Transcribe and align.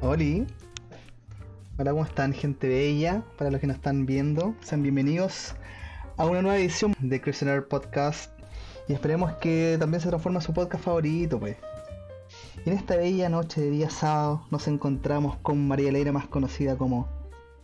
Oli. 0.00 0.46
Hola, 1.76 1.90
¿cómo 1.90 2.04
están, 2.04 2.32
gente 2.32 2.68
bella? 2.68 3.22
Para 3.36 3.50
los 3.50 3.60
que 3.60 3.66
nos 3.66 3.76
están 3.76 4.06
viendo, 4.06 4.54
sean 4.60 4.80
bienvenidos 4.82 5.56
a 6.16 6.24
una 6.24 6.40
nueva 6.40 6.56
edición 6.56 6.94
de 7.00 7.20
Christian 7.20 7.64
Podcast. 7.68 8.32
Y 8.86 8.92
esperemos 8.92 9.32
que 9.34 9.76
también 9.80 10.00
se 10.00 10.08
transforme 10.08 10.38
en 10.38 10.42
su 10.42 10.54
podcast 10.54 10.84
favorito, 10.84 11.40
pues. 11.40 11.56
Y 12.64 12.70
en 12.70 12.76
esta 12.76 12.96
bella 12.96 13.28
noche 13.28 13.60
de 13.60 13.70
día 13.70 13.90
sábado 13.90 14.46
nos 14.52 14.68
encontramos 14.68 15.36
con 15.38 15.66
María 15.66 15.88
Elena, 15.88 16.12
más 16.12 16.28
conocida 16.28 16.76
como 16.76 17.08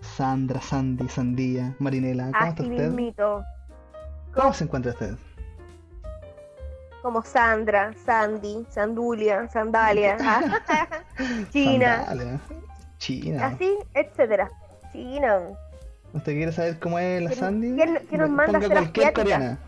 Sandra, 0.01 0.61
Sandy, 0.61 1.09
Sandía, 1.09 1.77
Marinela. 1.79 2.33
¿Cómo 2.33 2.47
está 2.47 2.63
usted? 2.65 2.89
mismito. 2.89 3.45
¿Cómo 4.35 4.53
se 4.53 4.65
encuentra 4.65 4.91
usted? 4.91 5.17
Como 7.01 7.23
Sandra, 7.23 7.93
Sandy, 8.05 8.67
Sandulia, 8.71 9.49
Sandalia, 9.51 10.17
China. 11.53 12.41
China. 12.99 13.47
así, 13.47 13.77
etcétera. 13.95 14.51
China. 14.93 15.41
¿Usted 16.13 16.33
quiere 16.33 16.53
saber 16.53 16.79
cómo 16.79 16.99
es 16.99 17.23
la 17.23 17.31
¿Quién- 17.31 17.41
Sandy? 17.41 17.75
quién- 17.77 18.07
quién 18.09 18.21
nos 18.21 18.31
manda 18.31 18.59
a 18.59 18.61
Ponga 18.61 18.67
ser 18.69 18.77
cualquier 18.77 19.13
coreana. 19.13 19.59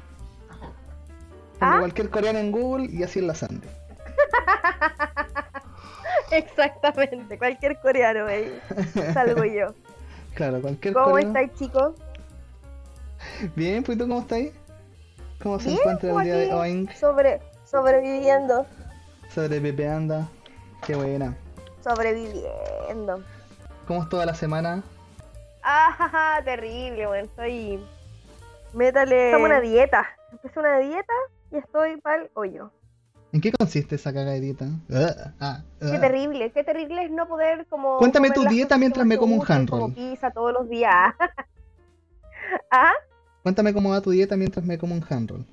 Ponga 1.59 1.77
¿Ah? 1.77 1.79
cualquier 1.81 2.11
coreana 2.11 2.41
en 2.41 2.53
Google 2.53 2.87
y 2.91 3.03
así 3.03 3.19
es 3.19 3.25
la 3.25 3.35
Sandy. 3.35 3.67
Exactamente, 6.31 7.39
cualquier 7.39 7.79
coreano 7.81 8.27
ahí. 8.27 8.59
Salgo 9.13 9.45
yo. 9.45 9.75
Claro, 10.35 10.61
cualquier 10.61 10.93
¿Cómo 10.93 11.13
coreano. 11.13 11.31
estáis, 11.39 11.59
chicos? 11.59 11.95
Bien, 13.55 13.83
pues 13.83 13.97
¿y 13.97 13.99
tú 13.99 14.07
cómo 14.07 14.21
estás 14.21 14.37
ahí? 14.37 14.53
¿Cómo 15.43 15.59
se 15.59 15.69
Bien, 15.69 15.79
encuentra 15.81 16.09
el 16.11 16.15
pues, 16.15 16.25
día 16.27 16.37
de 16.37 16.53
hoy? 16.53 16.89
Sobre, 17.01 17.41
sobreviviendo. 17.65 18.67
Sobre 19.35 19.59
Pepe 19.63 19.89
anda. 19.89 20.29
Qué 20.87 20.95
buena. 20.95 21.37
Sobreviviendo. 21.83 23.23
¿Cómo 23.87 24.03
es 24.03 24.09
toda 24.09 24.27
la 24.27 24.35
semana? 24.35 24.83
Ah, 25.63 26.41
terrible, 26.45 27.07
bueno, 27.07 27.25
estoy. 27.27 27.81
Métale. 28.73 29.27
Estamos 29.27 29.47
una 29.49 29.61
dieta. 29.61 30.07
Empecé 30.31 30.59
una 30.61 30.79
dieta 30.79 31.13
y 31.51 31.57
estoy 31.57 32.01
pa'l 32.01 32.31
hoyo. 32.35 32.71
¿En 33.33 33.41
qué 33.41 33.51
consiste 33.53 33.97
esa 33.97 34.13
cagadita? 34.13 34.67
Ah, 34.93 35.33
ah, 35.41 35.63
Qué 35.81 35.97
ah. 35.97 36.01
terrible, 36.01 36.53
qué 36.53 36.63
terrible 36.63 37.05
es 37.05 37.11
no 37.11 37.27
poder 37.27 37.67
como. 37.67 37.99
Cuéntame 37.99 38.31
tu 38.31 38.45
dieta 38.45 38.79
mientras 38.79 39.05
me 39.05 39.19
como 39.19 39.35
un 39.35 39.45
hand 39.47 39.69
Como 39.69 39.87
roll. 39.87 39.95
pizza 39.95 40.31
todos 40.31 40.53
los 40.53 40.69
días. 40.69 41.15
¿Ah? 42.71 42.93
Cuéntame 43.43 43.75
cómo 43.75 43.91
va 43.91 44.01
tu 44.01 44.11
dieta 44.11 44.37
mientras 44.37 44.65
me 44.65 44.79
como 44.79 44.95
un 44.95 45.05
hand 45.09 45.31
roll. 45.31 45.45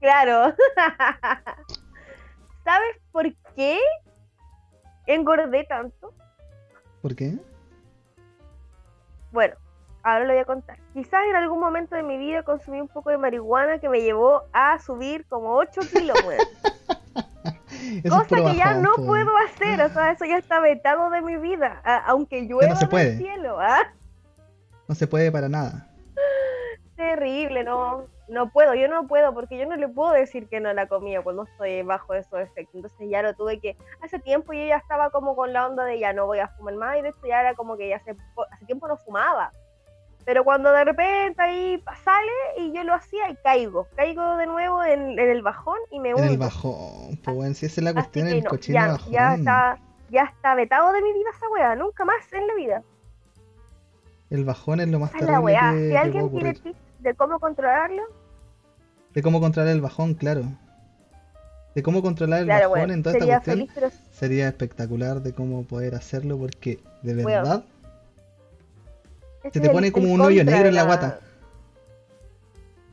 Claro. 0.00 0.54
¿Sabes 2.64 2.96
por 3.10 3.24
qué 3.56 3.78
engordé 5.14 5.64
tanto? 5.64 6.12
¿Por 7.02 7.14
qué? 7.16 7.34
Bueno, 9.32 9.54
ahora 10.02 10.24
lo 10.24 10.32
voy 10.32 10.40
a 10.40 10.44
contar. 10.44 10.78
Quizás 10.94 11.22
en 11.28 11.36
algún 11.36 11.60
momento 11.60 11.94
de 11.94 12.02
mi 12.02 12.16
vida 12.18 12.42
consumí 12.42 12.80
un 12.80 12.88
poco 12.88 13.10
de 13.10 13.18
marihuana 13.18 13.78
que 13.78 13.88
me 13.88 14.00
llevó 14.00 14.44
a 14.52 14.78
subir 14.78 15.26
como 15.26 15.54
8 15.56 15.80
kilos, 15.92 16.16
weón. 16.26 16.40
Cosa 18.08 18.36
que 18.36 18.56
ya 18.56 18.74
no 18.74 18.94
puedo 18.96 19.30
hacer, 19.46 19.80
o 19.80 19.88
sea, 19.90 20.10
eso 20.12 20.24
ya 20.24 20.36
está 20.38 20.60
vetado 20.60 21.10
de 21.10 21.20
mi 21.22 21.36
vida, 21.36 21.80
a- 21.84 21.98
aunque 22.06 22.42
llueva 22.42 22.74
se 22.74 22.80
del 22.80 22.88
puede. 22.90 23.16
cielo, 23.18 23.58
¿ah? 23.60 23.92
No 24.88 24.94
se 24.94 25.06
puede 25.06 25.30
para 25.32 25.48
nada. 25.48 25.88
Terrible, 26.96 27.64
no, 27.64 28.06
no 28.28 28.50
puedo, 28.50 28.74
yo 28.74 28.88
no 28.88 29.06
puedo, 29.06 29.32
porque 29.34 29.58
yo 29.58 29.66
no 29.66 29.76
le 29.76 29.88
puedo 29.88 30.12
decir 30.12 30.48
que 30.48 30.60
no 30.60 30.72
la 30.72 30.86
comía 30.86 31.22
cuando 31.22 31.44
estoy 31.44 31.82
bajo 31.82 32.14
esos 32.14 32.40
efectos, 32.40 32.74
entonces 32.74 33.08
ya 33.10 33.22
lo 33.22 33.34
tuve 33.34 33.58
que, 33.58 33.76
hace 34.02 34.18
tiempo 34.18 34.52
yo 34.52 34.64
ya 34.66 34.76
estaba 34.76 35.10
como 35.10 35.34
con 35.34 35.52
la 35.52 35.66
onda 35.66 35.84
de 35.84 35.98
ya 35.98 36.12
no 36.12 36.26
voy 36.26 36.38
a 36.40 36.48
fumar 36.48 36.74
más, 36.74 36.98
y 36.98 37.02
de 37.02 37.08
hecho 37.08 37.26
ya 37.26 37.40
era 37.40 37.54
como 37.54 37.76
que 37.76 37.88
ya 37.88 37.96
hace, 37.96 38.16
hace 38.50 38.66
tiempo 38.66 38.86
no 38.88 38.96
fumaba, 38.98 39.50
pero 40.24 40.44
cuando 40.44 40.70
de 40.72 40.84
repente 40.84 41.40
ahí 41.40 41.82
sale 42.04 42.32
y 42.58 42.72
yo 42.74 42.84
lo 42.84 42.92
hacía 42.94 43.30
y 43.30 43.36
caigo, 43.36 43.86
caigo 43.96 44.36
de 44.36 44.46
nuevo 44.46 44.84
en, 44.84 45.18
en 45.18 45.30
el 45.30 45.40
bajón 45.40 45.78
y 45.90 46.00
me 46.00 46.10
En 46.10 46.18
el 46.18 46.30
hundo. 46.32 46.44
bajón, 46.44 47.18
pues 47.24 47.34
bueno, 47.36 47.54
si 47.54 47.64
esa 47.64 47.80
es 47.80 47.84
la 47.84 47.94
cuestión, 47.94 48.26
el 48.28 48.44
no, 48.44 48.50
cochino 48.50 48.78
ya, 48.78 48.92
bajón. 48.92 49.12
ya 49.12 49.34
está, 49.34 49.78
ya 50.10 50.22
está 50.24 50.54
vetado 50.54 50.92
de 50.92 51.00
mi 51.00 51.14
vida 51.14 51.30
esa 51.34 51.48
wea, 51.48 51.74
nunca 51.76 52.04
más 52.04 52.30
en 52.34 52.46
la 52.46 52.54
vida. 52.56 52.82
El 54.28 54.44
bajón 54.44 54.80
es 54.80 54.88
lo 54.88 54.98
más 54.98 55.14
es 55.14 55.22
la 55.22 55.26
terrible 55.26 55.44
weá. 55.44 55.72
que, 55.72 55.88
Si 55.88 55.96
alguien 55.96 56.30
tiene 56.30 56.54
de 56.98 57.14
cómo 57.14 57.38
controlarlo, 57.38 58.02
De 59.14 59.22
cómo 59.22 59.40
controlar 59.40 59.72
el 59.72 59.80
bajón, 59.80 60.14
claro. 60.14 60.42
De 61.74 61.82
cómo 61.82 62.02
controlar 62.02 62.40
el 62.40 62.46
claro, 62.46 62.70
bajón 62.70 62.78
bueno, 62.80 62.94
en 62.94 63.02
toda 63.02 63.12
esta 63.14 63.24
sería 63.24 63.36
cuestión 63.38 63.56
feliz, 63.58 63.70
pero 63.74 63.90
sería 64.12 64.48
espectacular 64.48 65.22
de 65.22 65.32
cómo 65.32 65.64
poder 65.64 65.94
hacerlo 65.94 66.36
porque 66.38 66.80
de 67.02 67.14
verdad 67.14 67.64
se 69.42 69.50
te 69.60 69.66
el- 69.66 69.72
pone 69.72 69.92
como 69.92 70.06
el 70.06 70.12
un 70.12 70.20
hoyo 70.20 70.44
negro 70.44 70.68
en 70.68 70.74
la 70.74 70.82
guata. 70.84 71.20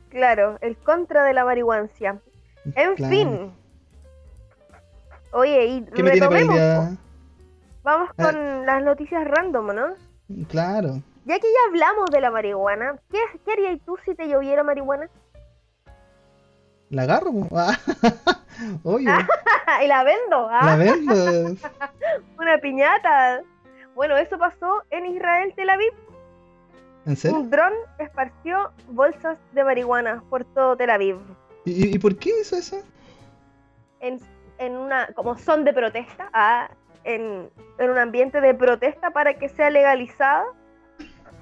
Claro, 0.08 0.58
el 0.62 0.76
contra 0.76 1.24
de 1.24 1.34
la 1.34 1.44
marihuancia. 1.44 2.20
En 2.74 2.94
Claro. 2.94 3.14
fin. 3.14 3.52
Oye, 5.32 5.66
y 5.66 5.82
¿Qué 5.82 6.02
me 6.02 6.12
tiene 6.12 6.26
para 6.26 6.40
el 6.40 6.46
retomemos, 6.48 6.48
po. 6.48 6.54
día? 6.54 6.96
Vamos 7.82 8.10
Eh. 8.16 8.22
con 8.22 8.66
las 8.66 8.82
noticias 8.82 9.24
random, 9.26 9.66
¿no? 9.74 9.86
Claro. 10.48 11.02
Ya 11.26 11.38
que 11.40 11.46
ya 11.52 11.58
hablamos 11.68 12.08
de 12.10 12.20
la 12.20 12.30
marihuana, 12.30 12.96
¿qué, 13.10 13.18
qué 13.44 13.52
harías 13.52 13.78
tú 13.84 13.96
si 14.04 14.14
te 14.14 14.28
lloviera 14.28 14.62
marihuana? 14.62 15.08
La 16.88 17.02
agarro. 17.02 17.32
Ah, 17.52 17.76
Obvio. 18.84 19.10
y 19.84 19.86
la 19.88 20.04
vendo, 20.04 20.48
¿ah? 20.50 20.64
La 20.64 20.76
vendo. 20.84 21.56
Una 22.38 22.58
piñata. 22.58 23.42
Bueno, 23.96 24.16
eso 24.16 24.38
pasó 24.38 24.82
en 24.90 25.06
Israel, 25.06 25.52
Tel 25.56 25.68
Aviv. 25.70 25.92
¿En 27.06 27.16
serio? 27.16 27.38
Un 27.40 27.50
dron 27.50 27.72
esparció 27.98 28.70
bolsas 28.90 29.36
de 29.52 29.64
marihuana 29.64 30.22
por 30.30 30.44
todo 30.44 30.76
Tel 30.76 30.90
Aviv. 30.90 31.18
¿Y, 31.64 31.86
y- 31.88 31.94
y 31.96 31.98
por 31.98 32.16
qué 32.16 32.30
hizo 32.40 32.56
eso? 32.56 32.80
En, 33.98 34.20
en 34.58 34.76
una, 34.76 35.08
como 35.14 35.36
son 35.36 35.64
de 35.64 35.72
protesta, 35.72 36.30
ah, 36.32 36.68
en, 37.02 37.50
en 37.78 37.90
un 37.90 37.98
ambiente 37.98 38.40
de 38.40 38.54
protesta 38.54 39.10
para 39.10 39.34
que 39.34 39.48
sea 39.48 39.70
legalizada. 39.70 40.44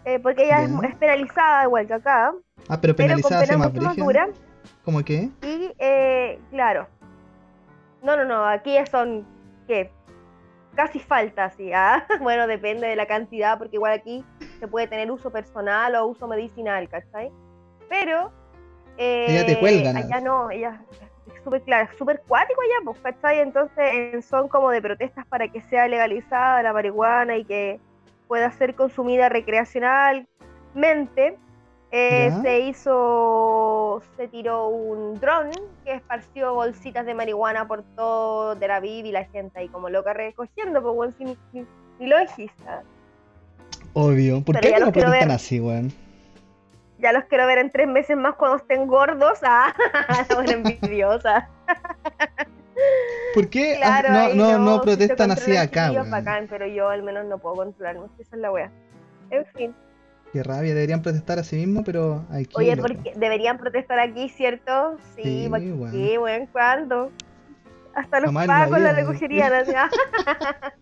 Eh, 0.05 0.19
porque 0.21 0.45
ella 0.45 0.63
es, 0.63 0.71
es 0.83 0.97
penalizada 0.97 1.65
igual 1.65 1.87
que 1.87 1.95
acá, 1.95 2.33
Ah, 2.69 2.81
pero 2.81 2.95
pero 2.97 3.15
con 3.15 3.23
penalizada 3.23 3.41
pena 3.73 3.87
más 3.89 3.97
dura. 3.97 4.29
¿Cómo 4.85 5.03
qué? 5.05 5.29
Y, 5.43 5.73
eh, 5.79 6.39
claro. 6.51 6.87
No, 8.03 8.17
no, 8.17 8.25
no, 8.25 8.45
aquí 8.47 8.77
son, 8.91 9.27
¿qué? 9.67 9.91
Casi 10.75 10.99
falta, 10.99 11.51
sí. 11.51 11.73
ah. 11.73 12.05
Bueno, 12.21 12.47
depende 12.47 12.87
de 12.87 12.97
la 12.97 13.07
cantidad, 13.07 13.59
porque 13.59 13.77
igual 13.77 13.93
aquí 13.93 14.25
se 14.61 14.69
puede 14.69 14.87
tener 14.89 15.11
uso 15.11 15.31
personal 15.31 15.95
o 15.95 16.07
uso 16.07 16.27
medicinal, 16.29 16.89
¿cachai? 16.89 17.31
Pero... 17.89 18.31
eh, 18.99 19.27
Ella 19.29 19.47
te 19.47 19.59
cuelgan. 19.59 19.97
Allá 19.97 20.21
no, 20.21 20.51
ella 20.51 20.83
es 21.35 21.43
súper 21.45 21.63
claro, 21.63 21.89
súper 21.97 22.23
cuático 22.27 22.61
allá, 22.61 22.85
pues, 22.85 22.99
¿cachai? 23.01 23.41
Entonces 23.41 23.85
eh, 23.93 24.23
son 24.23 24.49
como 24.49 24.71
de 24.71 24.83
protestas 24.83 25.27
para 25.27 25.49
que 25.49 25.61
sea 25.63 25.87
legalizada 25.89 26.63
la 26.63 26.73
marihuana 26.73 27.37
y 27.37 27.45
que 27.45 27.81
pueda 28.35 28.51
ser 28.51 28.75
consumida 28.75 29.29
recreacionalmente. 29.29 31.39
Eh, 31.93 32.33
se 32.43 32.61
hizo, 32.63 34.03
se 34.17 34.27
tiró 34.27 34.67
un 34.67 35.21
dron 35.21 35.53
que 35.85 35.93
esparció 35.93 36.53
bolsitas 36.53 37.07
de 37.07 37.15
marihuana 37.15 37.69
por 37.69 37.85
todo 37.95 38.57
Tel 38.57 38.73
Aviv 38.73 39.07
y 39.07 39.13
la 39.13 39.25
gente 39.27 39.61
ahí 39.61 39.69
como 39.69 39.89
loca 39.89 40.15
recogiendo, 40.15 40.83
pues 40.83 40.95
bueno, 40.97 41.15
sin, 41.17 41.39
ni, 41.53 41.65
ni 42.01 42.09
lógica. 42.09 42.83
Obvio. 43.93 44.43
¿Por 44.43 44.59
Pero 44.59 44.91
qué 44.91 45.01
no 45.01 45.13
ver. 45.13 45.31
así, 45.31 45.61
weón? 45.61 45.93
Ya 46.99 47.13
los 47.13 47.23
quiero 47.27 47.47
ver 47.47 47.59
en 47.59 47.71
tres 47.71 47.87
meses 47.87 48.17
más 48.17 48.35
cuando 48.35 48.57
estén 48.57 48.89
gordos. 48.89 49.39
Ah, 49.45 49.73
bueno, 50.35 50.51
envidiosa. 50.51 51.49
¿Por 53.35 53.49
qué 53.49 53.77
ah, 53.83 54.01
Claro, 54.07 54.35
no, 54.35 54.35
no, 54.35 54.59
no 54.59 54.75
se 54.79 54.83
protestan 54.83 55.31
así 55.31 55.57
acá, 55.57 55.91
weón? 55.91 56.11
bacán, 56.11 56.47
pero 56.49 56.67
yo 56.67 56.89
al 56.89 57.03
menos 57.03 57.27
no 57.27 57.39
puedo 57.39 57.57
controlarme. 57.57 58.07
Esa 58.19 58.37
es 58.37 58.41
la 58.43 58.51
wea. 58.53 58.71
En 59.31 59.45
fin. 59.57 59.75
Qué 60.33 60.43
rabia, 60.43 60.75
deberían 60.75 61.01
protestar 61.03 61.39
así 61.39 61.57
mismo, 61.57 61.85
pero 61.85 62.25
aquí. 62.31 62.49
Oye, 62.55 62.77
porque 62.77 63.13
deberían 63.17 63.57
protestar 63.59 63.99
aquí, 64.01 64.29
¿cierto? 64.29 64.97
Sí, 65.17 65.23
Sí, 65.23 65.47
¿por 65.49 65.61
weón. 65.61 65.91
qué, 65.93 66.19
weón? 66.19 66.47
¿Cuándo? 66.47 67.11
Hasta 67.95 68.19
los 68.21 68.27
Jamás 68.29 68.47
la 68.49 68.59
pacos 68.65 68.81
la 68.81 68.93
recogerían. 68.93 69.53
ah. 69.77 69.91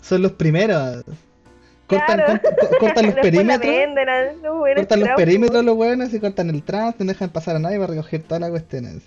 Son 0.00 0.22
los 0.22 0.32
primeros. 0.32 1.04
Cortan, 1.86 2.18
Claro. 2.18 2.40
con- 2.42 2.68
co- 2.68 2.76
cortan 2.80 3.06
los 3.06 3.14
la 3.16 3.22
perímetros. 3.22 3.60
venden 3.74 4.08
a 4.08 4.74
Cortan 4.76 5.00
los 5.00 5.08
perímetros 5.16 5.64
los 5.64 5.74
weones 5.76 6.12
y 6.12 6.20
cortan 6.20 6.50
el 6.50 6.62
tránsito, 6.62 7.04
no 7.04 7.08
dejan 7.12 7.30
pasar 7.30 7.56
a 7.56 7.58
nadie 7.58 7.78
para 7.78 7.92
recoger 7.92 8.22
todas 8.22 8.40
las 8.42 8.50
cuestiones. 8.50 9.02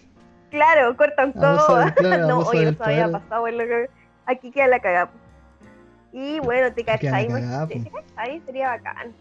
Claro, 0.51 0.95
cortan 0.97 1.33
todo. 1.33 1.91
claro, 1.95 2.27
no, 2.27 2.39
oye, 2.39 2.69
eso 2.69 2.83
había 2.83 3.09
pasado. 3.11 3.45
que- 3.45 3.89
Aquí 4.27 4.51
queda 4.51 4.67
la 4.67 4.79
cagada. 4.79 5.09
Y 6.13 6.39
bueno, 6.41 6.71
te 6.73 6.83
cagada, 7.39 7.67
¿te 7.67 7.79
po. 7.79 7.91
cachai? 7.91 8.41
Sería 8.45 8.67
bacán. 8.69 9.13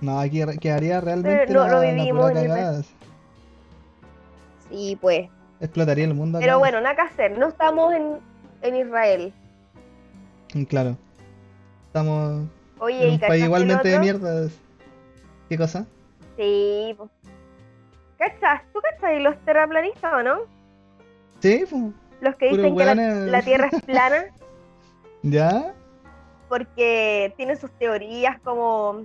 No, 0.00 0.18
aquí 0.18 0.42
quedaría 0.58 1.00
realmente 1.00 1.52
no, 1.52 1.64
la, 1.64 1.68
lo 1.72 1.82
la 1.82 1.92
vivimos 1.92 2.30
pura. 2.32 2.40
Sí, 4.70 4.98
pues. 5.00 5.28
Explotaría 5.60 6.04
el 6.06 6.14
mundo 6.14 6.38
acá. 6.38 6.46
Pero 6.46 6.58
bueno, 6.58 6.80
nada 6.80 6.94
que 6.96 7.02
hacer. 7.02 7.38
No 7.38 7.48
estamos 7.48 7.92
en, 7.94 8.18
en 8.62 8.76
Israel. 8.76 9.32
Mm, 10.54 10.62
Claro. 10.64 10.96
Estamos 11.88 12.48
Oye, 12.78 13.02
en 13.02 13.10
¿y 13.10 13.14
un 13.14 13.20
país 13.20 13.44
igualmente 13.44 13.88
de 13.88 13.94
otro? 13.96 14.04
mierda. 14.04 14.48
¿Qué 15.48 15.58
cosa? 15.58 15.84
Sí, 16.36 16.94
pues. 16.96 17.10
¿Cachas? 18.18 18.62
¿Tú 18.72 18.80
cachas 18.80 19.20
los 19.20 19.36
terraplanistas 19.44 20.14
o 20.14 20.22
no? 20.22 20.59
Sí, 21.40 21.64
pues. 21.68 21.82
Los 22.20 22.36
que 22.36 22.50
dicen 22.50 22.76
que 22.76 22.84
la, 22.84 23.42
Tierra 23.42 23.68
es 23.72 23.82
plana 23.82 24.24
¿Ya? 25.22 25.74
porque 26.48 27.32
tienen 27.36 27.56
sus 27.56 27.70
teorías 27.78 28.38
como... 28.40 29.04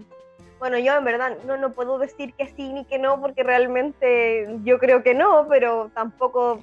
Bueno, 0.60 0.80
yo 0.80 0.98
en 0.98 1.04
verdad 1.04 1.38
no, 1.46 1.58
no 1.58 1.72
puedo 1.72 2.00
decir 2.00 2.34
que 2.34 2.48
sí 2.48 2.74
ni 2.74 2.86
que 2.86 2.98
no 2.98 3.22
porque 3.22 3.44
realmente 3.44 4.48
yo 4.64 4.80
creo 4.80 5.04
que 5.04 5.14
no, 5.14 5.46
pero 5.48 5.92
tampoco, 5.94 6.62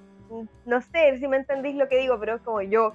no 0.65 0.81
sé 0.81 1.19
si 1.19 1.29
me 1.29 1.37
entendís 1.37 1.77
lo 1.77 1.89
que 1.89 1.99
digo, 1.99 2.19
pero 2.19 2.37
es 2.37 2.43
como 2.43 2.63
yo 2.63 2.93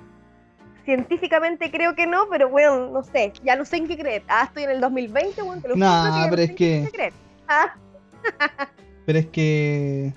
científicamente 0.83 1.69
creo 1.71 1.95
que 1.95 2.07
no, 2.07 2.27
pero 2.29 2.49
bueno, 2.49 2.89
no 2.89 3.03
sé, 3.03 3.31
ya 3.43 3.55
no 3.55 3.63
sé 3.65 3.77
en 3.77 3.87
qué 3.87 3.97
creer. 3.97 4.23
Ah, 4.27 4.43
estoy 4.45 4.63
en 4.63 4.71
el 4.71 4.81
2020, 4.81 5.41
bueno, 5.43 5.61
te 5.61 5.67
lo 5.69 5.75
ya 5.75 6.27
pero 6.29 6.37
sé 6.37 6.43
es 6.43 6.55
que- 6.55 6.89
creer. 6.91 7.13
Ah, 7.47 7.75
Pero 9.05 9.19
es 9.19 9.25
que 9.27 10.13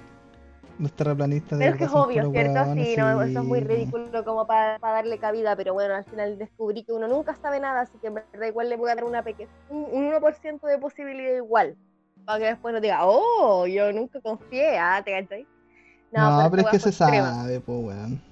los 0.81 0.93
terraplanistas 0.93 1.59
de 1.59 1.65
Pero 1.65 1.73
es 1.73 1.77
que 1.79 1.85
es 1.85 1.93
obvio, 1.93 2.25
¿cierto? 2.31 2.65
Sí, 2.75 2.97
no, 2.97 3.23
eso 3.23 3.41
es 3.41 3.45
muy 3.45 3.61
sí. 3.61 3.65
ridículo 3.65 4.25
como 4.25 4.47
para 4.47 4.79
darle 4.81 5.19
cabida, 5.19 5.57
pero 5.57 5.75
bueno, 5.75 5.95
al 5.95 6.05
final 6.05 6.39
descubrí 6.39 6.85
que 6.85 6.93
uno 6.93 7.09
nunca 7.09 7.37
sabe 7.37 7.61
nada, 7.61 7.83
así 7.83 7.99
que 7.99 8.09
en 8.09 8.15
verdad 8.15 8.47
igual 8.49 8.69
le 8.71 8.77
voy 8.77 8.91
a 8.91 8.95
dar 8.95 9.05
una 9.05 9.23
peque 9.23 9.51
un, 9.69 9.85
un 9.91 10.05
1% 10.11 10.67
de 10.67 10.79
posibilidad 10.79 11.37
igual, 11.37 11.79
para 12.25 12.39
que 12.41 12.47
después 12.47 12.75
no 12.75 12.81
diga, 12.81 13.01
oh, 13.07 13.67
yo 13.67 13.93
nunca 13.93 14.21
confié, 14.21 14.79
ah, 14.79 15.03
¿te 15.05 15.13
cachai? 15.13 15.49
No, 16.13 16.49
pero 16.51 16.63
es 16.63 16.67
esta 16.67 16.71
que 16.71 16.81
se 16.81 16.91
extrema. 16.91 17.35
sabe, 17.35 17.61
pues, 17.61 17.79
weón. 17.85 18.23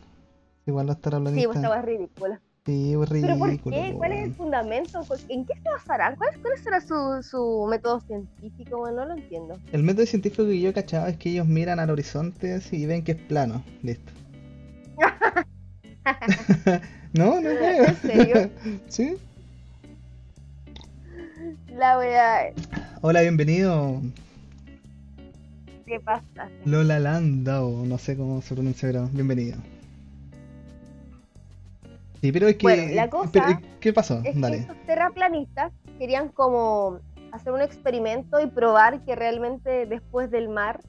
Igual 0.66 0.86
los 0.86 1.00
Sí, 1.34 1.46
pues 1.46 1.56
terraplanistas. 1.56 1.56
esta 1.56 1.70
weá 1.70 1.78
es 1.80 1.84
ridícula. 1.84 2.42
Sí, 2.68 2.92
pues 2.94 3.08
¿Pero 3.08 3.38
por 3.38 3.48
ridículo. 3.48 3.76
qué? 3.76 3.94
¿Cuál 3.94 4.12
es 4.12 4.24
el 4.26 4.34
fundamento? 4.34 5.00
¿En 5.30 5.46
qué 5.46 5.54
se 5.54 5.70
basarán? 5.70 6.16
¿Cuál, 6.16 6.38
cuál 6.42 6.58
será 6.62 6.82
su, 6.82 7.22
su 7.22 7.66
método 7.66 7.98
científico? 8.00 8.80
Bueno, 8.80 9.06
no 9.06 9.14
lo 9.14 9.14
entiendo. 9.14 9.58
El 9.72 9.84
método 9.84 10.04
científico 10.04 10.44
que 10.44 10.60
yo 10.60 10.74
cachaba 10.74 11.08
es 11.08 11.16
que 11.16 11.30
ellos 11.30 11.46
miran 11.46 11.80
al 11.80 11.88
horizonte 11.88 12.60
y 12.70 12.84
ven 12.84 13.04
que 13.04 13.12
es 13.12 13.22
plano. 13.22 13.64
Listo. 13.82 14.12
no, 17.14 17.40
no 17.40 17.40
creo. 17.40 17.84
¿En 17.86 17.96
serio? 17.96 18.50
¿Sí? 18.88 19.16
La 21.74 21.96
weá, 21.96 22.52
Hola, 23.00 23.22
bienvenido. 23.22 24.02
¿qué 25.86 25.98
pasa? 26.00 26.50
Lola 26.66 27.00
Landau, 27.00 27.86
no 27.86 27.96
sé 27.96 28.14
cómo 28.14 28.42
se 28.42 28.54
pronuncia, 28.54 28.90
pero 28.90 29.08
bienvenido. 29.14 29.56
Sí, 32.20 32.32
pero 32.32 32.48
es 32.48 32.56
que. 32.56 32.62
Bueno, 32.64 32.94
la 32.94 33.08
cosa 33.08 33.30
pero, 33.32 33.46
¿Qué 33.80 33.92
pasó? 33.92 34.20
es 34.24 34.34
que 34.34 34.40
Dale. 34.40 34.56
estos 34.58 34.76
terraplanistas 34.86 35.72
querían 35.98 36.28
como 36.28 36.98
hacer 37.32 37.52
un 37.52 37.60
experimento 37.62 38.40
y 38.40 38.46
probar 38.46 39.04
que 39.04 39.14
realmente 39.14 39.86
después 39.86 40.30
del 40.30 40.48
mar 40.48 40.80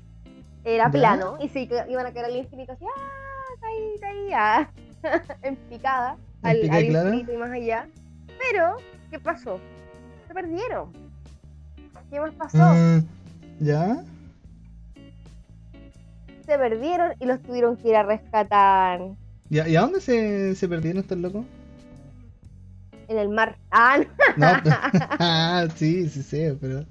era 0.63 0.85
¿Ya? 0.85 0.91
plano 0.91 1.37
y 1.39 1.47
que 1.49 1.83
iban 1.89 2.05
a 2.05 2.13
caer 2.13 2.25
al 2.25 2.35
infinito 2.35 2.71
así, 2.73 2.85
ah, 2.85 3.55
caí, 3.59 3.99
caí, 3.99 4.33
ah, 4.33 4.71
en 5.43 5.55
picada, 5.55 6.17
En 6.43 6.49
al, 6.49 6.59
picada, 6.59 6.77
al 6.77 6.87
claro. 6.87 7.07
infinito 7.09 7.33
y 7.33 7.37
más 7.37 7.51
allá. 7.51 7.87
Pero, 8.51 8.77
¿qué 9.11 9.19
pasó? 9.19 9.59
Se 10.27 10.33
perdieron. 10.33 10.91
¿Qué 12.09 12.19
más 12.19 12.33
pasó? 12.33 12.57
Mm, 12.57 12.99
¿Ya? 13.59 14.03
Se 16.45 16.57
perdieron 16.57 17.13
y 17.19 17.25
los 17.25 17.41
tuvieron 17.43 17.77
que 17.77 17.89
ir 17.89 17.95
a 17.95 18.03
rescatar 18.03 19.01
¿Y 19.49 19.59
a, 19.59 19.67
y 19.67 19.75
a 19.75 19.81
dónde 19.81 20.01
se, 20.01 20.55
se 20.55 20.67
perdieron 20.67 21.01
estos 21.01 21.17
locos? 21.17 21.45
en 23.09 23.17
el 23.17 23.29
mar. 23.29 23.57
Ah, 23.71 23.99
no, 24.37 24.53
No, 24.53 24.61
ah, 25.19 25.67
sí, 25.75 26.07
sí, 26.07 26.23
sí, 26.23 26.57
pero. 26.61 26.85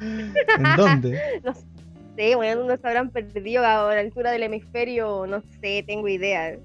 ¿En 0.00 0.76
dónde? 0.76 1.20
no 1.44 1.54
sé, 2.16 2.34
bueno, 2.34 2.60
¿dónde 2.60 2.78
se 2.78 2.88
habrán 2.88 3.10
perdido 3.10 3.64
a 3.64 3.94
la 3.94 4.00
altura 4.00 4.32
del 4.32 4.42
hemisferio? 4.42 5.26
No 5.26 5.42
sé, 5.60 5.84
tengo 5.86 6.08
idea. 6.08 6.56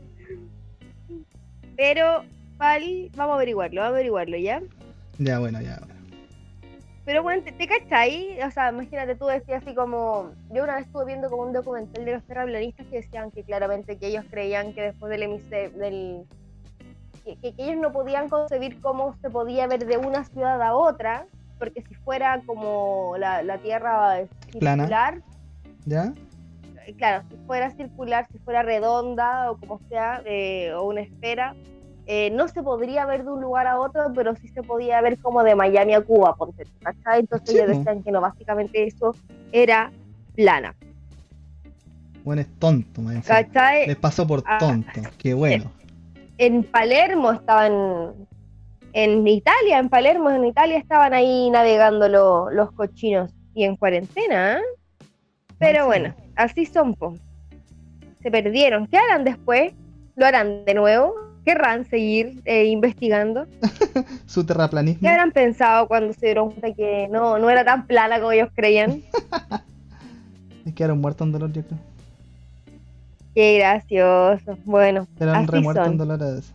Pero, 1.76 2.24
Pali, 2.58 3.12
vamos 3.16 3.34
a 3.34 3.36
averiguarlo, 3.36 3.82
vamos 3.82 3.94
a 3.94 3.96
averiguarlo, 3.96 4.38
¿ya? 4.38 4.62
Ya, 5.20 5.40
bueno, 5.40 5.62
ya. 5.62 5.82
Pero 7.06 7.22
bueno, 7.22 7.44
¿te, 7.44 7.52
te 7.52 7.68
cachai? 7.68 8.42
O 8.42 8.50
sea, 8.52 8.70
imagínate 8.72 9.16
tú 9.16 9.28
decías 9.28 9.62
así 9.64 9.76
como... 9.76 10.32
Yo 10.52 10.64
una 10.64 10.76
vez 10.76 10.88
estuve 10.88 11.06
viendo 11.06 11.30
como 11.30 11.44
un 11.44 11.54
documental 11.54 12.04
de 12.04 12.14
los 12.14 12.24
terraplanistas 12.24 12.88
que 12.88 12.98
decían 12.98 13.30
que 13.32 13.44
claramente 13.44 13.98
que 13.98 14.08
ellos 14.08 14.26
creían 14.32 14.74
que 14.74 14.82
después 14.82 15.10
del 15.12 15.24
hemisferio... 15.24 15.78
Del, 15.78 16.26
que, 17.24 17.38
que- 17.38 17.54
ellos 17.58 17.78
no 17.78 17.92
podían 17.92 18.28
concebir 18.30 18.82
cómo 18.82 19.16
se 19.22 19.30
podía 19.30 19.68
ver 19.68 19.86
de 19.86 19.98
una 19.98 20.24
ciudad 20.26 20.62
a 20.62 20.76
otra, 20.76 21.26
porque 21.60 21.82
si 21.84 21.94
fuera 21.96 22.42
como 22.46 23.16
la, 23.18 23.42
la 23.44 23.58
Tierra 23.60 24.26
Plana. 24.60 24.84
circular, 24.84 25.22
¿Ya? 25.86 26.14
eh, 26.86 26.94
claro, 26.96 27.24
si 27.30 27.38
fuera 27.48 27.72
circular, 27.72 28.28
si 28.32 28.38
fuera 28.40 28.62
redonda 28.64 29.50
o 29.52 29.58
como 29.58 29.80
sea, 29.90 30.22
eh, 30.26 30.72
o 30.74 30.84
una 30.84 31.02
esfera, 31.02 31.56
eh, 32.08 32.30
no 32.32 32.48
se 32.48 32.62
podría 32.64 33.06
ver 33.06 33.24
de 33.24 33.32
un 33.32 33.42
lugar 33.42 33.68
a 33.68 33.80
otro, 33.80 34.12
pero 34.14 34.36
sí 34.36 34.48
se 34.48 34.62
podía 34.64 35.02
ver 35.02 35.18
como 35.20 35.44
de 35.44 35.56
Miami 35.56 35.94
a 35.94 36.02
Cuba, 36.02 36.36
ponte, 36.36 36.64
¿cachai? 36.84 37.22
Entonces 37.22 37.50
Sí, 37.50 37.56
ellos 37.58 37.72
po. 37.72 37.78
decían 37.80 38.04
que 38.04 38.12
no, 38.12 38.22
básicamente 38.22 38.84
eso 38.86 39.16
era 39.52 39.92
plana, 40.36 40.76
Bueno, 42.24 42.42
es 42.42 42.48
tonto, 42.60 43.02
man. 43.02 43.22
¿cachai? 43.22 43.88
Les 43.88 43.96
pasó 43.98 44.26
por 44.28 44.44
Ah, 44.46 44.58
tonto. 44.60 45.02
Qué 45.18 45.34
bueno. 45.34 45.72
En 46.38 46.64
Palermo 46.64 47.32
estaban, 47.32 48.14
en 48.94 49.28
Italia, 49.28 49.80
en 49.80 49.90
Palermo, 49.90 50.30
en 50.32 50.44
Italia 50.46 50.78
estaban 50.78 51.14
ahí 51.14 51.50
navegando 51.50 52.10
lo- 52.10 52.50
los 52.52 52.72
cochinos 52.74 53.32
y 53.54 53.64
en 53.64 53.78
cuarentena, 53.78 54.58
¿eh? 54.58 54.62
Pero 55.60 55.82
sí. 55.82 55.86
bueno, 55.86 56.14
así 56.36 56.66
son, 56.66 56.94
po. 56.96 57.14
Se 58.22 58.30
perdieron. 58.30 58.88
¿Qué 58.88 58.98
harán 58.98 59.24
después? 59.24 59.72
¿Lo 60.16 60.26
harán 60.26 60.66
de 60.66 60.74
nuevo? 60.74 61.14
¿Querrán 61.46 61.86
seguir 61.86 62.42
eh, 62.46 62.66
investigando? 62.66 63.46
Su 64.26 64.44
terraplanismo. 64.46 65.02
¿Qué 65.02 65.08
habrán 65.10 65.32
pensado 65.32 65.88
cuando 65.88 66.12
se 66.14 66.26
dieron 66.26 66.50
cuenta 66.52 66.74
que 66.74 67.08
no, 67.12 67.38
no 67.38 67.50
era 67.50 67.64
tan 67.64 67.86
plana 67.88 68.18
como 68.20 68.32
ellos 68.32 68.50
creían? 68.56 69.02
Es 70.66 70.72
que 70.72 70.74
quedaron 70.74 71.00
muertos 71.00 71.28
en 71.28 71.32
dolor, 71.32 71.54
yo 71.54 71.62
creo. 71.64 71.78
Qué 73.36 73.60
gracioso. 73.60 74.58
Bueno, 74.66 75.08
así 75.20 75.46
remuertos 75.46 75.86
en 75.86 75.92
son 75.92 75.98
dolores. 76.00 76.52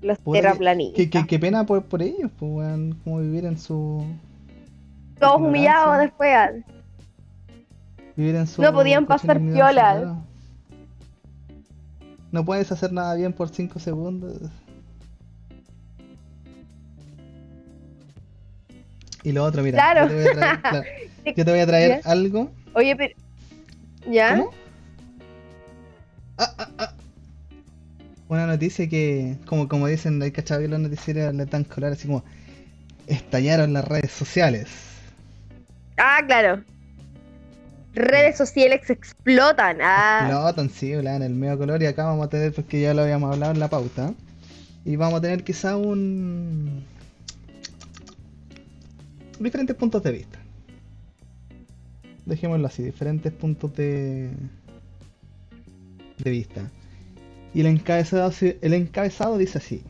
los 0.00 0.18
Puta 0.18 0.38
que- 0.38 0.42
terraplanistas. 0.42 0.96
Qué, 0.96 1.08
qué, 1.10 1.26
qué 1.28 1.38
pena 1.38 1.64
por, 1.64 1.84
por 1.84 2.02
ellos, 2.02 2.28
pues. 2.36 2.66
Como 3.04 3.20
vivir 3.20 3.44
en 3.44 3.56
su. 3.56 4.04
Todos 5.20 5.40
humillados 5.42 5.98
después. 5.98 6.30
Vivir 8.16 8.34
en 8.34 8.46
su. 8.48 8.62
No 8.62 8.72
podían 8.72 9.06
pasar 9.06 9.36
cochina 9.36 9.54
piola. 9.54 9.70
ignorancia, 9.70 10.00
claro. 10.00 10.22
No 12.32 12.44
puedes 12.44 12.70
hacer 12.72 12.92
nada 12.92 13.14
bien 13.14 13.32
por 13.32 13.48
5 13.48 13.78
segundos. 13.78 14.50
Y 19.22 19.32
lo 19.32 19.44
otro, 19.44 19.62
mira. 19.62 19.76
Claro. 19.76 20.08
Yo 20.08 20.14
te 20.14 20.14
voy 20.14 20.28
a 20.28 20.34
traer, 20.34 20.60
claro, 20.62 20.84
yo 21.24 21.44
te 21.44 21.50
voy 21.50 21.60
a 21.60 21.66
traer 21.66 22.00
¿Ya? 22.02 22.10
algo. 22.10 22.50
Oye, 22.74 22.94
pero... 22.94 23.14
¿Ya? 24.08 24.36
¿Cómo? 24.36 24.50
Ah, 26.38 26.54
ah, 26.58 26.68
ah. 26.78 26.92
Una 28.28 28.46
noticia 28.46 28.88
que, 28.88 29.36
como, 29.46 29.68
como 29.68 29.86
dicen, 29.86 30.22
hay 30.22 30.30
cachado 30.30 30.60
que 30.60 30.68
los 30.68 30.78
noticieros 30.78 31.34
le 31.34 31.46
dan 31.46 31.64
color 31.64 31.92
así 31.92 32.06
como 32.06 32.24
estallaron 33.06 33.72
las 33.72 33.84
redes 33.84 34.12
sociales. 34.12 34.68
Ah, 35.96 36.20
claro. 36.26 36.62
Redes 37.96 38.36
sociales 38.36 38.90
explotan. 38.90 39.78
Ah, 39.80 40.26
Explotan, 40.28 40.68
sí, 40.68 40.92
dan 40.92 41.22
el 41.22 41.34
medio 41.34 41.56
color 41.56 41.82
y 41.82 41.86
acá 41.86 42.04
vamos 42.04 42.26
a 42.26 42.28
tener, 42.28 42.52
porque 42.52 42.82
ya 42.82 42.92
lo 42.92 43.02
habíamos 43.02 43.32
hablado 43.32 43.52
en 43.52 43.58
la 43.58 43.68
pauta, 43.68 44.12
y 44.84 44.96
vamos 44.96 45.18
a 45.18 45.22
tener 45.22 45.42
quizá 45.44 45.78
un... 45.78 46.84
diferentes 49.40 49.74
puntos 49.74 50.02
de 50.02 50.12
vista. 50.12 50.38
Dejémoslo 52.26 52.66
así, 52.66 52.82
diferentes 52.82 53.32
puntos 53.32 53.74
de, 53.74 54.28
de 56.18 56.30
vista. 56.30 56.70
Y 57.54 57.60
el 57.60 57.66
encabezado, 57.66 58.30
el 58.60 58.74
encabezado 58.74 59.38
dice 59.38 59.56
así, 59.56 59.82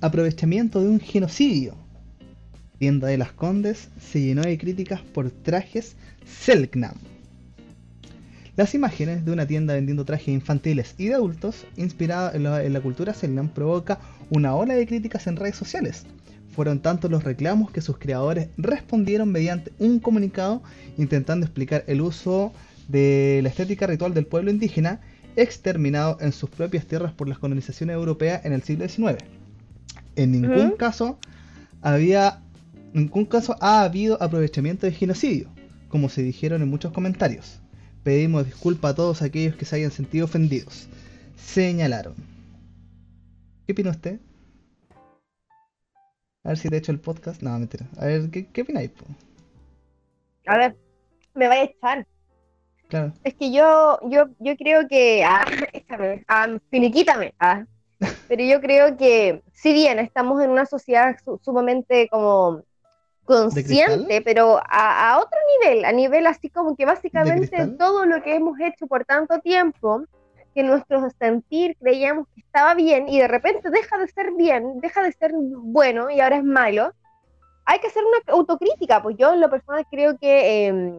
aprovechamiento 0.00 0.80
de 0.80 0.88
un 0.88 1.00
genocidio. 1.00 1.74
Tienda 2.78 3.08
de 3.08 3.18
las 3.18 3.32
Condes 3.32 3.88
se 4.00 4.20
llenó 4.20 4.42
de 4.42 4.56
críticas 4.56 5.00
por 5.00 5.32
trajes 5.32 5.96
Selknam. 6.24 6.94
Las 8.56 8.74
imágenes 8.74 9.24
de 9.24 9.32
una 9.32 9.46
tienda 9.46 9.74
vendiendo 9.74 10.04
trajes 10.04 10.28
infantiles 10.28 10.94
y 10.98 11.06
de 11.06 11.14
adultos 11.14 11.66
inspirada 11.76 12.32
en 12.34 12.42
la, 12.42 12.64
en 12.64 12.72
la 12.72 12.80
cultura 12.80 13.14
Selknam 13.14 13.48
provoca 13.48 13.98
una 14.30 14.54
ola 14.54 14.74
de 14.74 14.86
críticas 14.86 15.26
en 15.26 15.36
redes 15.36 15.56
sociales. 15.56 16.04
Fueron 16.54 16.80
tantos 16.80 17.10
los 17.10 17.24
reclamos 17.24 17.70
que 17.70 17.80
sus 17.80 17.98
creadores 17.98 18.48
respondieron 18.56 19.30
mediante 19.30 19.72
un 19.78 20.00
comunicado 20.00 20.62
intentando 20.98 21.46
explicar 21.46 21.84
el 21.86 22.00
uso 22.00 22.52
de 22.88 23.40
la 23.42 23.48
estética 23.48 23.86
ritual 23.86 24.14
del 24.14 24.26
pueblo 24.26 24.50
indígena 24.50 25.00
exterminado 25.36 26.18
en 26.20 26.32
sus 26.32 26.50
propias 26.50 26.86
tierras 26.86 27.12
por 27.12 27.28
las 27.28 27.38
colonizaciones 27.38 27.94
europeas 27.94 28.44
en 28.44 28.52
el 28.52 28.62
siglo 28.62 28.88
XIX. 28.88 29.22
En 30.16 30.32
ningún 30.32 30.72
caso 30.72 31.18
había, 31.80 32.42
en 32.94 33.02
ningún 33.02 33.26
caso 33.26 33.56
ha 33.60 33.82
habido 33.82 34.20
aprovechamiento 34.20 34.86
de 34.86 34.92
genocidio, 34.92 35.48
como 35.88 36.08
se 36.08 36.22
dijeron 36.22 36.62
en 36.62 36.68
muchos 36.68 36.92
comentarios. 36.92 37.59
Pedimos 38.02 38.46
disculpas 38.46 38.92
a 38.92 38.96
todos 38.96 39.22
aquellos 39.22 39.56
que 39.56 39.64
se 39.64 39.76
hayan 39.76 39.90
sentido 39.90 40.24
ofendidos. 40.24 40.88
Señalaron. 41.36 42.14
¿Qué 43.66 43.72
opina 43.72 43.90
usted? 43.90 44.18
A 46.42 46.48
ver 46.48 46.58
si 46.58 46.68
te 46.68 46.76
he 46.76 46.78
hecho 46.78 46.92
el 46.92 47.00
podcast. 47.00 47.42
No, 47.42 47.58
mentira. 47.58 47.86
A 47.98 48.06
ver, 48.06 48.30
¿qué, 48.30 48.46
qué 48.46 48.62
opináis? 48.62 48.90
po? 48.90 49.04
A 50.46 50.56
ver, 50.56 50.76
me 51.34 51.48
vaya 51.48 51.62
a 51.62 51.64
echar. 51.64 52.06
Claro. 52.88 53.12
Es 53.22 53.34
que 53.34 53.52
yo, 53.52 54.00
yo, 54.08 54.30
yo 54.38 54.56
creo 54.56 54.88
que, 54.88 55.22
ah, 55.22 55.44
échame, 55.72 56.24
ah, 56.26 56.58
finiquítame, 56.70 57.34
ah. 57.38 57.64
Pero 58.28 58.42
yo 58.44 58.60
creo 58.60 58.96
que, 58.96 59.42
si 59.52 59.72
bien 59.74 59.98
estamos 59.98 60.42
en 60.42 60.50
una 60.50 60.64
sociedad 60.64 61.16
su- 61.22 61.38
sumamente 61.44 62.08
como 62.08 62.64
consciente, 63.30 64.20
pero 64.22 64.58
a, 64.58 65.12
a 65.12 65.18
otro 65.18 65.38
nivel, 65.62 65.84
a 65.84 65.92
nivel 65.92 66.26
así 66.26 66.50
como 66.50 66.76
que 66.76 66.84
básicamente 66.84 67.66
todo 67.78 68.04
lo 68.04 68.22
que 68.22 68.34
hemos 68.34 68.58
hecho 68.60 68.86
por 68.86 69.04
tanto 69.04 69.38
tiempo, 69.40 70.02
que 70.54 70.62
nuestro 70.62 71.08
sentir 71.18 71.76
creíamos 71.80 72.26
que 72.34 72.40
estaba 72.40 72.74
bien 72.74 73.08
y 73.08 73.20
de 73.20 73.28
repente 73.28 73.70
deja 73.70 73.98
de 73.98 74.08
ser 74.08 74.32
bien, 74.32 74.80
deja 74.80 75.02
de 75.02 75.12
ser 75.12 75.32
bueno 75.34 76.10
y 76.10 76.20
ahora 76.20 76.38
es 76.38 76.44
malo, 76.44 76.92
hay 77.64 77.78
que 77.78 77.86
hacer 77.86 78.02
una 78.02 78.34
autocrítica, 78.34 79.02
pues 79.02 79.16
yo 79.16 79.32
en 79.32 79.40
lo 79.40 79.48
personal 79.48 79.86
creo 79.90 80.18
que 80.18 80.66
eh, 80.66 80.94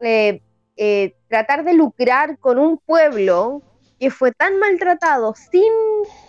eh, 0.00 0.42
eh, 0.76 1.16
tratar 1.28 1.64
de 1.64 1.74
lucrar 1.74 2.38
con 2.38 2.58
un 2.58 2.78
pueblo 2.78 3.62
que 3.98 4.10
fue 4.10 4.32
tan 4.32 4.58
maltratado 4.58 5.34
sin 5.34 5.72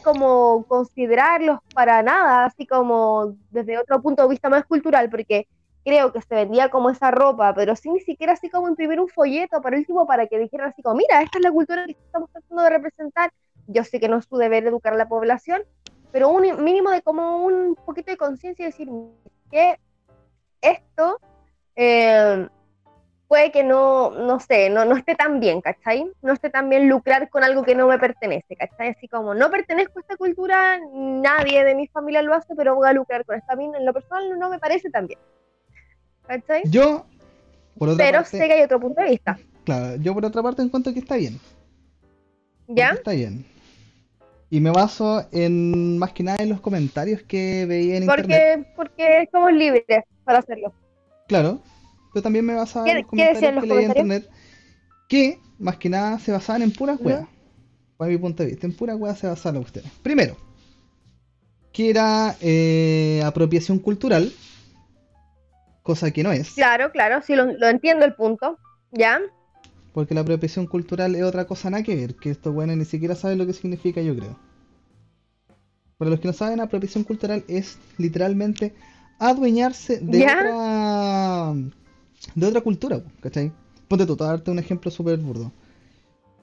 como 0.03 0.65
considerarlos 0.67 1.59
para 1.73 2.01
nada, 2.01 2.45
así 2.45 2.65
como 2.65 3.35
desde 3.51 3.77
otro 3.77 4.01
punto 4.01 4.23
de 4.23 4.29
vista 4.29 4.49
más 4.49 4.65
cultural, 4.65 5.09
porque 5.09 5.47
creo 5.83 6.11
que 6.11 6.21
se 6.21 6.35
vendía 6.35 6.69
como 6.69 6.89
esa 6.89 7.11
ropa, 7.11 7.53
pero 7.53 7.75
sin 7.75 7.93
ni 7.93 8.01
siquiera 8.01 8.33
así 8.33 8.49
como 8.49 8.67
imprimir 8.67 8.99
un 8.99 9.07
folleto 9.07 9.61
para 9.61 9.77
último 9.77 10.05
para 10.05 10.27
que 10.27 10.37
dijeran 10.37 10.69
así 10.69 10.81
como, 10.81 10.95
mira, 10.95 11.21
esta 11.21 11.37
es 11.37 11.43
la 11.43 11.51
cultura 11.51 11.85
que 11.85 11.91
estamos 11.91 12.29
tratando 12.31 12.63
de 12.63 12.69
representar. 12.69 13.31
Yo 13.67 13.83
sé 13.83 13.99
que 13.99 14.09
no 14.09 14.17
es 14.17 14.25
su 14.25 14.37
deber 14.37 14.65
educar 14.65 14.93
a 14.93 14.97
la 14.97 15.07
población, 15.07 15.61
pero 16.11 16.29
un 16.29 16.63
mínimo 16.63 16.89
de 16.91 17.01
como 17.01 17.45
un 17.45 17.75
poquito 17.85 18.11
de 18.11 18.17
conciencia 18.17 18.63
y 18.63 18.65
decir 18.65 18.89
que 19.51 19.77
esto 20.61 21.19
eh, 21.75 22.47
puede 23.27 23.51
que 23.51 23.63
no, 23.63 24.11
no 24.11 24.39
sé, 24.39 24.69
no, 24.69 24.85
no 24.85 24.95
esté 24.95 25.15
tan 25.15 25.39
bien, 25.39 25.61
¿cachai? 25.61 26.09
No 26.21 26.33
esté 26.33 26.49
tan 26.49 26.69
bien 26.69 26.87
lucrar 26.87 27.29
con 27.29 27.43
algo 27.43 27.63
que 27.63 27.75
no 27.75 27.87
me 27.87 27.99
pertenece, 27.99 28.55
¿cachai? 28.55 28.89
Así 28.89 29.07
como 29.07 29.33
no 29.33 29.51
pertenezco 29.51 29.99
a 29.99 30.01
esta 30.01 30.17
cultura, 30.17 30.79
nadie 30.93 31.63
de 31.63 31.75
mi 31.75 31.87
familia 31.87 32.21
lo 32.21 32.33
hace, 32.33 32.55
pero 32.55 32.75
voy 32.75 32.87
a 32.87 32.93
lucrar 32.93 33.25
con 33.25 33.35
esta. 33.35 33.53
A 33.53 33.55
mí 33.55 33.65
en 33.65 33.85
lo 33.85 33.93
personal 33.93 34.39
no, 34.39 34.49
me 34.49 34.59
parece 34.59 34.89
tan 34.89 35.07
bien, 35.07 35.19
¿cachai? 36.25 36.63
Yo, 36.65 37.05
por 37.77 37.89
otra 37.89 38.05
Pero 38.05 38.19
parte, 38.19 38.37
sé 38.37 38.47
que 38.47 38.53
hay 38.53 38.63
otro 38.63 38.79
punto 38.79 39.01
de 39.01 39.09
vista, 39.09 39.37
claro, 39.65 39.97
yo 39.97 40.13
por 40.13 40.25
otra 40.25 40.41
parte 40.41 40.61
encuentro 40.61 40.93
que 40.93 40.99
está 40.99 41.17
bien. 41.17 41.39
¿ya? 42.67 42.89
Está 42.89 43.11
bien. 43.11 43.45
Y 44.49 44.61
me 44.61 44.71
baso 44.71 45.25
en 45.33 45.97
más 45.97 46.13
que 46.13 46.23
nada 46.23 46.37
en 46.41 46.49
los 46.49 46.61
comentarios 46.61 47.21
que 47.23 47.65
veía 47.65 47.97
en 47.97 48.03
internet. 48.03 48.65
Porque, 48.75 48.97
porque 48.97 49.29
somos 49.31 49.51
libres 49.51 50.03
para 50.23 50.39
hacerlo. 50.39 50.71
Claro. 51.27 51.59
Pero 52.17 52.23
también 52.23 52.45
me 52.45 52.55
basaba 52.55 52.85
¿Qué- 52.85 52.91
en 52.93 52.97
los 52.97 53.05
comentarios 53.05 53.61
que 53.61 53.67
leía 53.67 53.81
en 53.81 53.87
internet. 53.89 54.29
Que 55.07 55.39
más 55.59 55.77
que 55.77 55.87
nada 55.87 56.17
se 56.17 56.31
basaban 56.31 56.63
en 56.63 56.71
puras 56.73 56.97
weas. 56.99 57.27
Para 57.95 58.09
mi 58.09 58.17
punto 58.17 58.41
de 58.41 58.49
vista. 58.49 58.65
En 58.65 58.73
puras 58.75 58.97
weas 58.97 59.19
se 59.19 59.27
basaban 59.27 59.61
ustedes. 59.61 59.87
Primero. 60.01 60.35
Que 61.71 61.91
era 61.91 62.35
eh, 62.41 63.21
apropiación 63.23 63.77
cultural. 63.77 64.31
Cosa 65.83 66.09
que 66.09 66.23
no 66.23 66.31
es. 66.31 66.53
Claro, 66.55 66.91
claro, 66.91 67.21
sí, 67.21 67.35
lo, 67.35 67.45
lo 67.53 67.67
entiendo 67.67 68.03
el 68.03 68.15
punto, 68.15 68.57
¿ya? 68.91 69.19
Porque 69.93 70.15
la 70.15 70.21
apropiación 70.21 70.65
cultural 70.65 71.13
es 71.13 71.21
otra 71.21 71.45
cosa 71.45 71.69
nada 71.69 71.83
que 71.83 71.95
ver, 71.95 72.15
que 72.15 72.31
estos 72.31 72.51
buenos 72.51 72.77
ni 72.77 72.85
siquiera 72.85 73.13
saben 73.13 73.37
lo 73.37 73.45
que 73.45 73.53
significa, 73.53 74.01
yo 74.01 74.15
creo. 74.15 74.39
Para 75.99 76.09
los 76.09 76.19
que 76.19 76.29
no 76.29 76.33
saben, 76.33 76.61
apropiación 76.61 77.03
cultural 77.03 77.43
es 77.47 77.77
literalmente 77.99 78.73
adueñarse 79.19 79.99
de 79.99 80.19
¿Ya? 80.19 80.37
otra 80.39 81.53
de 82.35 82.45
otra 82.45 82.61
cultura, 82.61 83.01
¿cachai? 83.21 83.51
Ponte 83.87 84.05
tú, 84.05 84.15
te 84.15 84.23
voy 84.23 84.29
a 84.29 84.31
darte 84.35 84.51
un 84.51 84.59
ejemplo 84.59 84.91
súper 84.91 85.17
burdo. 85.17 85.51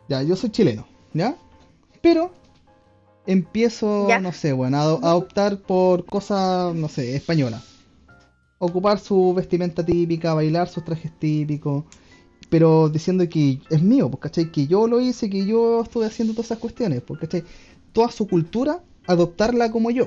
Ya, 0.08 0.22
yo 0.22 0.36
soy 0.36 0.50
chileno, 0.50 0.86
¿ya? 1.12 1.36
Pero 2.02 2.32
empiezo, 3.26 4.08
Ya. 4.08 4.18
no 4.20 4.32
sé, 4.32 4.52
bueno, 4.52 4.78
a, 4.78 5.14
optar 5.14 5.58
por 5.58 6.04
cosas, 6.04 6.74
no 6.74 6.88
sé, 6.88 7.16
españolas. 7.16 7.62
Ocupar 8.58 8.98
su 8.98 9.34
vestimenta 9.34 9.84
típica, 9.84 10.34
bailar 10.34 10.68
sus 10.68 10.84
trajes 10.84 11.12
típicos, 11.18 11.84
pero 12.50 12.88
diciendo 12.88 13.28
que 13.28 13.60
es 13.70 13.82
mío, 13.82 14.10
¿cachai? 14.12 14.50
Que 14.50 14.66
yo 14.66 14.86
lo 14.86 15.00
hice, 15.00 15.28
que 15.28 15.44
yo 15.46 15.82
estuve 15.82 16.06
haciendo 16.06 16.34
todas 16.34 16.46
esas 16.46 16.58
cuestiones, 16.58 17.02
¿cachai? 17.20 17.44
Toda 17.92 18.10
su 18.10 18.28
cultura, 18.28 18.82
adoptarla 19.06 19.70
como 19.70 19.90
yo. 19.90 20.06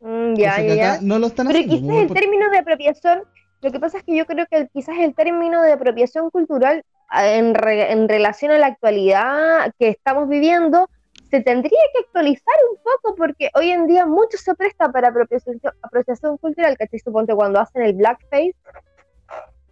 Mm, 0.00 0.34
ya, 0.34 0.62
ya, 0.62 1.00
no 1.02 1.18
lo 1.18 1.26
están 1.28 1.46
Pero 1.48 1.58
haciendo. 1.58 1.76
quizás 1.76 1.86
pues, 1.88 2.02
el 2.02 2.08
por- 2.08 2.16
término 2.18 2.50
de 2.50 2.58
apropiación, 2.58 3.22
lo 3.62 3.70
que 3.72 3.78
pasa 3.80 3.98
es 3.98 4.04
que 4.04 4.16
yo 4.16 4.26
creo 4.26 4.46
que 4.50 4.68
quizás 4.72 4.96
el 4.98 5.14
término 5.14 5.62
de 5.62 5.72
apropiación 5.72 6.30
cultural 6.30 6.82
ah, 7.08 7.28
en, 7.28 7.54
re- 7.54 7.92
en 7.92 8.08
relación 8.08 8.50
a 8.52 8.58
la 8.58 8.66
actualidad 8.66 9.72
que 9.78 9.88
estamos 9.88 10.28
viviendo 10.28 10.88
se 11.30 11.40
tendría 11.42 11.78
que 11.92 12.00
actualizar 12.06 12.54
un 12.72 12.78
poco 12.82 13.14
porque 13.14 13.50
hoy 13.54 13.70
en 13.70 13.86
día 13.86 14.04
mucho 14.06 14.36
se 14.38 14.54
presta 14.54 14.90
para 14.90 15.08
apropiación, 15.08 15.60
apropiación 15.82 16.38
cultural, 16.38 16.76
¿cachai? 16.76 16.98
Suponte 16.98 17.34
cuando 17.34 17.60
hacen 17.60 17.82
el 17.82 17.92
blackface, 17.92 18.54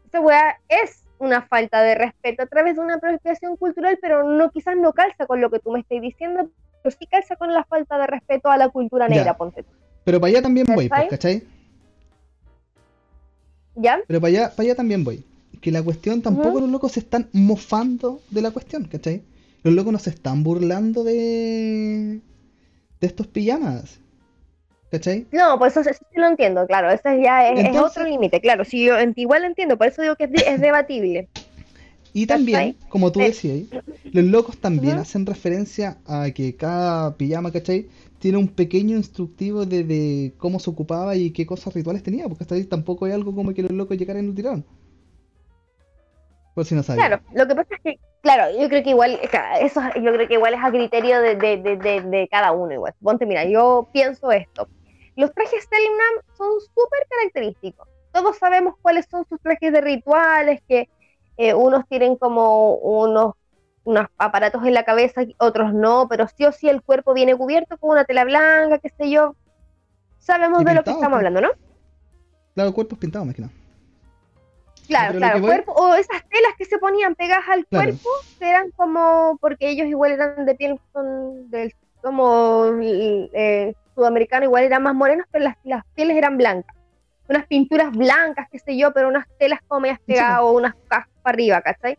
esa 0.06 0.20
weá 0.20 0.56
es 0.68 1.04
una 1.18 1.42
falta 1.42 1.82
de 1.82 1.96
respeto 1.96 2.44
a 2.44 2.46
través 2.46 2.76
de 2.76 2.80
una 2.80 2.94
apropiación 2.94 3.56
cultural, 3.56 3.98
pero 4.00 4.22
no 4.22 4.50
quizás 4.50 4.76
no 4.76 4.92
calza 4.92 5.26
con 5.26 5.40
lo 5.40 5.50
que 5.50 5.58
tú 5.58 5.72
me 5.72 5.80
estás 5.80 6.00
diciendo, 6.00 6.48
pero 6.82 6.96
sí 6.96 7.06
calza 7.08 7.34
con 7.34 7.52
la 7.52 7.64
falta 7.64 7.98
de 7.98 8.06
respeto 8.06 8.50
a 8.50 8.56
la 8.56 8.68
cultura 8.68 9.08
Ya. 9.08 9.16
negra, 9.16 9.34
ponte 9.36 9.64
tú. 9.64 9.70
Pero 10.04 10.20
para 10.20 10.30
allá 10.30 10.42
también 10.42 10.66
voy, 10.72 10.88
pues, 10.88 11.08
¿Cachai? 11.10 11.42
Pero 14.06 14.20
para 14.20 14.28
allá, 14.28 14.50
para 14.50 14.62
allá 14.66 14.74
también 14.74 15.04
voy. 15.04 15.22
Que 15.60 15.70
la 15.72 15.82
cuestión 15.82 16.22
tampoco 16.22 16.60
los 16.60 16.68
locos 16.70 16.92
se 16.92 17.00
están 17.00 17.28
mofando 17.32 18.20
de 18.30 18.42
la 18.42 18.50
cuestión, 18.50 18.84
¿cachai? 18.84 19.22
Los 19.64 19.74
locos 19.74 19.92
no 19.92 19.98
se 19.98 20.10
están 20.10 20.42
burlando 20.44 21.02
de 21.04 22.20
de 23.00 23.06
estos 23.06 23.26
pijamas. 23.26 23.98
¿Cachai? 24.90 25.26
No, 25.32 25.58
pues 25.58 25.76
eso, 25.76 25.88
eso 25.90 26.00
sí 26.12 26.18
lo 26.18 26.26
entiendo, 26.28 26.66
claro, 26.66 26.88
ya 27.04 27.48
es, 27.50 27.58
es 27.60 27.66
Entonces- 27.66 27.82
otro 27.90 28.04
límite, 28.08 28.40
claro, 28.40 28.64
sí, 28.64 28.86
yo 28.86 28.94
igual 29.16 29.42
lo 29.42 29.48
entiendo, 29.48 29.76
por 29.76 29.86
eso 29.88 30.00
digo 30.00 30.16
que 30.16 30.24
es, 30.24 30.30
de- 30.32 30.44
es 30.48 30.60
debatible. 30.62 31.28
Y 32.14 32.26
también, 32.26 32.74
como 32.88 33.12
tú 33.12 33.20
decías, 33.20 33.66
los 34.04 34.24
locos 34.24 34.56
también 34.56 34.96
hacen 34.96 35.26
referencia 35.26 35.98
a 36.06 36.30
que 36.30 36.56
cada 36.56 37.14
pijama, 37.16 37.52
¿cachai? 37.52 37.86
Tiene 38.18 38.38
un 38.38 38.48
pequeño 38.48 38.96
instructivo 38.96 39.64
de, 39.64 39.84
de 39.84 40.34
cómo 40.38 40.58
se 40.58 40.70
ocupaba 40.70 41.14
y 41.14 41.30
qué 41.30 41.46
cosas 41.46 41.74
rituales 41.74 42.02
tenía, 42.02 42.28
porque 42.28 42.44
hasta 42.44 42.54
ahí 42.54 42.64
tampoco 42.64 43.06
es 43.06 43.14
algo 43.14 43.34
como 43.34 43.54
que 43.54 43.62
los 43.62 43.72
locos 43.72 43.96
llegaran 43.96 44.24
y 44.24 44.28
lo 44.28 44.34
tiraron. 44.34 44.64
Por 46.54 46.64
si 46.64 46.74
no 46.74 46.82
sabían. 46.82 47.06
Claro, 47.06 47.22
lo 47.32 47.46
que 47.46 47.54
pasa 47.54 47.74
es 47.76 47.80
que, 47.82 48.00
claro, 48.20 48.58
yo 48.58 48.68
creo 48.68 48.82
que 48.82 48.90
igual, 48.90 49.20
eso 49.60 49.80
yo 50.02 50.12
creo 50.12 50.26
que 50.26 50.34
igual 50.34 50.54
es 50.54 50.60
a 50.60 50.70
criterio 50.70 51.20
de, 51.20 51.36
de, 51.36 51.56
de, 51.58 52.00
de, 52.00 52.28
cada 52.28 52.50
uno 52.50 52.72
igual. 52.72 52.94
Ponte, 53.00 53.26
mira, 53.26 53.44
yo 53.44 53.88
pienso 53.92 54.32
esto. 54.32 54.68
Los 55.14 55.32
trajes 55.32 55.68
Selknam 55.70 56.36
son 56.36 56.60
súper 56.60 57.06
característicos. 57.08 57.88
Todos 58.12 58.38
sabemos 58.38 58.74
cuáles 58.82 59.06
son 59.08 59.24
sus 59.28 59.40
trajes 59.40 59.72
de 59.72 59.80
rituales, 59.80 60.60
que 60.66 60.88
eh, 61.36 61.54
unos 61.54 61.86
tienen 61.88 62.16
como 62.16 62.74
unos, 62.74 63.34
unos 63.88 64.06
aparatos 64.18 64.62
en 64.66 64.74
la 64.74 64.84
cabeza, 64.84 65.22
otros 65.38 65.72
no, 65.72 66.06
pero 66.10 66.28
sí 66.28 66.44
o 66.44 66.52
sí 66.52 66.68
el 66.68 66.82
cuerpo 66.82 67.14
viene 67.14 67.34
cubierto 67.34 67.78
con 67.78 67.90
una 67.90 68.04
tela 68.04 68.24
blanca, 68.24 68.78
qué 68.78 68.90
sé 68.90 69.10
yo. 69.10 69.34
Sabemos 70.18 70.62
de 70.64 70.74
lo 70.74 70.82
que 70.84 70.90
estamos 70.90 71.08
pues. 71.08 71.16
hablando, 71.16 71.40
¿no? 71.40 71.48
Claro, 72.54 72.74
cuerpos 72.74 72.98
pintados, 72.98 73.26
más 73.26 73.34
que 73.34 73.42
nada. 73.42 73.54
Claro, 74.86 75.08
pero 75.08 75.18
claro, 75.20 75.40
voy- 75.40 75.50
cuerpo, 75.50 75.72
o 75.72 75.94
esas 75.94 76.22
telas 76.28 76.52
que 76.58 76.66
se 76.66 76.78
ponían 76.78 77.14
pegadas 77.14 77.48
al 77.48 77.66
Claro. 77.66 77.86
cuerpo, 77.92 78.08
eran 78.40 78.70
como, 78.76 79.38
porque 79.40 79.70
ellos 79.70 79.86
igual 79.86 80.12
eran 80.12 80.44
de 80.44 80.54
piel, 80.54 80.78
son 80.92 81.50
del, 81.50 81.72
como 82.02 82.66
eh, 82.82 83.74
sudamericano, 83.94 84.44
igual 84.44 84.64
eran 84.64 84.82
más 84.82 84.94
morenos, 84.94 85.26
pero 85.30 85.44
las, 85.44 85.56
las 85.62 85.82
pieles 85.94 86.16
eran 86.16 86.36
blancas. 86.36 86.76
Unas 87.26 87.46
pinturas 87.46 87.90
blancas, 87.90 88.48
qué 88.50 88.58
sé 88.58 88.76
yo, 88.76 88.92
pero 88.92 89.08
unas 89.08 89.26
telas 89.38 89.60
como 89.66 89.80
medias 89.80 89.98
pegadas 90.06 90.40
o 90.42 90.52
unas 90.52 90.74
cajas 90.88 91.08
para 91.22 91.34
arriba, 91.34 91.60
¿cachai? 91.62 91.98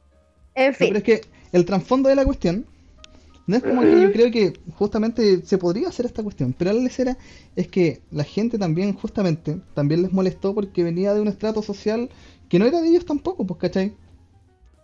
En 0.56 0.74
fin, 0.74 0.90
pero 0.90 0.98
es 0.98 1.04
que 1.04 1.39
el 1.52 1.66
trasfondo 1.66 2.10
de 2.10 2.16
la 2.16 2.26
cuestión 2.26 2.66
no 3.48 3.56
es 3.58 3.64
como 3.64 3.82
que 3.82 4.00
yo 4.00 4.12
creo 4.12 4.30
que 4.32 4.54
justamente 4.76 5.44
se 5.44 5.58
podría 5.58 5.88
hacer 5.90 6.06
esta 6.06 6.22
cuestión, 6.22 6.54
pero 6.56 6.72
la 6.72 6.80
lecera 6.82 7.18
es 7.56 7.68
que 7.68 8.02
la 8.12 8.24
gente 8.24 8.60
también, 8.60 8.94
justamente, 8.94 9.60
también 9.74 10.04
les 10.04 10.12
molestó 10.14 10.54
porque 10.54 10.84
venía 10.84 11.14
de 11.16 11.22
un 11.22 11.28
estrato 11.28 11.64
social 11.64 12.10
que 12.48 12.60
no 12.60 12.66
era 12.66 12.80
de 12.80 12.90
ellos 12.90 13.06
tampoco, 13.06 13.46
pues, 13.48 13.60
¿cachai? 13.60 13.94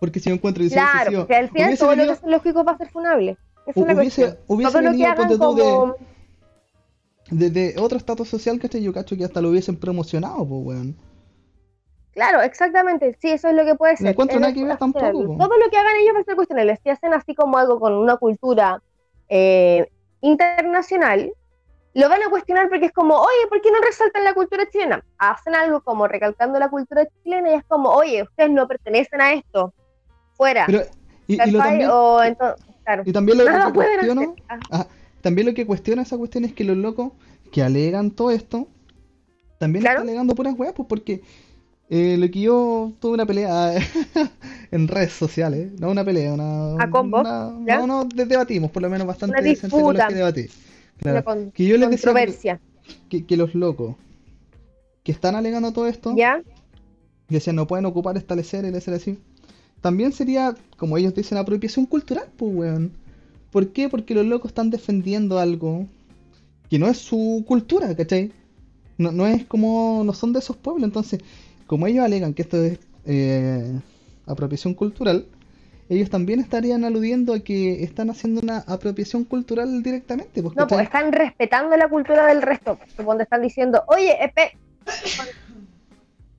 Porque 0.00 0.18
si 0.18 0.30
yo 0.30 0.34
encuentro 0.34 0.64
y 0.64 0.68
si 0.68 0.74
claro, 0.74 1.10
sido- 1.10 1.20
porque 1.22 1.36
al 1.36 1.50
final 1.50 1.78
todo 1.78 1.86
lo 1.90 1.96
venido- 1.96 2.06
que 2.14 2.18
hacen 2.18 2.30
lógicos 2.32 2.66
va 2.66 2.72
a 2.72 2.76
ser 2.78 2.88
funable. 2.90 3.36
Es 3.66 3.76
la 3.76 3.82
hubiese, 3.94 4.22
cuestión. 4.22 4.38
hubiese 4.48 4.72
todo 4.72 4.80
lo 4.82 4.86
que 4.86 4.90
venido, 4.92 5.10
hagan 5.10 5.28
de- 7.30 7.74
otro 7.78 7.98
estatus 7.98 8.28
social, 8.28 8.58
¿cachai? 8.58 8.82
Yo 8.82 8.92
cacho 8.92 9.16
que 9.16 9.24
hasta 9.24 9.40
lo 9.40 9.50
hubiesen 9.50 9.76
promocionado, 9.76 10.38
pues, 10.46 10.60
weón. 10.66 10.96
Claro, 12.16 12.40
exactamente. 12.40 13.14
Sí, 13.20 13.30
eso 13.30 13.48
es 13.48 13.54
lo 13.54 13.66
que 13.66 13.74
puede 13.74 13.94
ser. 13.98 14.04
No 14.04 14.10
encuentro 14.12 14.40
nada 14.40 14.54
que 14.54 14.64
ver 14.64 14.78
tampoco, 14.78 15.12
po. 15.12 15.36
Todo 15.36 15.58
lo 15.58 15.68
que 15.70 15.76
hagan 15.76 15.96
ellos 16.00 16.14
va 16.16 16.20
a 16.20 16.24
ser 16.24 16.34
cuestionable. 16.34 16.80
Si 16.82 16.88
hacen 16.88 17.12
así 17.12 17.34
como 17.34 17.58
algo 17.58 17.78
con 17.78 17.92
una 17.92 18.16
cultura 18.16 18.82
eh, 19.28 19.86
internacional, 20.22 21.30
lo 21.92 22.08
van 22.08 22.22
a 22.22 22.30
cuestionar 22.30 22.70
porque 22.70 22.86
es 22.86 22.92
como, 22.92 23.16
oye, 23.16 23.46
¿por 23.50 23.60
qué 23.60 23.70
no 23.70 23.82
resaltan 23.82 24.24
la 24.24 24.32
cultura 24.32 24.66
chilena? 24.70 25.04
Hacen 25.18 25.54
algo 25.54 25.82
como 25.82 26.08
recalcando 26.08 26.58
la 26.58 26.70
cultura 26.70 27.06
chilena 27.22 27.50
y 27.50 27.54
es 27.56 27.64
como, 27.64 27.90
oye, 27.90 28.22
ustedes 28.22 28.50
no 28.50 28.66
pertenecen 28.66 29.20
a 29.20 29.34
esto. 29.34 29.74
Fuera. 30.38 30.64
Pero, 30.66 30.84
y, 31.26 31.34
y 31.34 31.36
lo 31.50 31.58
¿Cachai? 31.58 31.70
también, 31.70 31.90
O 31.92 32.22
entonces, 32.22 32.66
claro. 32.82 33.02
y 33.04 33.12
también 33.12 33.38
lo, 33.38 33.44
que 33.44 33.72
cuestiono. 33.74 34.34
Ah, 34.48 34.58
Ajá. 34.70 34.86
También 35.20 35.46
lo 35.48 35.52
que 35.54 35.66
cuestiona 35.66 36.00
esa 36.00 36.16
cuestión 36.16 36.46
es 36.46 36.54
que 36.54 36.64
los 36.64 36.78
locos 36.78 37.12
que 37.52 37.62
alegan 37.62 38.10
todo 38.10 38.30
esto, 38.30 38.68
también 39.58 39.82
Claro. 39.82 39.98
están 39.98 40.08
alegando 40.08 40.34
puras 40.34 40.54
weas, 40.56 40.72
pues 40.72 40.88
porque 40.88 41.20
eh, 41.88 42.16
lo 42.18 42.30
que 42.30 42.40
yo 42.40 42.92
tuve 43.00 43.14
una 43.14 43.26
pelea 43.26 43.74
en 44.70 44.88
redes 44.88 45.12
sociales, 45.12 45.70
no 45.78 45.90
una 45.90 46.04
pelea, 46.04 46.32
una... 46.34 46.74
¿A 46.82 46.90
combo? 46.90 47.20
una- 47.20 47.52
¿Ya? 47.66 47.78
no, 47.78 47.86
no, 47.86 48.04
de- 48.04 48.24
debatimos 48.26 48.70
por 48.70 48.82
lo 48.82 48.90
menos 48.90 49.06
bastante 49.06 49.38
Una 49.38 49.48
decente 49.48 49.76
con 49.76 49.94
que 50.08 50.14
debatí. 50.14 50.46
Claro. 50.98 51.24
con- 51.24 51.50
Que 51.52 51.64
yo 51.66 51.76
controversia. 52.12 52.60
que, 53.08 53.24
que 53.24 53.36
los 53.36 53.54
locos 53.54 53.96
que 55.04 55.12
están 55.12 55.36
alegando 55.36 55.72
todo 55.72 55.86
esto, 55.86 56.14
¿Ya? 56.16 56.42
que 57.28 57.34
decían 57.34 57.56
no 57.56 57.66
pueden 57.66 57.86
ocupar 57.86 58.16
establecer 58.16 58.64
ser 58.80 58.94
así, 58.94 59.18
también 59.80 60.12
sería, 60.12 60.56
como 60.76 60.96
ellos 60.98 61.14
dicen, 61.14 61.38
apropiación 61.38 61.86
cultural, 61.86 62.26
pues 62.36 62.52
weón. 62.54 62.92
¿Por 63.52 63.68
qué? 63.72 63.88
Porque 63.88 64.14
los 64.14 64.26
locos 64.26 64.50
están 64.50 64.70
defendiendo 64.70 65.38
algo 65.38 65.86
que 66.68 66.78
no 66.78 66.88
es 66.88 66.98
su 66.98 67.44
cultura, 67.46 67.94
¿cachai? 67.94 68.32
No, 68.98 69.12
no 69.12 69.26
es 69.26 69.44
como, 69.44 70.02
no 70.04 70.12
son 70.12 70.32
de 70.32 70.40
esos 70.40 70.56
pueblos, 70.56 70.84
entonces, 70.84 71.20
como 71.66 71.86
ellos 71.86 72.04
alegan 72.04 72.34
que 72.34 72.42
esto 72.42 72.62
es 72.62 72.78
eh, 73.06 73.80
apropiación 74.26 74.74
cultural, 74.74 75.26
ellos 75.88 76.10
también 76.10 76.40
estarían 76.40 76.84
aludiendo 76.84 77.34
a 77.34 77.40
que 77.40 77.84
están 77.84 78.10
haciendo 78.10 78.40
una 78.40 78.58
apropiación 78.66 79.24
cultural 79.24 79.82
directamente, 79.82 80.42
pues, 80.42 80.56
No, 80.56 80.66
pues 80.66 80.82
están 80.82 81.12
respetando 81.12 81.76
la 81.76 81.88
cultura 81.88 82.26
del 82.26 82.42
resto. 82.42 82.78
Donde 82.96 83.24
están 83.24 83.42
diciendo, 83.42 83.84
oye. 83.88 84.16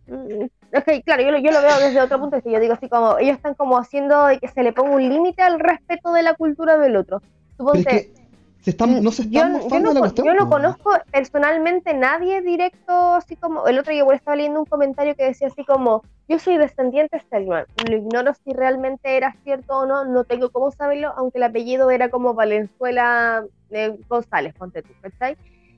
Mm, 0.09 0.45
Es 0.71 0.83
que, 0.85 1.03
claro, 1.03 1.21
yo 1.23 1.31
lo, 1.31 1.39
yo 1.39 1.51
lo 1.51 1.61
veo 1.61 1.79
desde 1.79 1.99
otro 1.99 2.19
punto 2.19 2.35
de 2.35 2.41
vista. 2.41 2.51
Yo 2.51 2.59
digo 2.61 2.73
así 2.73 2.87
como, 2.87 3.17
ellos 3.19 3.35
están 3.35 3.55
como 3.55 3.77
haciendo 3.77 4.27
que 4.39 4.47
se 4.47 4.63
le 4.63 4.73
ponga 4.73 4.95
un 4.95 5.09
límite 5.09 5.41
al 5.41 5.59
respeto 5.59 6.13
de 6.13 6.23
la 6.23 6.33
cultura 6.35 6.77
del 6.77 6.95
otro. 6.95 7.21
Suponte, 7.57 8.09
que 8.13 8.26
se 8.61 8.71
están, 8.71 9.01
no 9.03 9.11
se 9.11 9.23
yo, 9.29 9.39
están 9.39 9.53
yo 9.53 9.59
mofando 9.63 9.79
no, 9.79 9.89
de 9.89 9.93
la 9.93 9.99
cuestión. 10.01 10.27
yo 10.27 10.33
no 10.33 10.49
conozco 10.49 10.91
personalmente 11.11 11.93
nadie 11.93 12.41
directo, 12.41 13.15
así 13.15 13.35
como, 13.37 13.65
el 13.67 13.79
otro 13.79 13.91
día 13.91 14.01
igual 14.01 14.17
estaba 14.17 14.35
leyendo 14.35 14.59
un 14.59 14.65
comentario 14.65 15.15
que 15.15 15.23
decía 15.25 15.47
así 15.47 15.63
como, 15.63 16.03
yo 16.27 16.37
soy 16.39 16.57
descendiente 16.57 17.19
Stelman, 17.19 17.65
lo 17.89 17.95
ignoro 17.95 18.33
si 18.33 18.51
realmente 18.53 19.15
era 19.15 19.33
cierto 19.43 19.77
o 19.79 19.85
no, 19.85 20.03
no 20.05 20.23
tengo 20.25 20.49
cómo 20.49 20.71
saberlo, 20.71 21.13
aunque 21.15 21.37
el 21.37 21.43
apellido 21.43 21.89
era 21.91 22.09
como 22.09 22.33
Valenzuela 22.33 23.45
eh, 23.69 23.97
González, 24.09 24.53
ponte 24.55 24.81
tú, 24.81 24.89
¿cachai? 25.01 25.37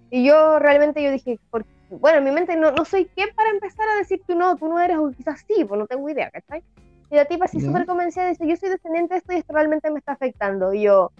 Y 0.09 0.25
yo 0.25 0.57
realmente 0.57 1.03
yo 1.03 1.11
dije, 1.11 1.39
por- 1.51 1.65
bueno, 1.91 2.19
en 2.19 2.23
mi 2.23 2.31
mente 2.31 2.55
no, 2.55 2.71
no 2.71 2.85
soy 2.85 3.09
qué 3.15 3.25
para 3.35 3.49
empezar 3.51 3.87
a 3.89 3.97
decir 3.97 4.21
tú 4.27 4.35
no, 4.35 4.55
tú 4.55 4.67
no 4.67 4.79
eres, 4.79 4.97
o 4.97 5.11
quizás 5.11 5.43
sí, 5.47 5.65
pues 5.65 5.77
no 5.79 5.85
tengo 5.85 6.09
idea, 6.09 6.31
¿cachai? 6.31 6.63
Y 7.11 7.15
la 7.15 7.25
tipa 7.25 7.45
así 7.45 7.59
súper 7.59 7.85
convencida 7.87 8.27
dice, 8.29 8.47
yo 8.47 8.55
soy 8.55 8.69
descendiente 8.69 9.15
de 9.15 9.17
esto 9.19 9.33
y 9.33 9.37
esto 9.37 9.53
realmente 9.53 9.89
me 9.89 9.97
está 9.97 10.11
afectando. 10.11 10.71
Y 10.73 10.83
yo, 10.83 11.11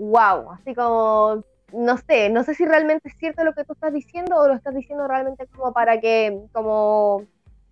wow, 0.00 0.52
así 0.52 0.74
como, 0.74 1.44
no 1.72 1.96
sé, 1.98 2.30
no 2.30 2.42
sé 2.42 2.54
si 2.54 2.64
realmente 2.64 3.08
es 3.08 3.16
cierto 3.18 3.44
lo 3.44 3.52
que 3.52 3.64
tú 3.64 3.74
estás 3.74 3.92
diciendo 3.92 4.36
o 4.36 4.48
lo 4.48 4.54
estás 4.54 4.74
diciendo 4.74 5.06
realmente 5.06 5.46
como 5.54 5.72
para 5.72 6.00
que, 6.00 6.40
como, 6.52 7.26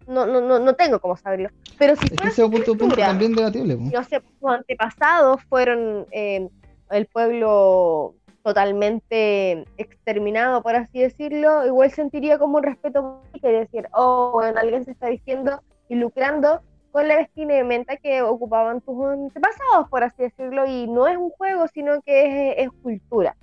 no, 0.07 0.27
no, 0.27 0.41
no, 0.41 0.59
no 0.59 0.75
tengo 0.75 1.01
cómo 1.01 1.17
saberlo. 1.17 1.49
Pero 1.79 1.97
si 1.97 2.07
Es 2.07 2.33
ese 2.33 2.49
punto, 2.49 2.77
punto 2.77 2.97
también 2.97 3.35
debatible. 3.35 3.77
no 3.77 4.05
sé, 4.05 4.21
tus 4.21 4.51
antepasados 4.51 5.43
fueron 5.45 6.07
eh, 6.11 6.49
el 6.91 7.07
pueblo 7.07 8.15
totalmente 8.43 9.65
exterminado, 9.77 10.63
por 10.63 10.77
así 10.77 11.01
decirlo, 11.01 11.67
igual 11.67 11.91
sentiría 11.91 12.39
como 12.39 12.59
un 12.59 12.63
respeto 12.63 13.23
que 13.43 13.49
decir, 13.49 13.89
oh, 13.93 14.31
bueno, 14.33 14.59
alguien 14.59 14.85
se 14.85 14.93
está 14.93 15.09
diciendo 15.09 15.63
y 15.89 15.97
lucrando 15.97 16.63
con 16.99 17.07
la 17.07 17.17
vestimenta 17.17 17.97
que 17.97 18.23
ocupaban 18.23 18.81
tus 18.81 18.97
antepasados, 19.07 19.89
por 19.89 20.03
así 20.03 20.21
decirlo, 20.25 20.67
y 20.67 20.89
no 20.89 21.07
es 21.07 21.17
un 21.17 21.31
juego, 21.31 21.67
sino 21.73 22.03
que 22.03 22.51
es, 22.51 22.67
es 22.67 22.71
cultura. 22.83 23.37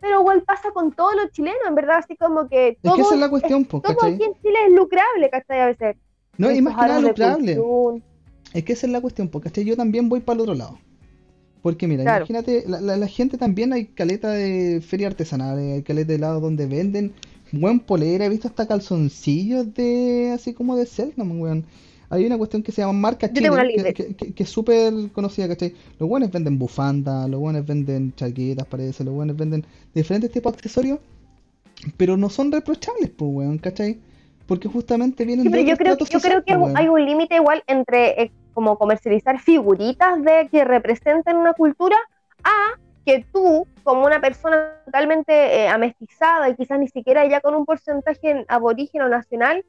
Pero 0.00 0.20
igual 0.20 0.42
pasa 0.44 0.70
con 0.72 0.92
todos 0.92 1.16
los 1.16 1.32
chilenos, 1.32 1.58
en 1.66 1.74
verdad, 1.74 1.96
así 1.98 2.14
como 2.16 2.48
que 2.48 2.68
Es 2.68 2.76
todo, 2.80 2.94
que 2.94 3.00
esa 3.00 3.14
es 3.14 3.20
la 3.20 3.28
cuestión, 3.28 3.64
todo 3.64 3.82
aquí 4.04 4.22
en 4.22 4.34
Chile 4.40 4.54
es 4.68 4.72
lucrable, 4.72 5.30
¿cachai? 5.30 5.60
A 5.62 5.66
veces. 5.66 5.96
No, 6.38 6.52
y 6.52 6.62
más 6.62 6.76
que 6.76 6.82
nada 6.86 7.00
lucrable. 7.00 7.56
cultura. 7.56 8.04
Es 8.54 8.62
que 8.64 8.72
esa 8.72 8.86
es 8.86 8.92
la 8.92 9.00
cuestión, 9.00 9.26
porque 9.28 9.64
yo 9.64 9.76
también 9.76 10.08
voy 10.08 10.20
para 10.20 10.36
el 10.36 10.40
otro 10.42 10.54
lado. 10.54 10.78
Porque 11.60 11.88
mira, 11.88 12.04
Claro. 12.04 12.18
imagínate, 12.26 12.62
la, 12.68 12.80
la- 12.80 12.96
la 12.96 13.06
gente 13.08 13.36
también 13.36 13.72
hay 13.72 13.86
caleta 13.86 14.30
de 14.30 14.80
feria 14.80 15.08
artesanal, 15.08 15.58
hay 15.58 15.82
caleta 15.82 16.12
de 16.12 16.18
lados 16.18 16.40
donde 16.40 16.66
venden 16.66 17.14
buen 17.50 17.80
polera, 17.80 18.24
he 18.26 18.28
visto 18.28 18.46
hasta 18.46 18.66
calzoncillos 18.68 19.74
de 19.74 20.30
así 20.34 20.54
como 20.54 20.76
de 20.76 20.86
Selknam, 20.86 21.40
weón. 21.40 21.64
Hay 22.12 22.26
una 22.26 22.36
cuestión 22.36 22.62
que 22.62 22.72
se 22.72 22.82
llama 22.82 22.92
marca 22.92 23.26
Yo 23.30 23.40
tengo 23.42 23.54
Chile, 23.54 23.54
una 23.54 23.64
que, 23.94 24.14
que- 24.34 24.42
es 24.42 24.50
súper 24.50 24.92
conocida, 25.12 25.48
¿cachai? 25.48 25.74
Los 25.98 26.08
buenos 26.08 26.30
venden 26.30 26.58
bufandas, 26.58 27.28
los 27.30 27.40
buenos 27.40 27.66
venden 27.66 28.14
chaquetas, 28.14 28.66
parece, 28.66 29.02
los 29.04 29.14
buenos 29.14 29.36
venden 29.36 29.64
diferentes 29.94 30.30
tipos 30.30 30.52
de 30.52 30.56
accesorios, 30.58 30.98
pero 31.96 32.16
no 32.16 32.28
son 32.30 32.52
reprochables, 32.52 33.10
pues, 33.10 33.30
weón, 33.32 33.58
¿cachai? 33.58 33.98
Porque 34.46 34.68
justamente 34.68 35.24
vienen 35.24 35.46
Sí, 35.46 35.50
de 35.50 35.50
pero 35.50 35.62
yo 35.62 35.76
otro 35.76 35.76
creo, 35.76 35.98
yo 36.08 36.20
creo 36.20 36.42
que 36.44 36.54
pues, 36.56 36.72
hay 36.74 36.88
un 36.88 37.04
límite 37.04 37.36
igual 37.36 37.62
entre 37.66 38.22
eh, 38.22 38.32
como 38.52 38.78
comercializar 38.78 39.40
figuritas 39.40 40.22
de 40.22 40.48
que 40.50 40.64
representen 40.64 41.36
una 41.36 41.52
cultura 41.54 41.96
a 42.44 42.50
que 43.04 43.26
tú, 43.32 43.66
como 43.82 44.06
una 44.06 44.20
persona 44.20 44.80
totalmente 44.84 45.32
eh, 45.64 45.68
amestizada 45.68 46.48
y 46.48 46.54
quizás 46.54 46.78
ni 46.78 46.86
siquiera 46.88 47.26
ya 47.28 47.40
con 47.40 47.54
un 47.56 47.64
porcentaje 47.66 48.44
aborigen 48.48 49.02
o 49.02 49.08
nacional, 49.08 49.64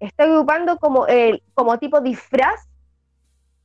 esté 0.00 0.24
ocupando 0.30 0.78
como, 0.78 1.06
eh, 1.08 1.42
como 1.54 1.78
tipo 1.78 2.00
disfraz, 2.00 2.68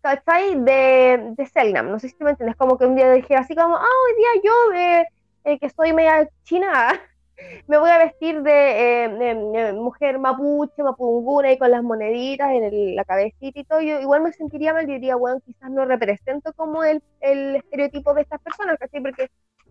¿cachai? 0.02 0.56
De, 0.64 1.34
de 1.38 1.46
Selnam. 1.48 1.90
No 1.92 2.00
sé 2.00 2.10
si 2.10 2.16
me 2.24 2.32
entiendes, 2.32 2.56
como 2.58 2.78
que 2.78 2.86
un 2.86 2.96
día 2.96 3.12
dijera 3.12 3.42
así 3.42 3.56
como, 3.56 3.76
ah, 3.76 3.82
hoy 3.82 4.16
día 4.18 4.42
yo, 4.44 4.74
eh, 4.74 5.08
eh, 5.46 5.60
que 5.60 5.70
soy 5.70 5.94
media 5.94 6.30
china, 6.44 7.00
me 7.68 7.78
voy 7.78 7.90
a 7.90 7.98
vestir 8.00 8.42
de, 8.44 9.06
eh, 9.06 9.10
de 9.10 9.74
mujer 9.74 10.20
mapuche, 10.20 10.84
mapunguna 10.84 11.52
y 11.52 11.58
con 11.58 11.72
las 11.72 11.84
moneditas 11.84 12.52
en 12.52 12.64
el- 12.66 12.96
la 12.96 13.06
cabecita 13.06 13.60
y 13.60 13.64
todo, 13.66 13.82
yo 13.82 14.00
igual 14.02 14.22
me 14.24 14.34
sentiría 14.34 14.74
mal, 14.74 14.86
diría, 14.88 15.16
bueno, 15.16 15.40
quizás 15.46 15.70
no 15.72 15.86
represento 15.86 16.54
como 16.54 16.84
el, 16.84 17.04
el 17.22 17.56
estereotipo 17.58 18.14
de 18.14 18.22
estas 18.24 18.42
personas, 18.42 18.78
¿cachai? 18.80 19.02
Porque, 19.02 19.30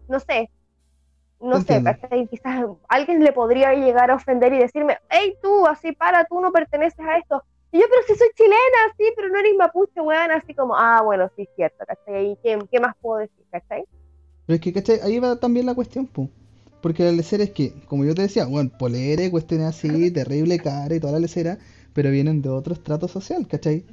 no 0.08 0.20
sé, 0.20 0.50
no 1.40 1.60
sé. 1.60 1.82
¿cachai? 1.82 2.26
Quizás 2.28 2.64
alguien 2.88 3.22
le 3.22 3.32
podría 3.32 3.74
llegar 3.74 4.10
a 4.10 4.16
ofender 4.16 4.52
y 4.54 4.58
decirme, 4.58 4.98
hey, 5.10 5.34
tú, 5.42 5.66
así 5.66 5.92
para, 5.92 6.24
tú 6.24 6.40
no 6.40 6.52
perteneces 6.52 7.00
a 7.00 7.18
esto. 7.18 7.42
Y 7.72 7.78
yo, 7.80 7.86
pero 7.90 8.02
si 8.06 8.14
soy 8.14 8.28
chilena, 8.36 8.94
sí, 8.96 9.04
pero 9.16 9.28
no 9.28 9.38
eres 9.38 9.52
mapuche, 9.58 10.00
weón, 10.00 10.30
así 10.30 10.54
como, 10.54 10.76
ah, 10.76 11.02
bueno, 11.02 11.28
sí, 11.36 11.42
es 11.42 11.48
cierto, 11.56 11.84
¿cachai? 11.86 12.32
¿Y 12.32 12.36
qué, 12.42 12.58
qué 12.70 12.80
más 12.80 12.94
puedo 13.00 13.18
decir, 13.18 13.44
cachai? 13.50 13.84
Pero 14.46 14.54
es 14.54 14.60
que, 14.60 14.72
¿cachai? 14.72 15.00
Ahí 15.02 15.18
va 15.18 15.36
también 15.36 15.66
la 15.66 15.74
cuestión, 15.74 16.06
po. 16.06 16.28
Porque 16.80 17.02
la 17.02 17.12
lecera 17.12 17.42
es 17.44 17.50
que, 17.50 17.72
como 17.86 18.04
yo 18.04 18.14
te 18.14 18.22
decía, 18.22 18.46
bueno, 18.46 18.70
polera 18.78 19.24
y 19.24 19.30
cuestiones 19.30 19.66
así, 19.68 20.10
terrible 20.12 20.58
cara 20.58 20.94
y 20.94 21.00
toda 21.00 21.14
la 21.14 21.18
lecera, 21.20 21.58
pero 21.94 22.10
vienen 22.10 22.42
de 22.42 22.48
otro 22.50 22.74
estrato 22.74 23.08
social, 23.08 23.46
¿cachai? 23.48 23.84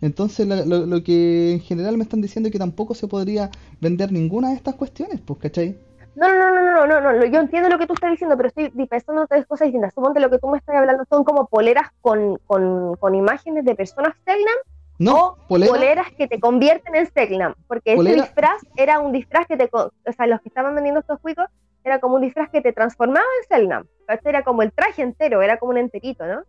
Entonces, 0.00 0.46
la- 0.46 0.64
lo, 0.64 0.86
lo 0.86 1.02
que 1.02 1.52
en 1.52 1.60
general 1.60 1.96
me 1.96 2.04
están 2.04 2.20
diciendo 2.20 2.48
es 2.48 2.52
que 2.52 2.58
tampoco 2.58 2.94
se 2.94 3.08
podría 3.08 3.50
vender 3.80 4.12
ninguna 4.12 4.50
de 4.50 4.56
estas 4.56 4.76
cuestiones, 4.76 5.20
pues, 5.20 5.38
¿cachai? 5.40 5.76
No, 6.18 6.28
no, 6.28 6.50
no, 6.50 6.50
no, 6.50 6.86
no, 6.86 7.00
no, 7.00 7.12
no, 7.12 7.24
yo 7.26 7.38
entiendo 7.38 7.68
lo 7.68 7.78
que 7.78 7.86
tú 7.86 7.94
estás 7.94 8.10
diciendo, 8.10 8.36
pero 8.36 8.48
estoy 8.48 8.70
pensando 8.86 9.22
en 9.22 9.28
tres 9.28 9.46
cosas 9.46 9.66
distintas. 9.66 9.94
Suponte 9.94 10.18
lo 10.18 10.28
que 10.28 10.38
tú 10.38 10.48
me 10.48 10.58
estás 10.58 10.74
hablando 10.74 11.04
son 11.08 11.22
como 11.22 11.46
poleras 11.46 11.90
con, 12.00 12.38
con, 12.46 12.96
con 12.96 13.14
imágenes 13.14 13.64
de 13.64 13.76
personas 13.76 14.16
Selnam 14.24 14.56
No, 14.98 15.16
o 15.16 15.36
polera, 15.46 15.72
poleras 15.72 16.06
que 16.16 16.26
te 16.26 16.40
convierten 16.40 16.96
en 16.96 17.06
Selnam, 17.12 17.54
porque 17.68 17.94
ese 17.94 18.14
disfraz 18.14 18.60
era 18.74 18.98
un 18.98 19.12
disfraz 19.12 19.46
que 19.46 19.56
te, 19.56 19.70
o 19.72 19.92
sea, 20.16 20.26
los 20.26 20.40
que 20.40 20.48
estaban 20.48 20.74
vendiendo 20.74 21.00
estos 21.00 21.20
cuicos, 21.20 21.46
era 21.84 22.00
como 22.00 22.16
un 22.16 22.22
disfraz 22.22 22.50
que 22.50 22.62
te 22.62 22.72
transformaba 22.72 23.26
en 23.40 23.48
Selnam. 23.48 23.86
Este 24.08 24.28
era 24.28 24.42
como 24.42 24.62
el 24.62 24.72
traje 24.72 25.02
entero, 25.02 25.40
era 25.40 25.58
como 25.58 25.70
un 25.70 25.78
enterito, 25.78 26.26
¿no? 26.26 26.42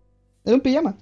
era 0.45 0.55
un 0.55 0.61
pijama. 0.61 0.95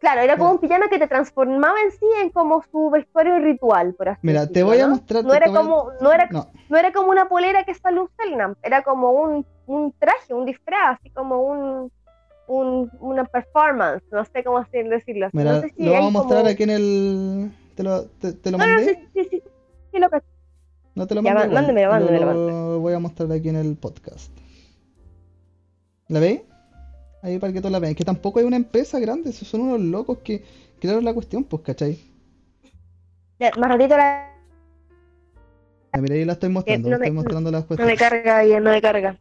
Claro, 0.00 0.20
era 0.20 0.36
como 0.36 0.50
un 0.52 0.58
pijama 0.58 0.88
que 0.88 0.98
te 0.98 1.08
transformaba 1.08 1.76
en 1.82 1.90
sí 1.92 2.04
en 2.20 2.28
como 2.30 2.62
su 2.70 2.90
vestuario 2.90 3.38
ritual, 3.38 3.94
por 3.94 4.10
así 4.10 4.20
Mira, 4.22 4.46
te 4.46 4.62
voy 4.62 4.78
a 4.78 4.86
¿no? 4.86 4.96
mostrar. 4.96 5.24
No 5.24 5.32
era 5.32 5.46
como, 5.46 5.92
no 6.00 6.12
era 6.12 6.28
No, 6.30 6.46
no 6.68 6.76
era 6.76 6.92
como 6.92 7.10
una 7.10 7.26
polera 7.28 7.64
que 7.64 7.74
sale 7.74 8.00
un 8.00 8.08
Selnam, 8.18 8.54
era 8.62 8.82
como 8.82 9.12
un, 9.12 9.46
un 9.66 9.92
traje, 9.98 10.34
un 10.34 10.44
disfraz, 10.44 10.98
así 11.00 11.08
como 11.10 11.40
un, 11.42 11.90
un- 12.48 12.90
una 13.00 13.24
performance, 13.24 14.04
no 14.10 14.24
sé 14.26 14.44
cómo 14.44 14.58
así 14.58 14.82
decirlo. 14.82 15.28
mira, 15.32 15.52
no 15.54 15.60
sé 15.62 15.72
si 15.74 15.84
lo 15.84 15.92
vamos 15.92 16.08
a 16.08 16.18
mostrar 16.18 16.40
como- 16.42 16.50
aquí 16.52 16.62
en 16.64 16.70
el. 16.70 17.52
Te 17.74 17.82
lo, 17.82 18.04
te, 18.04 18.32
te 18.34 18.50
lo 18.50 18.58
No, 18.58 18.66
no, 18.66 18.76
mandé. 18.76 18.94
sí, 18.94 19.08
sí, 19.22 19.28
sí, 19.30 19.42
sí, 19.92 19.98
lo 19.98 20.10
cacho. 20.10 20.26
No 20.94 21.06
te 21.06 21.14
lo 21.14 21.22
Ya, 21.22 21.32
mando. 21.32 21.46
igual, 21.48 21.54
mándemelo, 21.62 21.86
lo- 21.88 21.92
mándemelo, 21.94 22.34
Lo 22.74 22.80
voy 22.80 22.92
a 22.92 22.98
mostrar 22.98 23.32
aquí 23.32 23.48
en 23.48 23.56
el 23.56 23.74
podcast. 23.76 24.30
¿La 26.08 26.20
veis? 26.20 26.42
Ahí 27.24 27.38
para 27.38 27.52
que 27.54 27.60
todos 27.60 27.72
la 27.72 27.78
vean. 27.80 27.94
Que 27.94 28.04
tampoco 28.04 28.38
hay 28.38 28.44
una 28.44 28.56
empresa 28.56 28.98
grande, 29.00 29.30
esos 29.30 29.48
son 29.48 29.62
unos 29.62 29.80
locos 29.80 30.18
que 30.18 30.42
crearon 30.78 31.04
la 31.04 31.14
cuestión, 31.14 31.42
pues, 31.42 31.62
¿cachai? 31.62 31.98
Ya, 33.40 33.50
Más 33.58 33.68
ratito 33.70 33.96
la... 33.96 34.30
Ya, 35.94 36.00
Mira, 36.02 36.14
ahí 36.16 36.24
la 36.24 36.34
estoy 36.34 36.50
mostrando, 36.50 36.90
no 36.90 36.98
me- 36.98 37.06
estoy 37.06 37.14
mostrando 37.16 37.50
las 37.50 37.62
no 37.78 37.86
me 37.86 37.96
cuestiones. 37.96 37.98
carga 37.98 38.42
bien, 38.42 38.62
no 38.62 38.70
me 38.70 38.82
carga. 38.82 39.16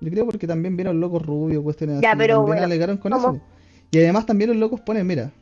Yo 0.00 0.10
creo 0.10 0.24
porque 0.24 0.46
también 0.46 0.76
vieron 0.76 1.00
locos 1.00 1.26
rubios, 1.26 1.62
cuestiones 1.62 2.00
Ya, 2.00 2.10
así, 2.10 2.18
pero 2.18 2.42
bueno, 2.42 2.62
alegaron 2.64 2.96
con 2.96 3.12
¿cómo? 3.12 3.28
eso. 3.34 3.40
Y 3.90 3.98
además 3.98 4.24
también 4.24 4.50
los 4.50 4.56
locos 4.56 4.80
ponen, 4.80 5.06
mira, 5.06 5.32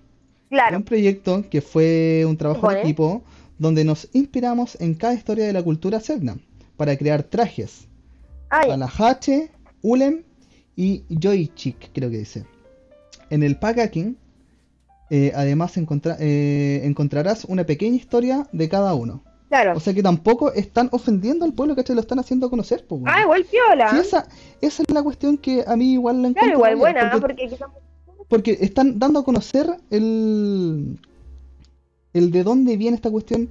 Claro, 0.49 0.79
un 0.79 0.83
proyecto 0.85 1.45
que 1.51 1.61
fue 1.61 2.25
un 2.27 2.37
trabajo 2.37 2.61
en 2.63 2.69
Pone. 2.69 2.81
equipo 2.81 3.23
donde 3.59 3.85
nos 3.85 4.09
inspiramos 4.15 4.81
en 4.81 4.95
cada 4.95 5.15
historia 5.15 5.47
de 5.47 5.53
la 5.53 5.63
cultura 5.63 6.01
Selknam 6.01 6.41
para 6.77 6.97
crear 6.97 7.23
trajes 7.23 7.87
ah, 8.51 8.67
ya. 8.67 8.75
Alahache, 8.75 9.51
Ulem 9.83 10.23
y 10.77 11.05
Joychik, 11.09 11.91
creo 11.93 12.11
que 12.11 12.19
dice. 12.19 12.45
En 13.31 13.43
el 13.43 13.57
packaging, 13.59 14.17
eh, 15.11 15.33
además 15.35 15.77
encontra- 15.77 16.17
eh, 16.21 16.81
encontrarás 16.85 17.45
una 17.45 17.65
pequeña 17.65 17.97
historia 17.97 18.47
de 18.53 18.69
cada 18.69 18.95
uno. 18.95 19.23
claro. 19.49 19.75
O 19.77 19.81
sea 19.81 19.95
que 19.95 20.03
tampoco 20.03 20.53
están 20.53 20.89
ofendiendo 20.93 21.45
al 21.47 21.55
pueblo, 21.55 21.75
¿cachai? 21.75 21.95
Lo 21.97 22.03
están 22.03 22.19
haciendo 22.19 22.51
conocer, 22.51 22.85
pues. 22.87 23.01
Ah, 23.07 23.23
igual 23.23 23.45
piola. 23.51 23.91
Sí, 23.91 23.97
esa, 23.99 24.29
esa 24.61 24.83
es 24.83 24.91
la 24.91 25.03
cuestión 25.03 25.39
que 25.39 25.65
a 25.67 25.75
mí 25.77 25.93
igual 25.95 26.21
la 26.23 26.33
Claro, 26.33 26.49
encuentro 26.49 26.57
igual 26.59 26.77
válida, 26.77 27.09
buena, 27.11 27.21
porque, 27.21 27.49
porque 27.49 27.65
porque 28.29 28.59
están 28.61 28.99
dando 28.99 29.21
a 29.21 29.25
conocer 29.25 29.67
el, 29.91 30.99
el 32.13 32.31
de 32.31 32.43
dónde 32.45 32.77
viene 32.77 32.97
esta 32.97 33.11
cuestión 33.11 33.49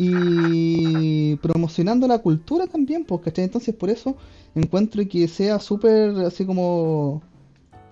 y 0.00 1.34
promocionando 1.42 2.06
la 2.06 2.20
cultura 2.20 2.68
también, 2.68 3.04
pues, 3.04 3.20
¿cachai? 3.20 3.42
Entonces 3.46 3.74
por 3.74 3.90
eso 3.90 4.16
encuentro 4.54 5.02
que 5.10 5.26
sea 5.26 5.58
súper 5.58 6.10
así 6.24 6.46
como 6.46 7.20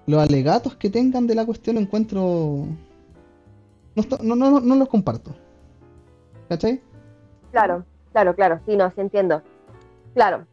los 0.06 0.22
alegatos 0.22 0.76
que 0.76 0.88
tengan 0.88 1.26
de 1.26 1.34
la 1.34 1.44
cuestión 1.44 1.74
lo 1.74 1.82
encuentro... 1.82 2.68
No, 3.96 4.04
no, 4.22 4.36
no, 4.36 4.60
no 4.60 4.76
los 4.76 4.88
comparto. 4.88 5.34
¿Cachai? 6.48 6.80
Claro, 7.50 7.84
claro, 8.12 8.36
claro. 8.36 8.60
Sí, 8.66 8.76
no, 8.76 8.88
sí 8.90 9.00
entiendo. 9.00 9.42
Claro, 10.14 10.46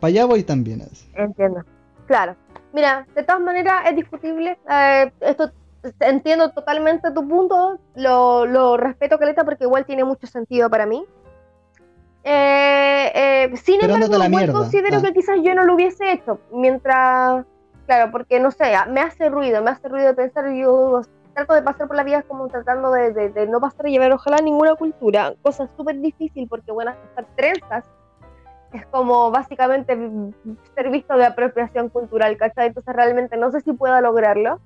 Para 0.00 0.08
allá 0.08 0.24
voy 0.24 0.42
también. 0.42 0.82
así. 0.82 1.06
entiendo. 1.14 1.62
Claro. 2.08 2.34
Mira, 2.72 3.06
de 3.14 3.22
todas 3.22 3.42
maneras 3.42 3.82
es 3.88 3.94
discutible. 3.94 4.58
eh, 4.68 5.12
esto 5.20 5.52
entiendo 6.00 6.50
totalmente 6.50 7.10
tu 7.12 7.26
punto. 7.28 7.78
Lo, 7.94 8.46
lo 8.46 8.76
respeto, 8.76 9.18
Caleta, 9.18 9.44
porque 9.44 9.64
igual 9.64 9.84
tiene 9.86 10.04
mucho 10.04 10.26
sentido 10.26 10.68
para 10.70 10.86
mí. 10.86 11.04
Eh, 12.24 13.12
eh, 13.14 13.56
sin 13.56 13.80
Pero 13.80 13.94
embargo, 13.94 14.14
igual 14.16 14.30
mierda. 14.30 14.52
considero 14.52 14.98
Ah. 14.98 15.02
que 15.02 15.12
quizás 15.14 15.36
yo 15.42 15.54
no 15.54 15.64
lo 15.64 15.74
hubiese 15.74 16.12
hecho. 16.12 16.38
Mientras, 16.52 17.44
claro, 17.86 18.10
porque 18.10 18.40
no 18.40 18.50
sé, 18.50 18.72
me 18.90 19.00
hace 19.00 19.28
ruido, 19.30 19.62
me 19.62 19.70
hace 19.70 19.88
ruido 19.88 20.14
pensar. 20.14 20.50
Yo 20.52 21.00
trato 21.34 21.54
de 21.54 21.62
pasar 21.62 21.86
por 21.86 21.96
la 21.96 22.02
vida 22.04 22.22
como 22.22 22.48
tratando 22.48 22.90
de, 22.92 23.12
de- 23.12 23.30
de 23.30 23.46
no 23.46 23.60
pasar 23.60 23.86
a 23.86 23.88
llevar, 23.88 24.12
ojalá, 24.12 24.38
ninguna 24.38 24.74
cultura. 24.74 25.34
Cosa 25.42 25.68
súper 25.76 25.98
difícil 26.00 26.48
porque, 26.48 26.72
bueno, 26.72 26.90
estas 27.08 27.26
trenzas 27.36 27.84
es 28.72 28.84
como 28.86 29.30
básicamente 29.30 29.96
ser 30.74 30.90
visto 30.90 31.16
de 31.16 31.24
apropiación 31.24 31.88
cultural, 31.88 32.36
¿cachai? 32.36 32.66
Entonces 32.66 32.94
realmente 32.94 33.36
no 33.38 33.50
sé 33.50 33.60
si 33.60 33.72
pueda 33.72 34.00
lograrlo. 34.02 34.60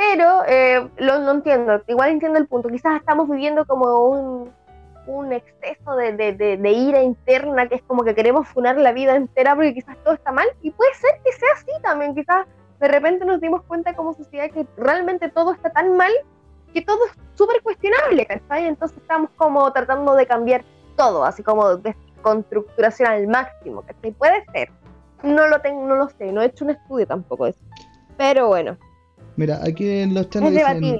Pero 0.00 0.44
eh, 0.46 0.88
lo, 0.96 1.18
lo 1.18 1.30
entiendo, 1.32 1.82
igual 1.86 2.08
entiendo 2.08 2.38
el 2.38 2.46
punto. 2.46 2.70
Quizás 2.70 2.96
estamos 2.98 3.28
viviendo 3.28 3.66
como 3.66 3.96
un, 4.06 4.50
un 5.06 5.32
exceso 5.32 5.94
de, 5.94 6.14
de, 6.14 6.32
de- 6.32 6.56
de 6.56 6.70
ira 6.70 7.02
interna, 7.02 7.68
que 7.68 7.74
es 7.74 7.82
como 7.82 8.02
que 8.02 8.14
queremos 8.14 8.48
funar 8.48 8.78
la 8.78 8.92
vida 8.92 9.14
entera 9.14 9.54
porque 9.54 9.74
quizás 9.74 9.98
todo 10.02 10.14
está 10.14 10.32
mal. 10.32 10.46
Y 10.62 10.70
puede 10.70 10.94
ser 10.94 11.10
que 11.22 11.32
sea 11.32 11.50
así 11.54 11.82
también. 11.82 12.14
Quizás 12.14 12.46
de 12.80 12.88
repente 12.88 13.26
nos 13.26 13.42
dimos 13.42 13.62
cuenta 13.64 13.94
como 13.94 14.14
sociedad 14.14 14.50
que 14.50 14.66
realmente 14.78 15.28
todo 15.28 15.52
está 15.52 15.68
tan 15.68 15.94
mal 15.98 16.12
que 16.72 16.80
todo 16.80 17.04
es 17.04 17.12
súper 17.34 17.60
cuestionable, 17.62 18.24
¿cachai? 18.24 18.64
Entonces 18.68 18.96
estamos 18.96 19.28
como 19.36 19.70
tratando 19.70 20.14
de 20.14 20.24
cambiar 20.26 20.64
todo, 20.96 21.24
así 21.24 21.42
como 21.42 21.76
desconstructuración 21.76 23.06
al 23.10 23.26
máximo, 23.26 23.82
¿cachai? 23.82 24.12
Puede 24.12 24.46
ser. 24.52 24.70
No 25.22 25.46
lo 25.48 25.60
tengo, 25.60 25.86
no 25.86 25.96
lo 25.96 26.08
sé, 26.08 26.32
no 26.32 26.40
he 26.40 26.46
hecho 26.46 26.64
un 26.64 26.70
estudio 26.70 27.06
tampoco 27.06 27.44
de 27.44 27.50
eso. 27.50 27.60
Pero 28.16 28.48
bueno, 28.48 28.78
Mira, 29.40 29.58
aquí 29.64 29.88
en 29.88 30.12
los 30.12 30.28
chanos 30.28 30.52
es 30.52 30.56
dicen... 30.56 30.98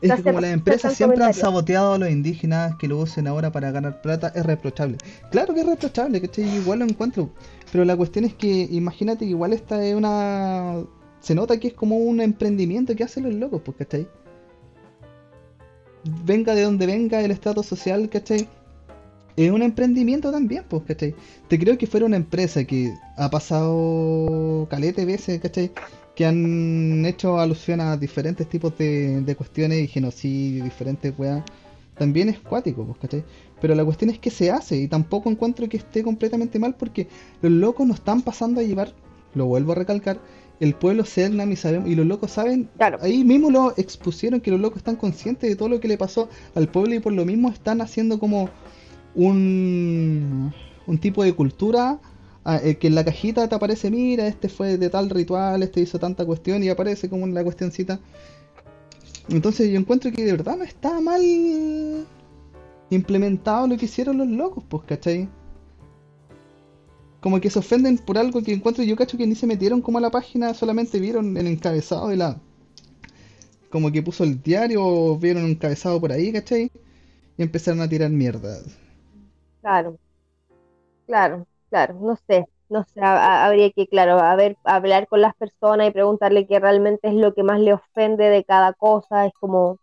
Es 0.00 0.14
que 0.14 0.22
como 0.22 0.40
las 0.40 0.52
empresas 0.52 0.94
siempre 0.94 1.22
han 1.22 1.34
saboteado 1.34 1.92
a 1.92 1.98
los 1.98 2.08
indígenas 2.08 2.74
que 2.76 2.88
lo 2.88 2.96
usen 2.98 3.26
ahora 3.26 3.52
para 3.52 3.70
ganar 3.70 4.00
plata, 4.00 4.32
es 4.34 4.46
reprochable. 4.46 4.96
Claro 5.30 5.52
que 5.52 5.60
es 5.60 5.66
reprochable, 5.66 6.22
que 6.22 6.40
igual 6.40 6.78
lo 6.78 6.86
encuentro. 6.86 7.28
Pero 7.70 7.84
la 7.84 7.94
cuestión 7.94 8.24
es 8.24 8.32
que 8.32 8.66
imagínate 8.70 9.26
que 9.26 9.32
igual 9.32 9.52
esta 9.52 9.84
es 9.84 9.94
una... 9.94 10.84
Se 11.20 11.34
nota 11.34 11.60
que 11.60 11.68
es 11.68 11.74
como 11.74 11.98
un 11.98 12.22
emprendimiento 12.22 12.96
que 12.96 13.04
hacen 13.04 13.24
los 13.24 13.34
locos, 13.34 13.60
pues, 13.62 13.76
¿cachai? 13.76 14.08
Venga 16.24 16.54
de 16.54 16.62
donde 16.62 16.86
venga 16.86 17.20
el 17.20 17.30
estrato 17.30 17.62
social, 17.62 18.08
¿cachai? 18.08 18.48
Es 19.36 19.50
un 19.50 19.62
emprendimiento 19.62 20.32
también, 20.32 20.64
pues, 20.68 20.82
¿cachai? 20.84 21.14
Te 21.48 21.58
creo 21.58 21.76
que 21.76 21.86
fuera 21.86 22.06
una 22.06 22.16
empresa 22.16 22.64
que 22.64 22.94
ha 23.16 23.30
pasado 23.30 24.66
calete 24.70 25.04
veces, 25.04 25.40
¿cachai? 25.40 25.70
que 26.16 26.24
han 26.24 27.04
hecho 27.04 27.38
alusión 27.38 27.80
a 27.82 27.96
diferentes 27.98 28.48
tipos 28.48 28.76
de, 28.78 29.20
de 29.20 29.36
cuestiones 29.36 29.84
y 29.84 29.86
genocidio, 29.86 30.64
diferentes 30.64 31.12
weas, 31.18 31.44
también 31.96 32.30
es 32.30 32.40
cuático, 32.40 32.84
pues, 32.84 32.98
¿cachai? 32.98 33.24
Pero 33.60 33.74
la 33.74 33.84
cuestión 33.84 34.10
es 34.10 34.18
que 34.18 34.30
se 34.30 34.50
hace 34.50 34.76
y 34.76 34.88
tampoco 34.88 35.30
encuentro 35.30 35.68
que 35.68 35.76
esté 35.76 36.02
completamente 36.02 36.58
mal 36.58 36.74
porque 36.74 37.06
los 37.42 37.52
locos 37.52 37.86
nos 37.86 37.98
están 37.98 38.22
pasando 38.22 38.60
a 38.60 38.64
llevar, 38.64 38.92
lo 39.34 39.44
vuelvo 39.44 39.72
a 39.72 39.74
recalcar, 39.74 40.18
el 40.58 40.74
pueblo 40.74 41.04
Selnam 41.04 41.52
y, 41.52 41.56
sabemos, 41.56 41.88
y 41.88 41.94
los 41.94 42.06
locos 42.06 42.30
saben, 42.30 42.70
Claro, 42.78 42.98
ahí 43.02 43.22
mismo 43.22 43.50
lo 43.50 43.74
expusieron 43.76 44.40
que 44.40 44.50
los 44.50 44.60
locos 44.60 44.78
están 44.78 44.96
conscientes 44.96 45.50
de 45.50 45.56
todo 45.56 45.68
lo 45.68 45.80
que 45.80 45.88
le 45.88 45.98
pasó 45.98 46.30
al 46.54 46.68
pueblo 46.68 46.94
y 46.94 46.98
por 47.00 47.12
lo 47.12 47.26
mismo 47.26 47.50
están 47.50 47.82
haciendo 47.82 48.18
como 48.18 48.48
un, 49.16 50.52
un 50.86 50.98
tipo 50.98 51.24
de 51.24 51.34
cultura 51.34 51.98
ah, 52.44 52.60
eh, 52.62 52.76
que 52.76 52.86
en 52.86 52.94
la 52.94 53.04
cajita 53.04 53.48
te 53.48 53.54
aparece, 53.54 53.90
mira, 53.90 54.26
este 54.28 54.48
fue 54.48 54.78
de 54.78 54.90
tal 54.90 55.10
ritual, 55.10 55.62
este 55.62 55.80
hizo 55.80 55.98
tanta 55.98 56.24
cuestión 56.24 56.62
y 56.62 56.68
aparece 56.68 57.08
como 57.08 57.26
en 57.26 57.34
la 57.34 57.42
cuestioncita. 57.42 57.98
Entonces 59.28 59.70
yo 59.70 59.78
encuentro 59.78 60.12
que 60.12 60.24
de 60.24 60.32
verdad 60.32 60.56
no 60.56 60.64
está 60.64 61.00
mal 61.00 61.20
implementado 62.90 63.66
lo 63.66 63.76
que 63.76 63.86
hicieron 63.86 64.18
los 64.18 64.28
locos, 64.28 64.62
pues, 64.68 64.84
¿cachai? 64.84 65.28
Como 67.20 67.40
que 67.40 67.50
se 67.50 67.58
ofenden 67.58 67.98
por 67.98 68.18
algo 68.18 68.42
que 68.42 68.52
encuentro 68.52 68.84
yo 68.84 68.94
cacho 68.94 69.18
que 69.18 69.26
ni 69.26 69.34
se 69.34 69.48
metieron 69.48 69.82
como 69.82 69.98
a 69.98 70.00
la 70.00 70.10
página, 70.10 70.54
solamente 70.54 71.00
vieron 71.00 71.36
el 71.36 71.46
encabezado 71.48 72.08
de 72.08 72.16
la... 72.16 72.40
Como 73.70 73.90
que 73.90 74.02
puso 74.02 74.22
el 74.22 74.40
diario 74.42 74.84
o 74.84 75.18
vieron 75.18 75.44
un 75.44 75.50
encabezado 75.50 76.00
por 76.00 76.12
ahí, 76.12 76.32
¿cachai? 76.32 76.70
Y 77.36 77.42
empezaron 77.42 77.80
a 77.80 77.88
tirar 77.88 78.10
mierda. 78.10 78.60
Claro, 79.66 79.98
claro, 81.06 81.46
claro, 81.70 81.94
no 82.00 82.16
sé, 82.16 82.46
no 82.68 82.84
sé, 82.84 83.00
ha- 83.00 83.16
ha- 83.42 83.46
habría 83.46 83.70
que, 83.72 83.86
claro, 83.86 84.18
a 84.18 84.36
ver, 84.36 84.56
hablar 84.64 85.06
con 85.08 85.20
las 85.20 85.34
personas 85.36 85.88
y 85.88 85.92
preguntarle 85.92 86.46
qué 86.46 86.58
realmente 86.60 87.08
es 87.08 87.14
lo 87.14 87.34
que 87.34 87.42
más 87.42 87.60
le 87.60 87.72
ofende 87.74 88.24
de 88.28 88.44
cada 88.44 88.72
cosa, 88.74 89.26
es 89.26 89.32
como, 89.40 89.78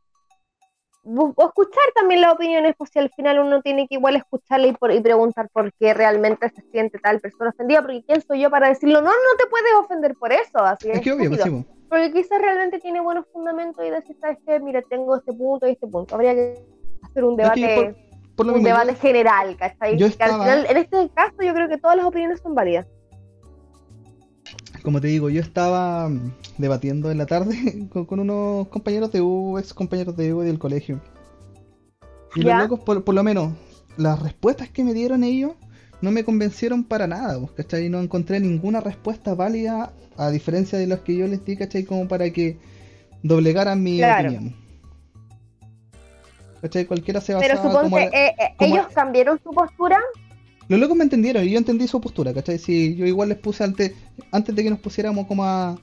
o 1.05 1.45
escuchar 1.45 1.83
también 1.95 2.21
las 2.21 2.33
opiniones, 2.33 2.75
pues 2.77 2.89
si 2.93 2.99
al 2.99 3.09
final 3.11 3.39
uno 3.39 3.61
tiene 3.61 3.87
que 3.87 3.95
igual 3.95 4.15
escucharle 4.15 4.69
y, 4.69 4.73
por- 4.73 4.91
y 4.91 5.01
preguntar 5.01 5.49
por 5.51 5.73
qué 5.73 5.93
realmente 5.93 6.49
se 6.49 6.61
siente 6.71 6.97
tal 6.99 7.19
persona 7.19 7.49
ofendida, 7.49 7.81
porque 7.81 8.03
quién 8.07 8.21
soy 8.21 8.41
yo 8.41 8.49
para 8.49 8.69
decirlo, 8.69 9.01
no, 9.01 9.09
no 9.09 9.35
te 9.37 9.47
puedes 9.47 9.73
ofender 9.75 10.15
por 10.15 10.31
eso, 10.31 10.59
así 10.59 10.89
Es 10.89 10.99
es 10.99 11.03
que 11.03 11.11
obvio, 11.11 11.45
sí. 11.45 11.65
Porque 11.89 12.11
quizás 12.11 12.41
realmente 12.41 12.79
tiene 12.79 13.01
buenos 13.01 13.25
fundamentos 13.31 13.85
y 13.85 13.89
decir, 13.89 14.15
¿sabes 14.19 14.37
qué? 14.45 14.59
Mira, 14.59 14.81
tengo 14.89 15.17
este 15.17 15.33
punto 15.33 15.67
y 15.67 15.71
este 15.71 15.87
punto. 15.87 16.15
Habría 16.15 16.33
que 16.33 16.57
hacer 17.03 17.23
un 17.23 17.35
que 17.35 17.43
debate, 17.43 17.93
por, 18.35 18.45
lo 18.45 18.53
un 18.53 18.59
mismo, 18.59 18.69
yo- 18.75 18.79
debate 18.81 18.99
general, 18.99 19.55
¿cachai? 19.57 19.97
yo 19.97 20.05
al 20.07 20.11
final, 20.13 20.65
en 20.69 20.77
este 20.77 21.09
caso, 21.13 21.35
yo 21.43 21.53
creo 21.53 21.69
que 21.69 21.77
todas 21.77 21.97
las 21.97 22.05
opiniones 22.05 22.39
son 22.41 22.55
válidas. 22.55 22.85
como 24.83 24.99
te 24.99 25.07
digo, 25.07 25.29
yo 25.29 25.39
estaba 25.41 26.09
mm, 26.09 26.33
debatiendo 26.57 27.09
en 27.11 27.17
la 27.17 27.25
tarde 27.25 27.87
con, 27.91 28.05
con 28.05 28.19
unos 28.19 28.67
compañeros 28.67 29.11
de 29.11 29.21
U, 29.21 29.57
ex 29.57 29.73
compañeros 29.73 30.15
de 30.17 30.33
U 30.33 30.41
del 30.41 30.59
colegio. 30.59 30.99
Y 32.35 32.41
Ya. 32.43 32.55
los 32.57 32.63
locos, 32.63 32.79
por, 32.81 33.03
por 33.03 33.15
lo 33.15 33.23
menos, 33.23 33.53
las 33.97 34.21
respuestas 34.21 34.69
que 34.69 34.83
me 34.83 34.93
dieron 34.93 35.23
ellos 35.23 35.53
no 36.01 36.11
me 36.11 36.23
convencieron 36.25 36.83
para 36.83 37.07
nada, 37.07 37.39
¿cachai? 37.55 37.87
No 37.89 38.01
encontré 38.01 38.39
ninguna 38.39 38.81
respuesta 38.81 39.35
válida, 39.35 39.93
a 40.17 40.29
diferencia 40.31 40.77
de 40.77 40.87
los 40.87 40.99
que 40.99 41.15
yo 41.15 41.27
les 41.27 41.45
di, 41.45 41.55
¿cachai? 41.55 41.83
Como 41.85 42.07
para 42.09 42.29
que 42.31 42.57
doblegaran 43.21 43.81
mi 43.81 43.97
Claro. 43.99 44.29
opinión. 44.29 44.55
¿Cachai? 46.63 46.85
Cualquiera 46.85 47.19
se 47.21 47.35
Pero 47.37 47.55
basaba 47.57 47.81
como... 47.83 47.97
suponte, 47.97 48.09
la- 48.17 48.25
eh, 48.25 48.35
eh, 48.39 48.55
ellos 48.61 48.87
cambiaron 48.95 49.37
su 49.43 49.51
postura. 49.51 49.99
Los 50.69 50.79
locos 50.79 50.95
me 50.95 51.03
entendieron 51.03 51.43
y 51.43 51.51
yo 51.51 51.57
entendí 51.57 51.87
su 51.89 51.99
postura, 51.99 52.33
¿cachai? 52.33 52.57
Si 52.57 52.95
yo 52.95 53.05
igual 53.05 53.27
les 53.29 53.37
puse 53.37 53.65
antes, 53.65 53.91
antes 54.31 54.55
de 54.55 54.63
que 54.63 54.69
nos 54.69 54.79
pusiéramos 54.79 55.27
como 55.27 55.43
a, 55.43 55.75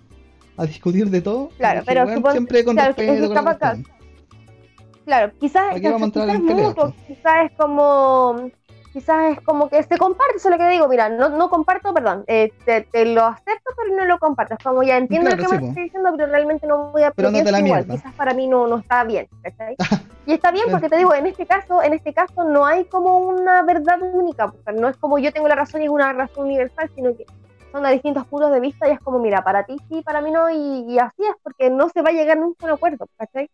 a 0.57 0.67
discutir 0.67 1.11
de 1.11 1.21
todo. 1.21 1.51
Claro, 1.59 1.83
pero 1.85 2.05
"Weón, 2.07 2.17
suponte- 2.17 2.33
siempre 2.33 2.65
con 2.65 2.77
claro, 2.77 2.91
es 2.91 2.97
que 2.97 3.03
respeto, 3.03 3.27
con 3.27 3.35
la 3.35 3.41
estaba 3.41 3.51
acá. 3.57 3.71
cuestión". 3.83 4.01
Claro, 5.05 5.33
quizás, 5.39 5.75
quizás 5.75 6.11
pelea, 6.11 6.69
mutuo, 6.69 6.95
quizás 7.07 7.51
es 7.51 7.53
como 7.59 8.51
quizás 8.93 9.33
es 9.33 9.41
como 9.43 9.69
que 9.69 9.83
se 9.83 9.97
comparte, 9.99 10.37
eso 10.37 10.49
es 10.49 10.53
lo 10.53 10.59
que 10.59 10.69
digo, 10.69 10.89
mira, 10.89 11.09
no, 11.09 11.29
no 11.29 11.49
comparto, 11.49 11.95
perdón, 11.95 12.25
eh, 12.27 12.53
te, 12.65 12.83
te 12.83 13.05
lo 13.05 13.25
acepto, 13.25 13.71
pero 13.77 13.97
no 13.97 14.05
lo 14.05 14.19
comparto. 14.19 14.55
Es 14.55 14.65
como 14.65 14.83
ya 14.83 14.97
entiendo 14.97 15.31
Claro, 15.31 15.43
lo 15.43 15.49
que 15.49 15.57
sí, 15.57 15.63
me 15.63 15.69
estás 15.69 15.85
diciendo, 15.85 16.11
pero 16.17 16.31
realmente 16.31 16.67
no 16.67 16.91
voy 16.91 17.03
a 17.03 17.11
Pero 17.13 17.31
la 17.31 17.61
igual, 17.61 17.87
quizás 17.87 18.13
para 18.15 18.35
mí 18.35 18.47
no, 18.47 18.67
no 18.67 18.79
está 18.79 19.05
bien, 19.05 19.29
¿cachai? 19.43 19.77
Y 20.27 20.35
está 20.35 20.53
bien 20.53 20.67
porque 20.71 20.89
te 20.89 20.99
digo, 20.99 21.15
en 21.15 21.27
este 21.27 21.47
caso, 21.47 21.83
en 21.83 21.95
este 21.95 22.13
caso 22.13 22.45
no 22.45 22.65
hay 22.65 22.85
como 22.85 23.19
una 23.19 23.63
verdad 23.63 24.01
única, 24.01 24.53
no 24.75 24.89
es 24.89 24.97
como 24.99 25.19
yo 25.19 25.33
tengo 25.33 25.49
la 25.49 25.57
razón 25.57 25.81
y 25.81 25.87
es 25.87 25.91
una 25.91 26.13
razón 26.13 26.45
universal, 26.45 26.89
sino 26.95 27.17
que 27.17 27.25
son 27.73 27.83
de 27.83 27.91
distintos 27.91 28.27
puntos 28.27 28.53
de 28.53 28.61
vista 28.61 28.87
y 28.87 28.93
es 28.93 29.01
como, 29.01 29.19
mira, 29.19 29.43
para 29.43 29.65
ti 29.65 29.77
sí, 29.89 30.03
para 30.03 30.21
mí 30.21 30.31
no, 30.31 30.49
y, 30.51 30.85
y 30.89 30.99
así 30.99 31.23
es, 31.23 31.35
porque 31.43 31.71
no 31.71 31.89
se 31.89 32.03
va 32.03 32.11
a 32.11 32.13
llegar 32.13 32.39
nunca 32.39 32.65
a 32.65 32.67
un 32.67 32.75
acuerdo, 32.75 33.07
¿cachai? 33.17 33.51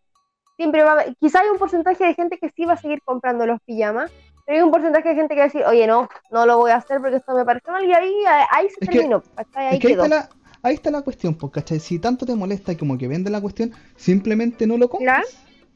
Siempre 0.56 0.82
va 0.82 1.00
a 1.00 1.04
quizá 1.20 1.40
hay 1.40 1.48
un 1.48 1.58
porcentaje 1.58 2.04
de 2.04 2.14
gente 2.14 2.36
que 2.36 2.50
sí 2.50 2.64
va 2.64 2.74
a 2.74 2.78
seguir 2.78 3.00
comprando 3.02 3.46
los 3.46 3.60
pijamas, 3.62 4.10
hay 4.46 4.60
un 4.60 4.70
porcentaje 4.70 5.08
de 5.10 5.14
gente 5.16 5.34
que 5.34 5.40
va 5.40 5.44
a 5.44 5.48
decir, 5.48 5.64
oye, 5.66 5.86
no, 5.86 6.08
no 6.30 6.46
lo 6.46 6.58
voy 6.58 6.70
a 6.70 6.76
hacer 6.76 7.00
porque 7.00 7.16
esto 7.16 7.34
me 7.34 7.44
parece 7.44 7.70
mal, 7.70 7.84
y 7.84 7.92
ahí, 7.92 8.14
ahí 8.50 8.68
se 8.70 8.80
Es 8.80 8.86
terminó. 8.90 9.22
Ahí 9.54 9.76
Es 9.76 9.78
que 9.80 9.88
ahí 9.88 9.94
quedó. 9.94 10.04
está, 10.04 10.08
la, 10.16 10.28
ahí 10.62 10.74
está 10.74 10.90
la 10.90 11.02
cuestión, 11.02 11.34
pues, 11.34 11.52
¿cachai? 11.52 11.80
Si 11.80 11.98
tanto 11.98 12.26
te 12.26 12.34
molesta 12.34 12.72
y 12.72 12.76
como 12.76 12.96
que 12.98 13.08
vende 13.08 13.30
la 13.30 13.40
cuestión, 13.40 13.72
simplemente 13.96 14.66
no 14.66 14.76
lo 14.78 14.88
compras. 14.88 15.26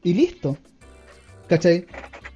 Y 0.03 0.13
listo. 0.13 0.57
¿Cachai? 1.47 1.85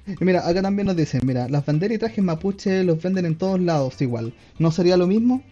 Y 0.06 0.24
mira, 0.24 0.46
acá 0.46 0.62
también 0.62 0.86
nos 0.86 0.96
dicen, 0.96 1.22
mira, 1.24 1.48
las 1.48 1.64
banderas 1.64 1.96
y 1.96 1.98
trajes 1.98 2.22
mapuche 2.22 2.84
los 2.84 3.02
venden 3.02 3.26
en 3.26 3.38
todos 3.38 3.58
lados 3.60 4.00
igual. 4.02 4.34
¿No 4.58 4.70
sería 4.70 4.96
lo 4.96 5.06
mismo? 5.06 5.42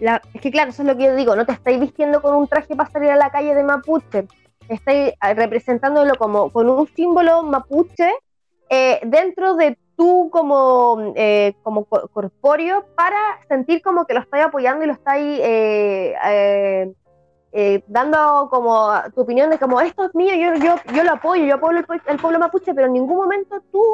La- 0.00 0.20
es 0.34 0.40
que 0.40 0.50
claro, 0.50 0.70
eso 0.70 0.82
es 0.82 0.88
lo 0.88 0.96
que 0.96 1.04
yo 1.04 1.16
digo, 1.16 1.36
no 1.36 1.46
te 1.46 1.52
estáis 1.52 1.78
vistiendo 1.80 2.20
con 2.20 2.34
un 2.34 2.48
traje 2.48 2.74
para 2.74 2.90
salir 2.90 3.10
a 3.10 3.16
la 3.16 3.30
calle 3.30 3.54
de 3.54 3.62
mapuche, 3.62 4.26
estáis 4.68 5.12
representándolo 5.36 6.16
como 6.16 6.50
con 6.50 6.68
un 6.68 6.88
símbolo 6.88 7.42
mapuche 7.44 8.10
eh, 8.74 9.00
dentro 9.04 9.54
de 9.54 9.76
tú 9.96 10.30
como, 10.32 11.12
eh, 11.14 11.52
como 11.62 11.84
co- 11.84 12.08
corpóreo 12.08 12.86
para 12.94 13.18
sentir 13.46 13.82
como 13.82 14.06
que 14.06 14.14
lo 14.14 14.20
estáis 14.20 14.46
apoyando 14.46 14.82
y 14.82 14.86
lo 14.86 14.94
estáis 14.94 15.38
eh, 15.42 16.14
eh, 16.24 16.92
eh, 17.52 17.84
dando 17.86 18.48
como 18.50 18.90
tu 19.14 19.20
opinión 19.20 19.50
de 19.50 19.58
como 19.58 19.78
esto 19.80 20.06
es 20.06 20.14
mío, 20.14 20.34
yo, 20.34 20.54
yo, 20.64 20.76
yo 20.94 21.04
lo 21.04 21.12
apoyo, 21.12 21.44
yo 21.44 21.56
apoyo 21.56 21.80
el, 21.80 21.86
el 22.06 22.18
pueblo 22.18 22.38
mapuche, 22.38 22.72
pero 22.72 22.86
en 22.86 22.94
ningún 22.94 23.18
momento 23.18 23.62
tú 23.70 23.84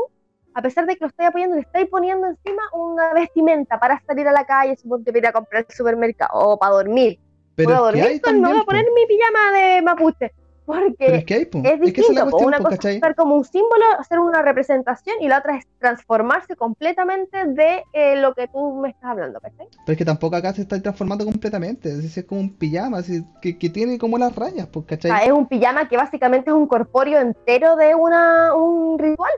a 0.55 0.63
pesar 0.63 0.87
de 0.87 0.95
que 0.95 1.05
lo 1.05 1.09
estáis 1.09 1.29
apoyando, 1.29 1.57
le 1.57 1.63
estáis 1.63 1.89
poniendo 1.89 2.27
encima 2.27 2.63
una 2.73 3.13
vestimenta 3.15 3.79
para 3.79 4.01
salir 4.07 4.27
a 4.29 4.33
la 4.33 4.45
calle, 4.45 4.77
suponte 4.77 5.13
para 5.13 5.19
ir 5.19 5.27
a 5.27 5.33
comprar 5.33 5.65
al 5.69 5.75
supermercado 5.75 6.31
o 6.35 6.59
para 6.59 6.73
dormir. 6.73 7.19
Pero 7.55 7.69
voy 7.69 7.77
a 7.77 7.81
dormir, 7.81 8.21
me 8.23 8.49
voy 8.49 8.59
a 8.59 8.65
poner 8.65 8.85
po. 8.85 8.95
mi 8.95 9.07
pijama 9.07 9.59
de 9.59 9.83
mapuche. 9.83 10.33
Porque 10.69 11.17
es 11.17 11.25
que 11.25 11.35
hay, 11.35 11.47
po. 11.47 11.59
es 11.65 11.65
Es 11.65 11.71
que 11.71 11.73
esa 11.73 11.87
es 11.87 11.97
distinto. 11.97 12.13
la 12.13 12.31
cuestión, 12.31 12.49
una 12.49 12.59
po, 12.59 12.63
cosa 12.65 12.75
es 12.75 12.79
¿cachai? 12.81 12.95
estar 12.97 13.15
como 13.15 13.37
un 13.37 13.45
símbolo, 13.45 13.85
hacer 13.99 14.19
una 14.19 14.43
representación, 14.43 15.17
y 15.21 15.29
la 15.29 15.39
otra 15.39 15.57
es 15.57 15.67
transformarse 15.79 16.57
completamente 16.57 17.47
de 17.47 17.83
eh, 17.95 18.17
lo 18.21 18.35
que 18.35 18.49
tú 18.49 18.75
me 18.83 18.91
estás 18.91 19.11
hablando, 19.13 19.41
¿cachai? 19.41 19.67
Pero 19.71 19.93
es 19.93 19.97
que 19.97 20.05
tampoco 20.05 20.37
acá 20.37 20.53
se 20.53 20.61
está 20.63 20.79
transformando 20.83 21.25
completamente. 21.25 21.89
Es, 21.89 22.03
decir, 22.03 22.23
es 22.23 22.29
como 22.29 22.43
un 22.43 22.55
pijama, 22.55 22.99
así, 22.99 23.25
que, 23.41 23.57
que 23.57 23.71
tiene 23.71 23.97
como 23.99 24.19
las 24.19 24.37
rayas, 24.37 24.67
pues, 24.67 24.85
O 24.85 24.87
¿cachai? 24.87 25.11
sea, 25.11 25.25
es 25.25 25.33
un 25.33 25.47
pijama 25.47 25.89
que 25.89 25.97
básicamente 25.97 26.51
es 26.51 26.55
un 26.55 26.67
corpóreo 26.67 27.19
entero 27.19 27.75
de 27.77 27.95
una, 27.95 28.55
un 28.55 28.99
ritual. 28.99 29.33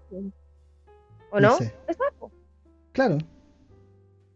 ¿O 1.31 1.39
no? 1.39 1.51
No 1.51 1.57
sé. 1.59 1.73
Eso 1.87 2.03
es, 2.11 2.15
po. 2.19 2.33
Claro. 2.91 3.19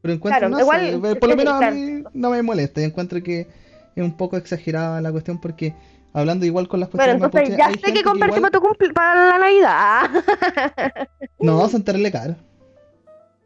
Pero 0.01 0.15
encuentro, 0.15 0.39
Claro, 0.39 0.49
no 0.55 0.61
igual, 0.61 0.81
sé, 0.81 1.13
es 1.13 1.17
por 1.19 1.29
lo 1.29 1.37
menos 1.37 1.61
a 1.61 1.71
mí 1.73 2.05
no 2.13 2.31
me 2.31 2.41
molesta. 2.43 2.81
Yo 2.81 2.87
encuentro 2.87 3.21
que 3.23 3.49
es 3.97 4.05
un 4.05 4.17
poco 4.17 4.37
exagerada 4.37 5.01
la 5.01 5.11
cuestión 5.11 5.41
porque 5.41 5.75
hablando 6.15 6.47
igual 6.47 6.67
con 6.69 6.81
las 6.81 6.89
cuestiones 6.89 7.23
entonces 7.23 7.51
mapuche, 7.51 7.59
ya 7.59 7.87
sé 7.87 7.93
que 7.93 8.03
comprarte 8.03 8.39
igual- 8.39 8.51
tu 8.53 8.61
cumple- 8.61 8.93
para 8.95 9.27
la 9.27 9.39
Navidad. 9.39 10.11
No, 11.39 11.69
son 11.69 11.83
terrible 11.85 12.11
caros. 12.11 12.37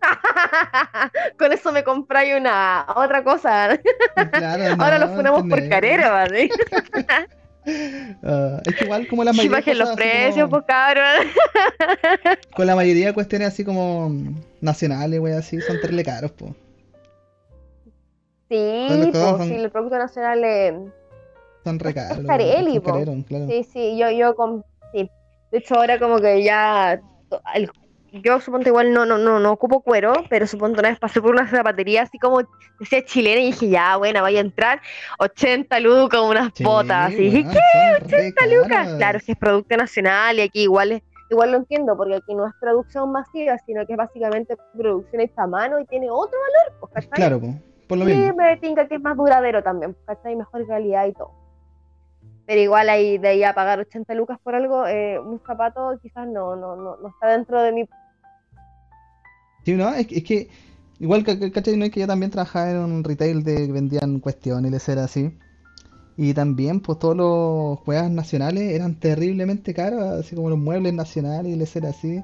Con 1.38 1.52
eso 1.52 1.72
me 1.72 1.82
compráis 1.82 2.34
una 2.38 2.86
otra 2.94 3.24
cosa. 3.24 3.76
Claro, 4.32 4.76
Ahora 4.80 4.98
no, 5.00 5.06
los 5.06 5.16
ponemos 5.16 5.42
por 5.48 5.68
carero, 5.68 6.10
¿vale? 6.10 6.48
Ah, 8.22 8.60
es 8.64 8.74
que 8.76 8.84
igual 8.84 9.06
como 9.08 9.24
la 9.24 9.32
mayoría 9.32 9.58
bajen 9.58 9.78
los 9.78 9.90
precios, 9.90 10.48
como- 10.48 10.62
pues 10.62 10.64
cabrón. 10.66 11.26
con 12.54 12.66
la 12.66 12.76
mayoría 12.76 13.06
de 13.08 13.14
cuestiones 13.14 13.48
así 13.48 13.64
como 13.64 14.10
nacionales, 14.60 15.18
wey, 15.20 15.32
así, 15.34 15.60
son 15.60 15.80
terrible 15.80 16.04
caros, 16.04 16.30
po. 16.32 16.54
Sí, 18.48 18.86
Son 18.88 19.10
pues 19.10 19.22
bajan. 19.24 19.48
sí, 19.48 19.54
el 19.56 19.70
Producto 19.70 19.98
Nacional 19.98 20.44
es... 20.44 20.74
Son 21.68 21.78
re 21.78 21.94
caros. 21.94 22.10
es 22.12 22.18
los- 22.18 22.26
carelli, 22.26 22.80
careros, 22.80 23.16
claro. 23.26 23.46
Sí, 23.48 23.64
sí, 23.64 23.98
yo, 23.98 24.10
yo 24.10 24.34
con... 24.34 24.64
Sí. 24.92 25.10
De 25.52 25.58
hecho, 25.58 25.74
ahora 25.76 25.98
como 25.98 26.18
que 26.18 26.42
ya... 26.42 27.00
el- 27.54 27.70
Yo 28.10 28.40
supongo 28.40 28.66
igual 28.68 28.92
no, 28.94 29.04
no, 29.04 29.18
no, 29.18 29.38
no 29.38 29.52
ocupo 29.52 29.80
cuero, 29.82 30.12
pero 30.30 30.46
supongo 30.46 30.78
una 30.78 30.88
vez 30.88 30.98
pasé 30.98 31.20
por 31.20 31.30
una 31.30 31.46
zapatería 31.46 32.02
así 32.02 32.18
como 32.18 32.40
decía 32.80 33.04
chilena 33.04 33.40
y 33.42 33.46
dije, 33.52 33.68
ya, 33.68 33.96
bueno, 33.98 34.22
vaya 34.22 34.38
a 34.38 34.42
entrar 34.42 34.80
80 35.18 35.78
lucas, 35.80 36.20
unas 36.22 36.50
Sí, 36.54 36.64
botas. 36.64 37.12
Y 37.12 37.16
dije, 37.16 37.44
¿qué? 37.44 37.98
son 38.00 38.08
re 38.08 38.16
80 38.28 38.46
lucas. 38.46 38.94
Claro, 38.96 39.20
si 39.20 39.32
es 39.32 39.38
producto 39.38 39.76
nacional 39.76 40.38
y 40.38 40.40
aquí 40.40 40.62
igual 40.62 40.92
es, 40.92 41.02
igual 41.30 41.50
lo 41.52 41.58
entiendo, 41.58 41.94
porque 41.98 42.14
aquí 42.16 42.34
no 42.34 42.46
es 42.46 42.54
producción 42.58 43.12
masiva, 43.12 43.58
sino 43.66 43.84
que 43.86 43.92
es 43.92 43.98
básicamente 43.98 44.56
producción 44.74 45.20
hecha 45.20 45.42
a 45.42 45.46
mano 45.46 45.78
y 45.78 45.84
tiene 45.84 46.08
otro 46.10 46.38
valor, 46.40 46.78
pues, 46.80 46.92
¿cachai? 46.94 47.10
Claro, 47.10 47.40
po, 47.40 47.54
por 47.88 47.98
lo 47.98 48.08
y 48.08 48.14
mismo. 48.14 48.36
me 48.36 48.56
tinca 48.56 48.88
que 48.88 48.94
es 48.94 49.02
más 49.02 49.18
duradero 49.18 49.62
también, 49.62 49.94
¿cachai? 50.06 50.34
Mejor 50.34 50.66
calidad 50.66 51.06
y 51.06 51.12
todo. 51.12 51.30
Pero 52.48 52.62
igual 52.62 52.88
ahí 52.88 53.18
de 53.18 53.28
ahí 53.28 53.44
a 53.44 53.52
pagar 53.52 53.78
80 53.78 54.14
lucas 54.14 54.38
por 54.42 54.54
algo, 54.54 54.86
eh, 54.86 55.18
un 55.20 55.38
zapato 55.46 55.98
quizás 56.00 56.26
no, 56.26 56.56
no, 56.56 56.76
no, 56.76 56.96
no 56.96 57.08
está 57.08 57.28
dentro 57.28 57.60
de 57.60 57.72
mi... 57.72 57.84
Sí, 59.66 59.74
¿no? 59.74 59.90
Es, 59.92 60.06
que- 60.06 60.16
es 60.16 60.24
que, 60.24 60.48
igual 60.98 61.24
que, 61.24 61.52
¿cachai? 61.52 61.76
No 61.76 61.84
es 61.84 61.90
que 61.90 62.00
yo 62.00 62.06
también 62.06 62.30
trabajaba 62.30 62.70
en 62.70 62.78
un 62.78 63.04
retail 63.04 63.44
de 63.44 63.66
que 63.66 63.72
vendían 63.72 64.18
cuestiones 64.20 64.70
y 64.70 64.72
les 64.72 64.88
era 64.88 65.04
así. 65.04 65.30
Y 66.16 66.32
también, 66.32 66.80
pues 66.80 66.98
todos 66.98 67.14
los 67.18 67.80
juegos 67.80 68.10
nacionales 68.10 68.62
eran 68.72 68.94
terriblemente 68.98 69.74
caros, 69.74 70.02
así 70.02 70.34
como 70.34 70.48
los 70.48 70.58
muebles 70.58 70.94
nacionales 70.94 71.52
y 71.52 71.56
les 71.56 71.76
era 71.76 71.90
así. 71.90 72.22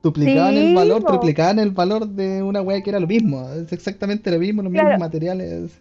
Duplicaban 0.00 0.56
el 0.56 0.76
valor, 0.76 1.02
po. 1.02 1.18
triplicaban 1.18 1.58
el 1.58 1.72
valor 1.72 2.06
de 2.06 2.40
una 2.40 2.62
wea 2.62 2.80
que 2.82 2.90
era 2.90 3.00
lo 3.00 3.08
mismo. 3.08 3.46
Es 3.50 3.72
exactamente 3.72 4.30
lo 4.30 4.38
mismo, 4.38 4.62
los 4.62 4.70
mismos 4.70 4.96
materiales. 4.96 5.72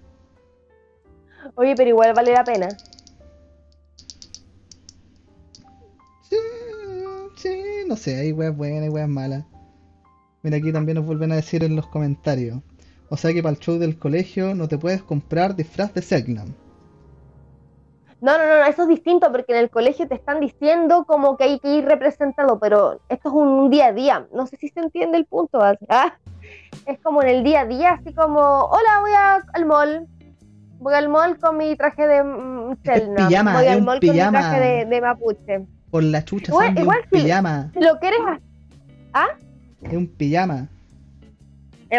Oye, 1.56 1.76
pero 1.76 1.90
igual 1.90 2.14
vale 2.14 2.34
la 2.34 2.44
pena. 2.44 2.70
Sí, 6.22 6.38
sí, 7.36 7.62
no 7.88 7.96
sé, 7.96 8.16
hay 8.20 8.32
weas 8.32 8.56
buenas, 8.56 8.84
hay 8.84 8.90
weas 8.90 9.10
malas. 9.10 9.44
Mira, 10.44 10.58
aquí 10.58 10.72
también 10.72 10.96
nos 10.98 11.06
vuelven 11.06 11.32
a 11.32 11.36
decir 11.36 11.64
en 11.64 11.76
los 11.76 11.88
comentarios. 11.88 12.60
O 13.10 13.18
sea 13.18 13.34
que 13.34 13.42
para 13.42 13.54
el 13.56 13.60
show 13.60 13.78
del 13.78 13.98
colegio 13.98 14.54
no 14.56 14.68
te 14.68 14.78
puedes 14.78 15.02
comprar 15.02 15.56
disfraz 15.56 15.94
de 15.94 16.02
Segnam. 16.02 16.54
No, 18.22 18.38
no, 18.38 18.46
no, 18.46 18.66
eso 18.66 18.84
es 18.84 18.90
distinto 18.90 19.32
porque 19.32 19.54
en 19.54 19.60
el 19.60 19.70
colegio 19.70 20.08
te 20.08 20.16
están 20.16 20.42
diciendo 20.42 21.06
como 21.06 21.38
que 21.38 21.46
hay 21.46 21.60
que 21.60 21.76
ir 21.76 21.86
representado, 21.86 22.60
pero 22.60 23.00
esto 23.08 23.30
es 23.30 23.34
un 23.36 23.70
día 23.70 23.88
a 23.88 23.94
día. 23.94 24.28
No 24.34 24.46
sé 24.46 24.58
si 24.58 24.68
se 24.70 24.82
entiende 24.82 25.18
el 25.18 25.26
punto. 25.26 25.60
¿ah? 25.62 26.18
Es 26.86 27.00
como 27.02 27.22
en 27.24 27.30
el 27.30 27.44
día 27.44 27.62
a 27.62 27.66
día, 27.66 27.94
así 27.94 28.14
como, 28.14 28.40
hola, 28.42 29.00
voy 29.02 29.12
a- 29.12 29.44
al 29.54 29.66
mall. 29.66 30.08
Voy 30.80 30.94
al 30.94 31.10
mall 31.10 31.38
con 31.40 31.58
mi 31.58 31.76
traje 31.76 32.08
de 32.08 32.24
mm, 32.24 32.76
pijama, 33.16 33.54
Voy 33.54 33.68
al 33.68 33.82
mall 33.84 34.00
pijama. 34.00 34.18
con 34.24 34.32
mi 34.32 34.40
traje 34.50 34.60
de, 34.60 34.86
de 34.86 35.02
mapuche. 35.02 35.66
Por 35.92 36.04
la 36.04 36.24
chucha, 36.24 36.52
Igual- 36.52 36.66
Sandy, 36.68 36.82
igual 36.82 36.98
un 37.00 37.04
si- 37.20 37.24
pijama. 37.26 37.70
Si 37.74 37.80
lo 37.82 38.00
quieres 38.00 38.20
hacer, 39.14 39.36
Es 39.84 39.94
un 39.94 40.08
pijama. 40.08 40.68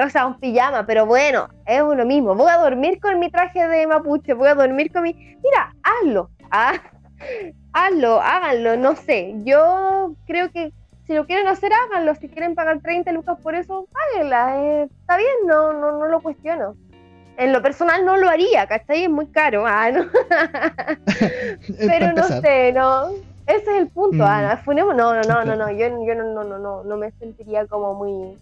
o 0.05 0.09
sea, 0.11 0.27
un 0.27 0.39
pijama, 0.39 0.87
pero 0.87 1.07
bueno, 1.07 1.49
es 1.67 1.81
lo 1.81 2.07
mismo. 2.07 2.35
Voy 2.35 2.51
a 2.51 2.59
dormir 2.59 3.01
con 3.01 3.19
mi 3.19 3.31
traje 3.31 3.67
de 3.67 3.87
mapuche, 3.87 4.35
voy 4.35 4.49
a 4.49 4.55
dormir 4.55 4.93
con 4.93 5.03
mi... 5.03 5.13
Mira, 5.15 5.75
hazlo, 5.83 6.31
ah, 6.51 6.75
hazlo, 7.73 8.21
háganlo, 8.21 8.77
no 8.77 8.95
sé. 8.97 9.35
Yo 9.45 10.15
creo 10.27 10.51
que 10.53 10.73
si 11.07 11.15
lo 11.15 11.27
quieren 11.27 11.49
hacer, 11.49 11.73
háganlo. 11.73 12.15
Si 12.15 12.29
quieren 12.29 12.55
pagar 12.55 12.81
30 12.81 13.11
lucas 13.13 13.37
por 13.43 13.55
eso, 13.57 13.89
páguenla. 13.93 14.63
eh, 14.65 14.83
está 15.01 15.17
bien, 15.17 15.31
no, 15.47 15.73
no, 15.73 15.99
no 15.99 16.07
lo 16.07 16.21
cuestiono. 16.23 16.77
En 17.37 17.53
lo 17.53 17.63
personal 17.63 18.05
no 18.05 18.17
lo 18.17 18.29
haría, 18.29 18.67
¿cachai? 18.67 19.05
Es 19.05 19.11
muy 19.11 19.27
caro. 19.29 19.65
Ah, 19.67 19.91
no. 19.91 20.05
Pero 21.79 22.13
no 22.13 22.25
sé, 22.41 22.73
no. 22.73 23.09
Ese 23.47 23.63
es 23.63 23.79
el 23.81 23.89
punto, 23.89 24.19
Mm. 24.25 24.27
Ana. 24.27 24.57
Funemos, 24.59 24.95
no, 24.95 25.15
no, 25.15 25.23
no, 25.23 25.45
no, 25.45 25.57
no. 25.57 25.71
Yo, 25.71 25.87
yo 26.07 26.15
no, 26.15 26.25
no, 26.35 26.45
no, 26.45 26.59
no, 26.59 26.85
no 26.85 26.97
me 26.97 27.11
sentiría 27.13 27.67
como 27.67 27.95
muy. 27.95 28.37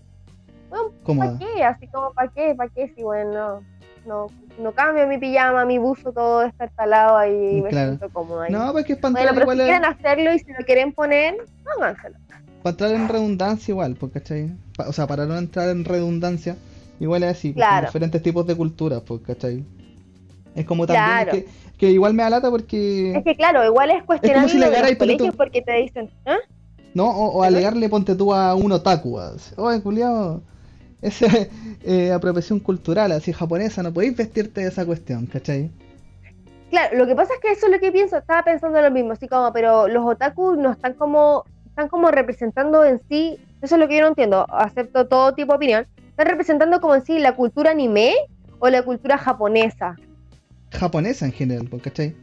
Bueno. 0.70 0.92
¿Para 1.20 1.38
qué? 1.38 1.64
Así 1.64 1.86
como, 1.88 2.12
¿para 2.12 2.28
qué? 2.28 2.54
¿Para 2.54 2.68
qué? 2.70 2.92
Si, 2.94 3.02
bueno, 3.02 3.62
no, 4.04 4.26
no 4.58 4.72
cambio 4.72 5.06
mi 5.06 5.16
pijama, 5.18 5.64
mi 5.64 5.78
buzo, 5.78 6.12
todo 6.12 6.40
destartalado 6.40 7.16
ahí 7.16 7.58
y 7.58 7.62
me 7.62 7.70
Claro. 7.70 7.88
siento 7.96 8.10
cómoda. 8.10 8.44
ahí. 8.44 8.52
No, 8.52 8.72
porque 8.72 8.92
es 8.94 8.98
para 8.98 9.12
bueno, 9.12 9.30
pero 9.34 9.50
si 9.52 9.56
quieren 9.58 9.84
hacerlo 9.84 10.32
y 10.34 10.38
si 10.40 10.50
lo 10.52 10.64
quieren 10.66 10.92
poner, 10.92 11.36
háganselo. 11.78 12.16
para 12.62 12.70
entrar 12.72 12.90
en 12.90 13.08
redundancia 13.08 13.72
igual, 13.72 13.94
pues, 13.98 14.12
¿cachai? 14.12 14.50
O 14.86 14.92
sea, 14.92 15.06
para 15.06 15.24
no 15.24 15.38
entrar 15.38 15.70
en 15.70 15.84
redundancia, 15.86 16.56
igual 17.00 17.22
es 17.22 17.30
así, 17.30 17.52
Claro. 17.54 17.86
diferentes 17.86 18.22
tipos 18.22 18.46
de 18.46 18.54
culturas, 18.56 19.02
pues, 19.06 19.20
¿cachai? 19.22 19.64
Es 20.54 20.64
como 20.66 20.86
también 20.86 21.06
Claro. 21.24 21.32
es 21.38 21.44
que, 21.44 21.50
que 21.78 21.90
igual 21.90 22.14
me 22.14 22.22
da 22.24 22.30
lata 22.30 22.50
porque... 22.50 23.14
Es 23.16 23.24
que 23.24 23.36
claro, 23.36 23.64
igual 23.64 23.90
es 23.90 24.02
cuestionable 24.04 24.48
si 24.50 24.58
los 25.06 25.16
tú- 25.16 25.36
porque 25.36 25.62
te 25.62 25.72
dicen, 25.74 26.10
¿ah? 26.26 26.36
¿No? 26.94 27.08
O, 27.10 27.38
o 27.38 27.42
alegarle, 27.42 27.88
ponte 27.88 28.14
tú 28.14 28.34
a 28.34 28.54
un 28.54 28.72
otaku. 28.72 29.18
así, 29.20 29.54
Oye, 29.56 29.80
culiao, 29.80 30.40
esa 31.00 31.26
eh, 31.84 32.10
apropiación 32.12 32.58
cultural 32.60 33.12
así 33.12 33.32
japonesa, 33.32 33.82
no 33.82 33.92
podéis 33.92 34.16
vestirte 34.16 34.62
de 34.62 34.68
esa 34.68 34.84
cuestión, 34.84 35.26
¿cachai? 35.26 35.70
Claro, 36.70 36.98
lo 36.98 37.06
que 37.06 37.14
pasa 37.14 37.32
es 37.34 37.40
que 37.40 37.52
eso 37.52 37.66
es 37.66 37.72
lo 37.72 37.78
que 37.78 37.92
pienso, 37.92 38.16
estaba 38.18 38.42
pensando 38.42 38.82
lo 38.82 38.90
mismo, 38.90 39.12
así 39.12 39.26
como, 39.28 39.52
pero 39.52 39.88
los 39.88 40.04
otaku 40.04 40.54
no 40.56 40.72
están 40.72 40.94
como, 40.94 41.44
están 41.66 41.88
como 41.88 42.10
representando 42.10 42.84
en 42.84 43.00
sí, 43.08 43.38
eso 43.62 43.76
es 43.76 43.80
lo 43.80 43.88
que 43.88 43.96
yo 43.96 44.02
no 44.02 44.08
entiendo, 44.08 44.44
acepto 44.50 45.06
todo 45.06 45.34
tipo 45.34 45.52
de 45.52 45.56
opinión, 45.56 45.86
están 46.18 46.30
representando 46.32 46.80
como 46.80 46.96
en 46.96 47.04
sí 47.04 47.18
la 47.20 47.36
cultura 47.36 47.70
anime 47.70 48.12
o 48.58 48.68
la 48.68 48.82
cultura 48.82 49.18
japonesa. 49.18 50.00
Japonesa 50.72 51.26
en 51.26 51.32
general, 51.32 51.68
¿cachai? 51.80 52.16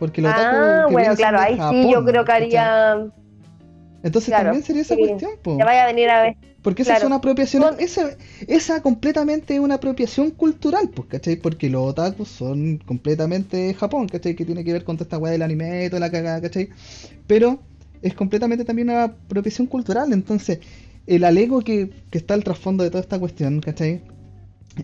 Porque 0.00 0.20
los 0.20 0.34
Ah, 0.34 0.86
que 0.88 0.94
bueno, 0.94 1.14
claro, 1.14 1.38
ahí 1.38 1.56
sí 1.70 1.88
yo 1.92 2.04
creo 2.04 2.24
que 2.24 2.32
¿cachai? 2.32 2.44
haría, 2.56 3.12
Entonces 4.02 4.28
claro, 4.30 4.44
también 4.46 4.64
sería 4.64 4.82
esa 4.82 4.96
sí. 4.96 5.00
cuestión, 5.02 5.30
po. 5.42 5.56
te 5.56 5.62
vaya 5.64 5.84
a 5.84 5.86
venir 5.86 6.10
a 6.10 6.22
ver, 6.22 6.36
Porque 6.60 6.82
esa 6.82 6.96
es 6.96 7.04
una 7.04 7.16
apropiación, 7.16 7.76
esa, 7.78 8.10
esa 8.48 8.82
completamente 8.82 9.54
es 9.54 9.60
una 9.60 9.76
apropiación 9.76 10.32
cultural, 10.32 10.90
pues, 10.90 11.08
¿cachai? 11.08 11.36
Porque 11.36 11.70
los 11.70 11.82
otakus 11.90 12.28
son 12.28 12.78
completamente 12.78 13.74
Japón, 13.74 14.08
¿cachai? 14.08 14.34
Que 14.34 14.44
tiene 14.44 14.64
que 14.64 14.72
ver 14.72 14.84
con 14.84 14.96
toda 14.96 15.04
esta 15.04 15.18
weá 15.18 15.30
del 15.32 15.42
anime 15.42 15.84
y 15.84 15.88
toda 15.88 16.00
la 16.00 16.10
cagada, 16.10 16.40
¿cachai? 16.40 16.70
Pero 17.28 17.60
es 18.02 18.14
completamente 18.14 18.64
también 18.64 18.90
una 18.90 19.04
apropiación 19.04 19.66
cultural, 19.68 20.12
entonces 20.12 20.58
el 21.06 21.24
alego 21.24 21.60
que, 21.60 21.90
que 22.10 22.18
está 22.18 22.34
al 22.34 22.44
trasfondo 22.44 22.84
de 22.84 22.90
toda 22.90 23.00
esta 23.00 23.18
cuestión, 23.18 23.60
¿cachai? 23.60 24.02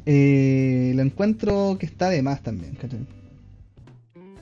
Eh, 0.05 0.92
lo 0.94 1.02
encuentro 1.02 1.76
que 1.79 1.87
está 1.87 2.11
de 2.11 2.22
más 2.22 2.42
también, 2.42 2.74
¿cachai? 2.74 3.00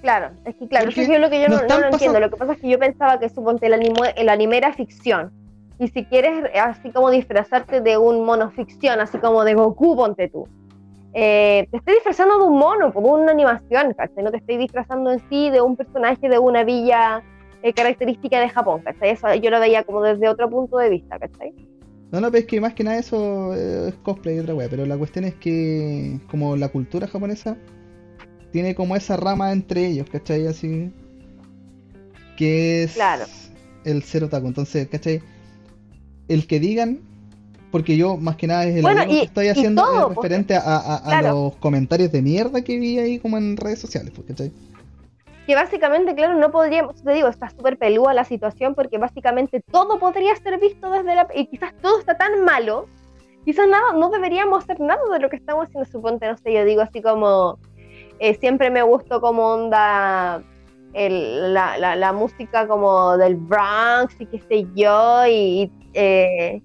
claro, 0.01 0.33
es 0.45 0.55
que 0.57 0.69
claro, 0.69 0.87
Porque 0.87 1.03
eso 1.03 1.15
es 1.15 1.21
lo 1.21 1.31
que 1.31 1.41
yo 1.41 1.49
no 1.49 1.57
lo 1.57 1.87
entiendo, 1.87 2.21
lo 2.21 2.29
que 2.29 2.37
pasa 2.37 2.53
es 2.53 2.61
que 2.61 2.69
yo 2.69 2.79
pensaba 2.79 3.19
que 3.19 3.31
suponte 3.31 3.67
el 3.67 3.73
anime, 3.73 4.13
el 4.17 4.29
anime 4.29 4.59
era 4.59 4.75
ficción, 4.75 5.33
y 5.79 5.89
si 5.89 6.05
quieres 6.05 6.45
así 6.63 6.91
como 6.91 7.11
disfrazarte 7.11 7.81
de 7.81 7.97
un 7.97 8.25
mono 8.27 8.51
ficción, 8.51 9.01
así 9.01 9.17
como 9.17 9.45
de 9.45 9.55
Goku, 9.55 9.97
ponte 9.97 10.29
tú, 10.29 10.47
eh, 11.15 11.69
te 11.71 11.79
estoy 11.79 11.95
disfrazando 11.95 12.39
de 12.39 12.45
un 12.45 12.59
mono, 12.59 12.93
como 12.93 13.15
una 13.15 13.33
animación, 13.33 13.95
¿cachai? 13.95 14.23
No 14.23 14.31
te 14.31 14.39
estoy 14.39 14.59
disfrazando 14.59 15.11
en 15.11 15.21
sí 15.31 15.49
de 15.49 15.63
un 15.63 15.75
personaje 15.75 16.29
de 16.29 16.39
una 16.39 16.65
villa 16.65 17.23
eh, 17.65 17.73
característica 17.73 18.39
de 18.41 18.49
Japón, 18.51 18.83
¿cachai? 18.85 19.11
Eso 19.11 19.35
yo 19.37 19.51
lo 19.51 19.59
veía 19.59 19.83
como 19.85 20.03
desde 20.03 20.29
otro 20.29 20.51
punto 20.51 20.77
de 20.77 20.91
vista, 20.91 21.19
¿cachai? 21.19 21.53
No, 22.13 22.21
no, 22.21 22.31
pero 22.31 22.41
es 22.43 22.47
que 22.47 22.61
más 22.61 22.75
que 22.75 22.85
nada 22.85 22.99
eso 22.99 23.55
eh, 23.57 23.89
es 23.89 23.95
cosplay 24.03 24.37
y 24.37 24.39
otra 24.41 24.55
wea, 24.55 24.69
pero 24.69 24.85
la 24.87 24.97
cuestión 24.99 25.25
es 25.25 25.35
que 25.35 26.21
como 26.31 26.57
la 26.57 26.69
cultura 26.69 27.07
japonesa 27.09 27.57
tiene 28.53 28.75
como 28.75 28.95
esa 28.97 29.17
rama 29.17 29.51
entre 29.51 29.87
ellos, 29.87 30.07
¿cachai? 30.13 30.47
Así 30.47 30.93
que 32.37 32.85
es 32.85 32.93
Claro. 32.95 33.25
el 33.85 34.03
ser 34.03 34.25
otaku. 34.25 34.47
Entonces, 34.49 34.87
¿cachai? 34.89 35.23
El 36.29 36.47
que 36.47 36.61
digan, 36.61 37.01
porque 37.71 37.97
yo 37.97 38.17
más 38.17 38.37
que 38.37 38.47
nada 38.47 38.67
es 38.67 38.77
el 38.77 38.83
Bueno, 38.83 39.01
alego 39.01 39.15
y- 39.15 39.19
que 39.21 39.25
estoy 39.27 39.49
haciendo 39.49 39.83
todo, 39.83 39.99
es 39.99 40.05
pues, 40.15 40.17
referente 40.17 40.55
a, 40.55 40.61
a- 40.61 40.97
a 40.97 41.19
claro. 41.21 41.31
los 41.35 41.57
comentarios 41.57 42.13
de 42.13 42.23
mierda 42.23 42.63
que 42.63 42.79
vi 42.79 42.99
ahí 42.99 43.19
como 43.19 43.39
en 43.39 43.57
redes 43.57 43.79
sociales, 43.81 44.13
pues, 44.15 44.29
¿cachai? 44.29 44.53
Que 45.47 45.55
básicamente, 45.55 46.15
claro, 46.15 46.35
no 46.35 46.51
podríamos, 46.51 47.03
te 47.03 47.13
digo, 47.13 47.29
está 47.29 47.51
súper 47.51 47.77
pelúa 47.77 48.15
la 48.15 48.25
situación 48.25 48.75
porque 48.75 48.99
básicamente 48.99 49.61
todo 49.71 49.99
podría 49.99 50.35
ser 50.37 50.59
visto 50.59 50.91
desde 50.91 51.15
la... 51.15 51.27
Y 51.35 51.47
quizás 51.47 51.75
todo 51.83 51.99
está 51.99 52.17
tan 52.17 52.45
malo, 52.45 52.87
quizás 53.45 53.69
nada, 53.69 53.93
no 53.93 54.09
deberíamos 54.11 54.63
hacer 54.65 54.81
nada 54.81 55.03
de 55.13 55.19
lo 55.19 55.29
que 55.29 55.37
estamos 55.37 55.67
haciendo, 55.67 55.89
suponte, 55.91 56.27
no 56.29 56.37
sé, 56.39 56.53
yo 56.53 56.65
digo 56.65 56.81
así 56.83 57.03
como, 57.03 57.59
eh, 58.19 58.35
siempre 58.35 58.71
me 58.71 58.83
gustó 58.83 59.21
como 59.21 59.49
onda 59.55 60.43
el- 60.95 61.53
la, 61.53 61.77
la- 61.77 61.97
la 61.97 62.13
música 62.13 62.67
como 62.67 63.17
del 63.19 63.35
Bronx 63.37 64.15
y 64.21 64.27
qué 64.27 64.41
sé 64.49 64.67
yo, 64.75 65.27
y 65.27 65.71
eh, 65.93 66.63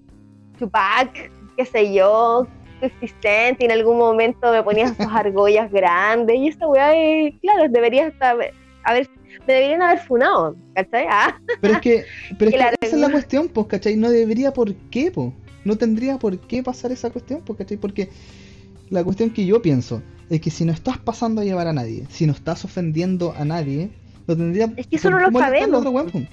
Tupac, 0.58 1.30
qué 1.56 1.64
sé 1.66 1.92
yo, 1.92 2.46
50 2.80 3.06
Cent, 3.20 3.60
y 3.60 3.64
en 3.66 3.72
algún 3.72 3.98
momento 3.98 4.50
me 4.52 4.62
ponía 4.62 4.88
sus 4.88 5.06
argollas 5.12 5.70
grandes, 5.70 6.36
y 6.36 6.48
esa 6.48 6.66
weá, 6.66 6.94
eh, 6.96 7.38
claro, 7.42 7.64
debería 7.68 8.06
estar, 8.06 8.36
a 8.84 8.92
ver, 8.92 9.08
me 9.46 9.54
deberían 9.54 9.82
haber 9.82 9.98
funado, 10.00 10.56
¿cachai? 10.74 11.06
Ah, 11.10 11.38
Pero 11.60 11.74
es 11.74 11.80
que, 11.80 12.04
pero 12.38 12.50
es 12.50 12.56
que 12.80 12.86
esa 12.86 12.96
es 12.96 13.02
la 13.02 13.10
cuestión, 13.10 13.48
pues, 13.48 13.66
¿cachai? 13.66 13.96
No 13.96 14.10
debería 14.10 14.52
por 14.52 14.74
qué, 14.74 15.10
pues. 15.10 15.32
No 15.64 15.76
tendría 15.76 16.18
por 16.18 16.38
qué 16.38 16.62
pasar 16.62 16.90
esa 16.92 17.10
cuestión, 17.10 17.42
pues, 17.44 17.58
¿cachai? 17.58 17.76
Porque 17.76 18.08
la 18.88 19.04
cuestión 19.04 19.30
que 19.30 19.44
yo 19.44 19.60
pienso 19.62 20.02
es 20.30 20.40
que 20.40 20.50
si 20.50 20.64
no 20.64 20.72
estás 20.72 20.98
pasando 20.98 21.40
a 21.40 21.44
llevar 21.44 21.66
a 21.66 21.72
nadie, 21.72 22.06
si 22.10 22.26
no 22.26 22.32
estás 22.32 22.64
ofendiendo 22.64 23.34
a 23.36 23.44
nadie, 23.44 23.90
no 24.26 24.36
tendría 24.36 24.72
Es 24.76 24.86
que 24.86 24.96
eso 24.96 25.10
no 25.10 25.18
lo 25.18 25.30
sabemos. 25.38 25.84
Pero 25.84 26.26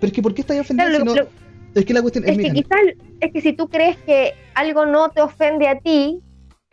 es 0.00 0.12
que 0.12 0.22
¿por 0.22 0.34
qué 0.34 0.40
estás 0.40 0.58
ofendiendo 0.58 0.96
Claro, 0.96 1.10
si 1.12 1.18
lo- 1.18 1.24
no... 1.24 1.30
Es 1.74 1.84
que 1.86 1.94
la 1.94 2.02
cuestión 2.02 2.24
es, 2.24 2.30
es 2.32 2.36
que 2.38 2.52
quizás, 2.52 2.80
es 3.20 3.32
que 3.32 3.40
si 3.40 3.52
tú 3.54 3.68
crees 3.68 3.96
que 3.98 4.32
algo 4.54 4.84
no 4.84 5.08
te 5.10 5.22
ofende 5.22 5.68
a 5.68 5.78
ti, 5.78 6.20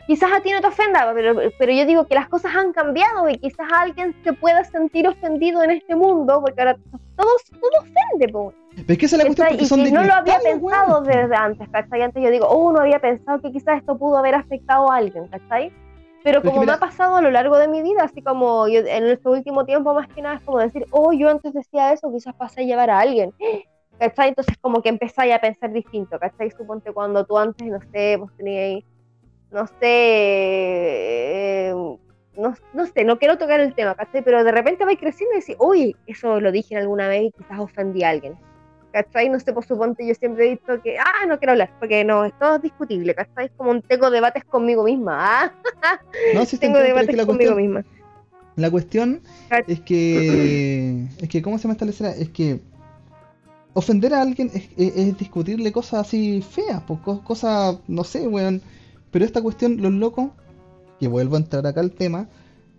quizás 0.10 0.32
a 0.32 0.42
ti 0.42 0.50
no 0.50 0.60
te 0.60 0.66
ofenda, 0.66 1.12
pero, 1.14 1.36
pero 1.60 1.72
yo 1.72 1.86
digo 1.86 2.08
que 2.08 2.16
las 2.16 2.28
cosas 2.28 2.56
han 2.56 2.74
cambiado 2.74 3.30
y 3.30 3.38
quizás 3.38 3.68
alguien 3.72 4.16
se 4.24 4.34
pueda 4.34 4.64
sentir 4.64 5.08
ofendido 5.08 5.62
en 5.62 5.70
este 5.70 5.96
mundo, 5.96 6.42
porque 6.42 6.60
ahora 6.62 6.78
todo, 7.16 7.30
todo 7.62 7.72
ofende, 7.80 8.28
po. 8.34 8.52
pero 8.74 8.86
es 8.88 8.98
que 8.98 9.06
esa 9.06 9.18
es 9.18 9.20
la 9.20 9.26
cuestión 9.26 9.46
¿cachai? 9.46 9.58
porque 9.58 9.66
Y 9.66 9.68
son 9.68 9.84
de 9.84 9.92
no 9.92 10.04
lo 10.04 10.14
había 10.16 10.40
pensado 10.40 11.02
weones, 11.02 11.16
desde 11.16 11.36
antes, 11.36 11.70
¿cachai? 11.70 12.02
Antes 12.02 12.24
yo 12.24 12.32
digo, 12.32 12.48
oh, 12.48 12.72
no 12.72 12.80
había 12.80 12.98
pensado 12.98 13.40
que 13.40 13.52
quizás 13.52 13.78
esto 13.78 14.00
pudo 14.00 14.18
haber 14.18 14.34
afectado 14.34 14.92
a 14.92 14.96
alguien, 14.96 15.28
¿cachai? 15.28 15.72
Pero 16.24 16.42
como 16.42 16.64
me 16.64 16.72
ha 16.72 16.80
pasado 16.80 17.18
a 17.18 17.22
lo 17.22 17.30
largo 17.30 17.60
de 17.60 17.68
mi 17.68 17.84
vida, 17.84 18.02
así 18.04 18.24
como 18.24 18.68
yo 18.68 18.80
en 18.80 19.06
este 19.06 19.30
último 19.30 19.64
tiempo 19.66 19.94
más 19.94 20.08
que 20.08 20.24
nada 20.24 20.38
es 20.38 20.42
como 20.42 20.58
decir, 20.58 20.88
oh, 20.90 21.14
yo 21.14 21.30
antes 21.30 21.54
decía 21.54 21.94
eso, 21.94 22.12
quizás 22.12 22.34
pasé 22.34 22.62
a 22.62 22.64
llevar 22.64 22.90
a 22.90 22.98
alguien, 22.98 23.32
¿cachai? 24.00 24.30
Entonces 24.30 24.58
como 24.60 24.82
que 24.82 24.90
empezáis 24.90 25.36
a 25.36 25.40
pensar 25.40 25.72
distinto, 25.72 26.18
¿cachai? 26.18 26.50
Suponte 26.50 26.92
cuando 26.94 27.24
tú 27.28 27.38
antes, 27.38 27.68
no 27.68 27.80
sé, 27.92 28.18
vos 28.18 28.32
teníais, 28.36 28.84
no 29.52 29.68
sé, 29.68 29.76
eh, 31.70 31.74
no, 32.38 32.54
no 32.74 32.86
sé, 32.88 33.04
no 33.04 33.18
quiero 33.20 33.38
tocar 33.38 33.60
el 33.60 33.74
tema, 33.76 33.96
¿cachai? 33.96 34.24
Pero 34.24 34.44
de 34.44 34.52
repente 34.52 34.86
vais 34.86 34.98
creciendo 35.00 35.36
y 35.36 35.40
decís, 35.40 35.56
uy, 35.60 35.96
eso 36.08 36.40
lo 36.40 36.52
dije 36.52 36.76
alguna 36.78 37.08
vez 37.08 37.24
y 37.24 37.32
quizás 37.32 37.60
ofendí 37.60 38.04
a 38.04 38.10
alguien. 38.10 38.36
¿Cachai? 38.92 39.30
No 39.30 39.40
sé, 39.40 39.54
por 39.54 39.64
suponte, 39.66 40.08
yo 40.08 40.16
siempre 40.16 40.48
he 40.48 40.50
dicho 40.52 40.82
que, 40.84 40.98
ah, 40.98 41.26
no 41.28 41.38
quiero 41.38 41.52
hablar, 41.52 41.72
porque 41.80 42.04
no, 42.04 42.26
esto 42.26 42.56
es 42.56 42.62
discutible, 42.64 43.14
¿cachai? 43.14 43.46
Es 43.46 43.52
como 43.56 43.70
un, 43.72 43.82
tengo 43.84 44.10
debates 44.10 44.44
conmigo 44.46 44.84
misma, 44.84 45.54
ah, 45.84 46.00
No, 46.34 46.46
te 46.46 46.58
tengo 46.58 46.80
debates 46.80 47.16
conmigo 47.26 47.54
cuestión, 47.54 47.58
misma. 47.58 47.86
La 48.56 48.72
cuestión 48.72 49.22
es 49.68 49.80
que. 49.82 51.06
Es 51.22 51.30
que, 51.30 51.42
¿cómo 51.42 51.58
se 51.58 51.64
llama 51.64 51.74
esta 51.74 51.86
lecera? 51.86 52.12
Es 52.12 52.30
que. 52.30 52.60
Ofender 53.74 54.14
a 54.16 54.22
alguien 54.24 54.50
es, 54.54 54.64
es- 54.76 54.96
es 54.98 55.18
discutirle 55.18 55.72
cosas 55.72 56.08
así 56.08 56.42
feas, 56.42 56.82
pues, 56.88 57.00
co- 57.02 57.24
cosas, 57.24 57.78
no 57.88 58.04
sé, 58.04 58.28
weón. 58.28 58.62
Pero 59.12 59.26
esta 59.26 59.42
cuestión, 59.42 59.82
los 59.82 59.92
locos, 59.94 60.32
que 61.00 61.08
vuelvo 61.08 61.36
a 61.36 61.40
entrar 61.40 61.66
acá 61.68 61.82
al 61.82 61.92
tema, 61.92 62.30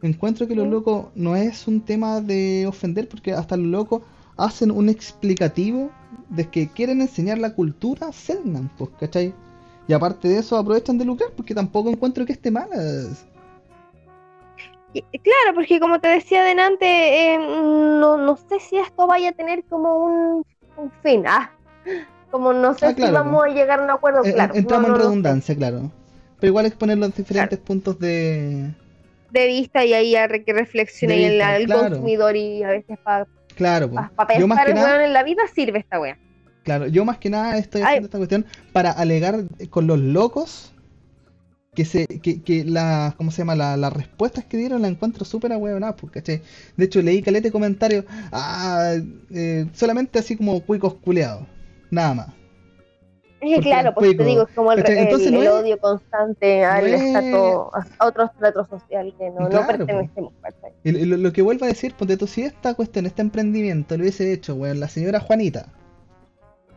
encuentro 0.02 0.46
que 0.48 0.54
los 0.54 0.66
Mm. 0.66 0.70
locos 0.70 1.06
no 1.14 1.36
es 1.36 1.66
un 1.68 1.80
tema 1.84 2.20
de 2.20 2.66
ofender, 2.66 3.08
porque 3.08 3.32
hasta 3.32 3.56
los 3.56 3.66
locos 3.66 4.02
hacen 4.36 4.70
un 4.70 4.88
explicativo 4.88 5.90
de 6.30 6.48
que 6.50 6.68
quieren 6.72 7.00
enseñar 7.02 7.38
la 7.38 7.54
cultura 7.54 8.12
Selman, 8.12 8.70
pues, 8.78 8.90
¿cachai? 8.98 9.34
Y 9.88 9.92
aparte 9.92 10.28
de 10.28 10.38
eso 10.38 10.56
aprovechan 10.56 10.98
de 10.98 11.04
lucrar, 11.04 11.30
porque 11.36 11.54
tampoco 11.54 11.90
encuentro 11.90 12.24
que 12.26 12.32
esté 12.32 12.50
mal. 12.50 12.68
Claro, 14.92 15.54
porque 15.54 15.78
como 15.78 16.00
te 16.00 16.08
decía 16.08 16.42
delante, 16.42 17.34
eh, 17.34 17.38
no, 17.38 18.16
no 18.16 18.36
sé 18.36 18.58
si 18.58 18.76
esto 18.76 19.06
vaya 19.06 19.28
a 19.30 19.32
tener 19.32 19.64
como 19.66 19.96
un, 20.04 20.44
un 20.76 20.90
fin, 21.02 21.24
ah, 21.28 21.52
como 22.30 22.52
no 22.52 22.74
sé 22.74 22.86
Ah, 22.86 22.94
si 22.96 23.02
vamos 23.10 23.44
a 23.44 23.48
llegar 23.48 23.80
a 23.80 23.84
un 23.84 23.90
acuerdo, 23.90 24.22
Eh, 24.24 24.32
claro. 24.32 24.54
entramos 24.56 24.88
no, 24.88 24.88
no 24.88 24.94
en 24.96 25.00
redundancia, 25.00 25.54
claro. 25.56 25.92
Pero 26.40 26.50
igual 26.50 26.66
exponer 26.66 26.98
los 26.98 27.14
diferentes 27.14 27.59
puntos 27.59 27.98
de. 27.98 28.70
De 29.31 29.46
vista 29.46 29.85
y 29.85 29.92
ahí 29.94 30.17
a 30.17 30.27
re- 30.27 30.42
que 30.42 30.52
reflexione 30.52 31.14
el, 31.27 31.31
vista, 31.33 31.56
el 31.56 31.67
claro. 31.67 31.88
consumidor 31.90 32.37
y 32.37 32.62
a 32.62 32.69
veces 32.71 32.98
para 33.04 33.27
Claro, 33.54 33.90
pa, 33.90 34.10
yo 34.38 34.48
más 34.48 34.58
pensar 34.58 34.67
que 34.67 34.75
nada, 34.75 35.04
en 35.04 35.12
la 35.12 35.23
vida 35.23 35.42
sirve 35.54 35.79
esta 35.81 36.00
wea. 36.00 36.19
claro, 36.64 36.87
yo 36.87 37.04
más 37.04 37.19
que 37.19 37.31
nada 37.31 37.58
estoy 37.58 37.83
Ay. 37.83 37.87
haciendo 37.88 38.06
esta 38.06 38.19
cuestión 38.19 38.46
para 38.73 38.90
alegar 38.90 39.44
con 39.69 39.87
los 39.87 39.98
locos 39.98 40.73
que 41.75 41.85
se, 41.85 42.06
que, 42.06 42.42
que 42.42 42.64
la, 42.64 43.14
¿cómo 43.17 43.31
se 43.31 43.38
llama? 43.38 43.54
La- 43.54 43.77
las 43.77 43.92
respuestas 43.92 44.44
que 44.44 44.56
dieron 44.56 44.83
la 44.83 44.88
encuentro 44.88 45.25
súper 45.25 45.52
ahueonadas, 45.52 45.96
¿cachai? 46.10 46.42
De 46.77 46.85
hecho 46.87 47.00
leí 47.02 47.23
calete 47.23 47.52
comentarios, 47.52 48.04
ah, 48.33 48.94
eh, 49.33 49.67
solamente 49.73 50.19
así 50.19 50.37
como 50.37 50.60
cuicos 50.62 50.94
culeados, 50.94 51.46
nada 51.90 52.14
más. 52.14 52.27
Claro, 53.62 53.94
pues 53.94 54.16
te 54.16 54.24
digo, 54.24 54.42
es 54.42 54.54
como 54.54 54.72
el, 54.72 54.80
el- 54.80 54.98
Entonces 54.98 55.28
el 55.28 55.34
no 55.34 55.42
es- 55.42 55.48
odio 55.48 55.78
constante 55.78 56.64
al 56.64 56.90
no 56.90 56.96
es- 56.96 57.74
a 57.98 58.06
otro 58.06 58.24
estrato 58.24 58.66
social 58.66 59.14
que 59.18 59.30
no, 59.30 59.40
no 59.40 59.48
Claro, 59.48 59.66
pertenecemos. 59.66 60.32
Y 60.84 60.92
lo, 60.92 61.16
lo 61.16 61.32
que 61.32 61.40
vuelvo 61.42 61.64
a 61.64 61.68
decir, 61.68 61.94
ponte 61.94 62.16
tú, 62.16 62.26
si 62.26 62.42
esta 62.42 62.74
cuestión, 62.74 63.06
este 63.06 63.22
emprendimiento 63.22 63.96
lo 63.96 64.02
hubiese 64.02 64.32
hecho, 64.32 64.54
weón, 64.54 64.78
la 64.80 64.88
señora 64.88 65.20
Juanita, 65.20 65.66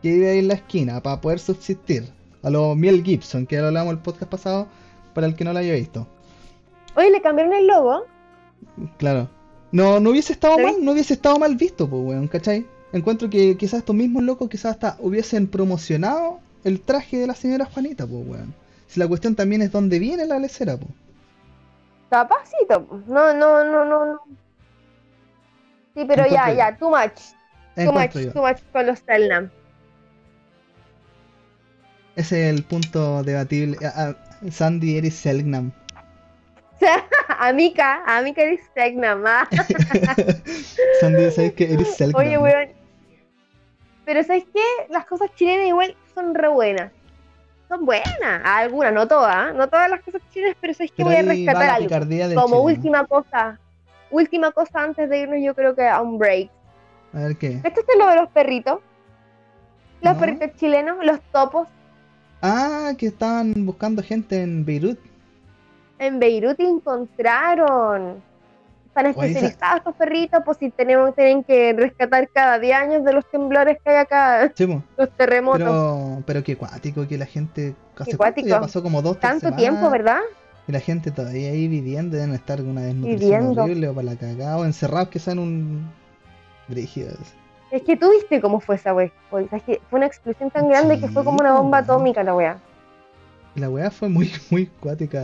que 0.02 0.10
vive 0.12 0.30
ahí 0.30 0.38
en 0.38 0.48
la 0.48 0.54
esquina, 0.54 1.02
para 1.02 1.20
poder 1.20 1.38
subsistir, 1.38 2.04
a 2.42 2.50
lo 2.50 2.74
Miel 2.74 3.02
Gibson, 3.02 3.46
que 3.46 3.56
ya 3.56 3.62
lo 3.62 3.68
hablamos 3.68 3.92
el 3.92 3.98
podcast 4.00 4.30
pasado, 4.30 4.66
para 5.14 5.26
el 5.26 5.34
que 5.34 5.44
no 5.44 5.52
lo 5.52 5.58
haya 5.58 5.74
visto. 5.74 6.06
Oye, 6.96 7.10
le 7.10 7.20
cambiaron 7.22 7.52
el 7.54 7.66
logo, 7.66 8.04
Claro. 8.98 9.28
No, 9.72 10.00
no 10.00 10.10
hubiese 10.10 10.32
estado 10.32 10.58
mal, 10.58 10.76
no 10.80 10.92
hubiese 10.92 11.14
estado 11.14 11.36
mal 11.38 11.56
visto, 11.56 11.88
pues, 11.88 12.02
weón, 12.04 12.28
¿cachai? 12.28 12.64
Encuentro 12.92 13.28
que 13.28 13.56
quizás 13.56 13.80
estos 13.80 13.94
mismos 13.96 14.22
locos 14.22 14.48
quizás 14.48 14.72
hasta 14.72 14.96
hubiesen 15.00 15.48
promocionado 15.48 16.38
el 16.64 16.80
traje 16.80 17.18
de 17.18 17.26
la 17.26 17.34
señora 17.34 17.66
Juanita, 17.66 18.06
pues, 18.06 18.26
weón. 18.26 18.54
Si 18.88 18.98
la 19.00 19.06
cuestión 19.06 19.34
también 19.34 19.62
es 19.62 19.70
dónde 19.72 19.98
viene 19.98 20.26
la 20.26 20.38
lecera, 20.38 20.76
pues. 20.76 20.90
Capacito. 22.10 23.02
No, 23.06 23.34
no, 23.34 23.64
no, 23.64 23.84
no, 23.84 24.06
no. 24.06 24.20
Sí, 25.94 26.04
pero 26.06 26.26
ya, 26.26 26.52
ya, 26.52 26.76
too 26.76 26.90
much. 26.90 27.20
Too 27.76 27.92
much, 27.92 28.12
yo. 28.12 28.32
too 28.32 28.42
much 28.42 28.58
con 28.72 28.86
los 28.86 28.98
Selnam. 29.00 29.50
Ese 32.16 32.48
es 32.48 32.54
el 32.54 32.62
punto 32.64 33.22
debatible. 33.22 33.76
Ah, 33.84 33.92
ah, 33.96 34.48
Sandy 34.50 34.96
eres 34.98 35.14
Selgnam. 35.14 35.72
Amica, 37.40 38.02
Amica 38.06 38.42
eres 38.42 38.60
Selnam. 38.74 39.24
ah. 39.26 39.48
Sandy, 41.00 41.30
¿sabes 41.30 41.54
que 41.54 41.72
eres 41.72 41.96
Selgnam? 41.96 42.20
Oye, 42.20 42.38
weón. 42.38 42.68
Pero 44.04 44.22
¿sabes 44.22 44.44
qué? 44.52 44.62
Las 44.90 45.06
cosas 45.06 45.30
chilenas 45.34 45.66
igual 45.66 45.96
son 46.14 46.34
re 46.34 46.48
buenas. 46.48 46.92
Son 47.68 47.84
buenas. 47.84 48.42
Algunas, 48.44 48.92
no 48.92 49.08
todas. 49.08 49.54
No 49.54 49.68
todas 49.68 49.88
las 49.90 50.02
cosas 50.02 50.22
chilenas, 50.30 50.56
pero 50.60 50.74
¿sabes 50.74 50.90
qué? 50.92 50.96
Pero 51.04 51.08
Voy 51.08 51.16
a 51.16 51.22
rescatar 51.22 51.70
algo. 51.70 52.40
Como 52.40 52.60
última 52.60 53.06
cosa. 53.06 53.58
Última 54.10 54.52
cosa 54.52 54.82
antes 54.82 55.08
de 55.08 55.18
irnos, 55.20 55.38
yo 55.42 55.54
creo 55.54 55.74
que 55.74 55.86
a 55.88 56.00
un 56.00 56.18
break. 56.18 56.50
A 57.12 57.18
ver 57.20 57.36
qué. 57.36 57.60
¿Cachaste 57.62 57.96
lo 57.98 58.06
de 58.08 58.16
los 58.16 58.28
perritos? 58.30 58.80
Los 60.02 60.14
No. 60.14 60.20
perritos 60.20 60.50
chilenos, 60.56 60.98
los 61.02 61.20
topos. 61.32 61.68
Ah, 62.42 62.92
que 62.98 63.06
estaban 63.06 63.54
buscando 63.64 64.02
gente 64.02 64.40
en 64.42 64.64
Beirut. 64.64 64.98
En 65.98 66.18
Beirut 66.18 66.60
encontraron. 66.60 68.22
Están 68.94 69.06
especializados 69.06 69.78
estos 69.78 69.96
perritos, 69.96 70.42
pues 70.44 70.56
si 70.58 70.70
tenemos, 70.70 71.16
tienen 71.16 71.42
que 71.42 71.72
rescatar 71.72 72.28
cada 72.28 72.60
10 72.60 72.76
años 72.76 73.04
de 73.04 73.12
los 73.12 73.28
temblores 73.28 73.78
que 73.82 73.90
hay 73.90 73.96
acá, 73.96 74.52
Sí, 74.54 74.68
los 74.96 75.10
terremotos. 75.16 75.58
Pero, 75.58 76.22
pero 76.24 76.44
qué 76.44 76.56
cuático 76.56 77.04
que 77.08 77.18
la 77.18 77.26
gente. 77.26 77.74
¿Hace? 77.96 78.16
Ya 78.44 78.60
pasó 78.60 78.84
como 78.84 79.02
dos 79.02 79.18
Tanto 79.18 79.46
semanas, 79.46 79.58
tiempo, 79.58 79.90
¿verdad? 79.90 80.20
Y 80.68 80.72
la 80.72 80.78
gente 80.78 81.10
todavía 81.10 81.50
ahí 81.50 81.66
viviendo, 81.66 82.16
deben 82.16 82.34
estar 82.34 82.60
una 82.60 82.82
desnutrición 82.82 83.58
horrible 83.58 83.88
o 83.88 83.94
para 83.94 84.04
la 84.04 84.16
cagada, 84.16 84.58
o 84.58 84.64
encerrados 84.64 85.08
que 85.08 85.18
sean 85.18 85.40
un. 85.40 85.90
Brígidos. 86.68 87.18
Es 87.72 87.82
que 87.82 87.96
tú 87.96 88.12
viste 88.12 88.40
cómo 88.40 88.60
fue 88.60 88.76
esa 88.76 88.94
wea. 88.94 89.10
O 89.32 89.44
sea, 89.48 89.58
es 89.58 89.64
que 89.64 89.80
fue 89.90 89.98
una 89.98 90.06
explosión 90.06 90.52
tan 90.52 90.68
grande 90.68 91.00
que 91.00 91.08
fue 91.08 91.24
como 91.24 91.38
una 91.40 91.54
bomba 91.54 91.78
atómica 91.78 92.22
la 92.22 92.36
wea. 92.36 92.58
La 93.56 93.68
weá 93.68 93.90
fue 93.90 94.08
muy, 94.08 94.30
muy 94.52 94.66
cuática. 94.66 95.20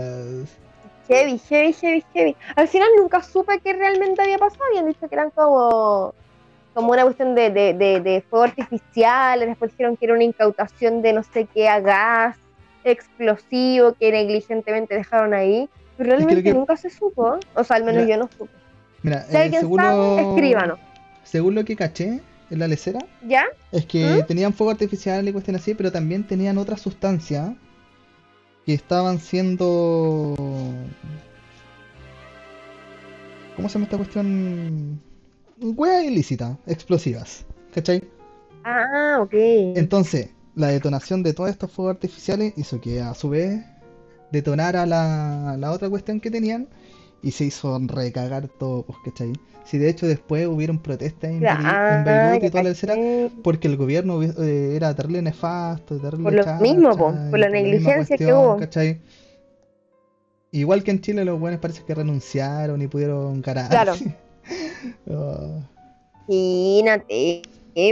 Heavy, 1.11 1.39
heavy, 1.49 1.73
heavy, 1.73 2.05
heavy. 2.15 2.37
Al 2.55 2.69
final 2.69 2.89
nunca 2.97 3.23
supe 3.23 3.59
qué 3.61 3.73
realmente 3.73 4.23
había 4.23 4.39
pasado. 4.39 4.63
Habían 4.71 4.87
dicho 4.87 5.09
que 5.09 5.15
eran 5.15 5.31
como, 5.31 6.15
como 6.73 6.93
una 6.93 7.03
cuestión 7.03 7.35
de, 7.35 7.51
de, 7.51 7.75
de, 7.75 8.01
de 8.01 8.23
fuego 8.31 8.45
artificial. 8.45 9.41
Después 9.41 9.73
dijeron 9.73 9.97
que 9.97 10.05
era 10.07 10.15
una 10.15 10.25
incautación 10.25 11.03
de 11.03 11.13
no 11.13 11.23
sé 11.25 11.47
qué 11.53 11.69
a 11.69 11.81
gas 11.81 12.37
explosivo 12.85 13.95
que 13.95 14.13
negligentemente 14.13 14.95
dejaron 14.95 15.35
ahí. 15.35 15.69
Pero 15.97 16.11
realmente 16.11 16.43
que- 16.43 16.55
nunca 16.55 16.77
se 16.77 16.91
supo. 16.91 17.39
O 17.55 17.65
sea, 17.65 17.77
al 17.77 17.85
menos 17.85 18.05
Mira, 18.05 18.17
yo 18.17 18.23
no 18.23 18.31
supe. 18.37 18.53
Mira, 19.03 19.23
Si 19.25 19.37
eh, 19.37 19.41
alguien 19.41 19.61
según, 19.63 19.81
sabe, 19.81 19.97
lo, 19.97 20.19
escríbanos. 20.31 20.79
según 21.25 21.55
lo 21.55 21.65
que 21.65 21.77
caché 21.77 22.21
en 22.51 22.59
la 22.59 22.67
lecera, 22.69 23.01
¿Ya? 23.27 23.45
es 23.73 23.87
que 23.87 24.25
tenían 24.27 24.53
fuego 24.53 24.71
artificial 24.73 25.27
y 25.29 25.33
cuestiones 25.33 25.63
así, 25.63 25.75
pero 25.75 25.93
también 25.93 26.27
tenían 26.27 26.59
otra 26.59 26.77
sustancia 26.77 27.55
que 28.71 28.75
estaban 28.75 29.19
siendo. 29.19 30.37
¿Cómo 33.57 33.69
se 33.69 33.75
llama 33.75 33.85
esta 33.87 33.97
cuestión? 33.97 35.01
Wea 35.61 36.05
ilícita, 36.05 36.57
explosivas. 36.69 37.45
¿Cachai? 37.75 38.05
Ah, 38.63 39.19
ok. 39.23 39.33
Entonces, 39.75 40.31
la 40.55 40.69
detonación 40.69 41.25
de 41.25 41.35
todos 41.35 41.51
estos 41.51 41.73
fuegos 41.73 41.95
artificiales 41.95 42.53
hizo 42.57 42.81
que 42.81 43.01
a 43.01 43.13
su 43.15 43.31
vez 43.31 43.61
detonara 44.31 44.87
la, 44.87 45.57
la 45.59 45.73
otra 45.73 45.91
cuestión 45.91 46.21
que 46.21 46.31
tenían 46.31 46.69
y 47.23 47.31
se 47.33 47.45
hizo 47.45 47.79
recagar 47.87 48.49
todo, 48.49 48.83
pues, 48.85 48.99
¿cachai? 49.05 49.33
Si 49.65 49.79
de 49.79 49.89
hecho 49.89 50.07
después 50.07 50.47
hubieron 50.47 50.79
protestas 50.79 51.31
en, 51.31 51.47
Ah, 51.47 52.03
Beirut 52.05 52.45
y 52.45 52.51
toda 52.51 52.63
la 52.65 52.71
caché. 52.75 53.31
porque 53.45 53.69
el 53.69 53.77
gobierno 53.77 54.23
eh, 54.23 54.75
era 54.75 54.95
terrible 54.95 55.23
nefasto, 55.23 55.99
terrible 55.99 56.25
Por 56.25 56.33
lo 56.33 56.43
chacha, 56.45 56.61
mismo, 56.61 56.97
po, 56.97 57.15
por 57.31 57.39
la 57.39 57.49
negligencia 57.49 58.17
que 58.17 58.33
hubo. 58.33 58.57
¿cachai? 58.57 59.01
Igual 60.53 60.83
que 60.83 60.91
en 60.91 61.01
Chile 61.01 61.25
los 61.25 61.39
buenos 61.39 61.61
parece 61.61 61.85
que 61.85 61.95
renunciaron 61.95 62.83
y 62.83 62.89
pudieron 62.89 63.37
encarar. 63.37 63.69
Claro. 63.71 63.95
Oh, 65.07 65.61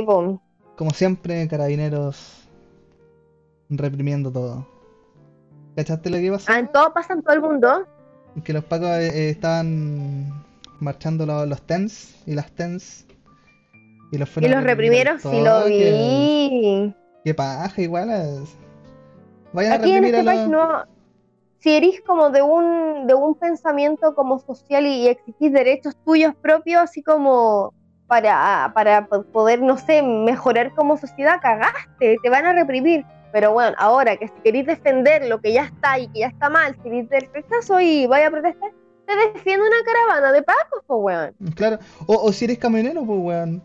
po. 0.07 0.43
como 0.76 0.91
siempre, 0.93 1.47
carabineros 1.49 2.49
reprimiendo 3.68 4.33
todo. 4.33 4.66
¿Cachaste 5.76 6.09
lo 6.11 6.16
que 6.16 6.31
pasó? 6.31 6.47
Ah, 6.51 6.59
en 6.59 6.72
todo 6.72 6.93
pasa 6.93 7.12
en 7.12 7.22
todo 7.22 7.35
el 7.35 7.43
mundo. 7.43 7.87
Que 8.45 8.53
los 8.53 8.64
pacos 8.64 8.89
eh, 8.89 9.09
eh, 9.09 9.31
estaban 9.31 10.33
marchando 10.81 11.26
lo- 11.26 11.45
los 11.47 11.61
TENS 11.62 12.22
y 12.26 12.35
las 12.35 12.51
TENS. 12.53 13.07
Y 14.12 14.18
los 14.18 14.29
Y 14.29 14.33
fueron 14.33 14.53
a 14.53 14.57
los 14.57 14.64
reprimieron, 14.64 15.18
sí 15.18 15.41
lo 15.43 15.61
toque. 15.62 15.93
vi. 15.93 16.95
Qué 17.24 17.35
paja, 17.35 17.81
igual. 17.83 18.11
es- 18.11 18.57
Vayan 19.53 19.72
a 19.72 19.74
Aquí 19.76 19.91
en 19.91 20.03
reprimir 20.05 20.14
este 20.14 20.20
a 20.20 20.24
país 20.33 20.41
los. 20.43 20.51
no. 20.51 20.85
Si 21.61 21.74
eres 21.74 22.01
como 22.07 22.31
de 22.31 22.43
un, 22.43 23.07
de 23.09 23.14
un 23.14 23.35
pensamiento 23.35 24.14
como 24.14 24.39
social 24.39 24.87
y, 24.87 24.91
y 24.91 25.09
exigís 25.09 25.53
derechos 25.53 25.97
tuyos 26.05 26.33
propios, 26.41 26.83
así 26.83 27.03
como 27.03 27.74
para, 28.07 28.70
para 28.74 29.07
po- 29.09 29.24
poder, 29.24 29.61
no 29.61 29.76
sé, 29.76 30.01
mejorar 30.03 30.72
como 30.74 30.97
sociedad, 30.97 31.41
cagaste, 31.43 32.16
te 32.22 32.31
van 32.31 32.47
a 32.47 32.53
reprimir. 32.53 33.05
Pero 33.33 33.53
bueno, 33.53 33.76
ahora 33.79 34.16
que 34.16 34.29
si 34.29 34.35
queréis 34.43 34.66
defender 34.66 35.26
lo 35.29 35.41
que 35.41 35.53
ya 35.53 35.64
está 35.64 35.99
y 35.99 36.09
que 36.09 36.20
ya 36.20 36.29
está 36.29 36.49
mal, 36.49 36.74
si 36.76 36.83
queréis 36.83 37.09
del 37.11 37.29
rechazo 37.33 37.81
y 37.81 38.07
vaya 38.07 38.29
a 38.29 38.31
protestar, 38.31 38.70
te 39.07 39.16
defiende 39.16 39.66
una 39.66 39.76
caravana 39.85 40.33
de 40.33 40.43
pacos, 40.43 40.83
pues 40.87 40.99
weón. 41.03 41.55
Claro. 41.55 41.79
O, 42.07 42.14
o 42.14 42.33
si 42.33 42.45
eres 42.47 42.59
camionero, 42.59 43.05
pues 43.05 43.18
weón. 43.20 43.62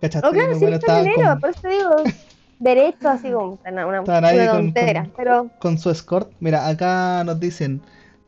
¿Cachaste? 0.00 0.28
O 0.28 0.32
claro, 0.32 0.54
si 0.58 0.64
eres 0.64 0.80
camionero, 0.80 1.20
estaban 1.20 1.40
por 1.40 1.50
eso 1.50 1.60
te 1.62 1.68
digo, 1.68 1.90
derechos 2.58 3.04
así 3.06 3.30
como 3.30 3.58
una, 3.66 3.86
una, 3.86 4.00
una 4.02 4.50
con- 4.50 4.64
tontera. 4.74 5.02
con- 5.02 5.12
Pero 5.16 5.50
con 5.58 5.78
su 5.78 5.90
escort. 5.90 6.30
Mira, 6.40 6.68
acá 6.68 7.22
nos 7.24 7.38
dicen 7.40 7.80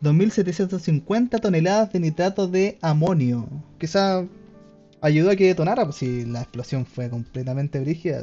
2.750 0.02 1.40
toneladas 1.40 1.92
de 1.92 2.00
nitrato 2.00 2.46
de 2.46 2.78
amonio. 2.82 3.46
Quizá 3.78 4.24
ayudó 5.00 5.30
a 5.30 5.36
que 5.36 5.46
detonara, 5.46 5.84
pues 5.84 5.96
si 5.96 6.24
la 6.24 6.40
explosión 6.42 6.86
fue 6.86 7.08
completamente 7.10 7.80
brígida. 7.80 8.22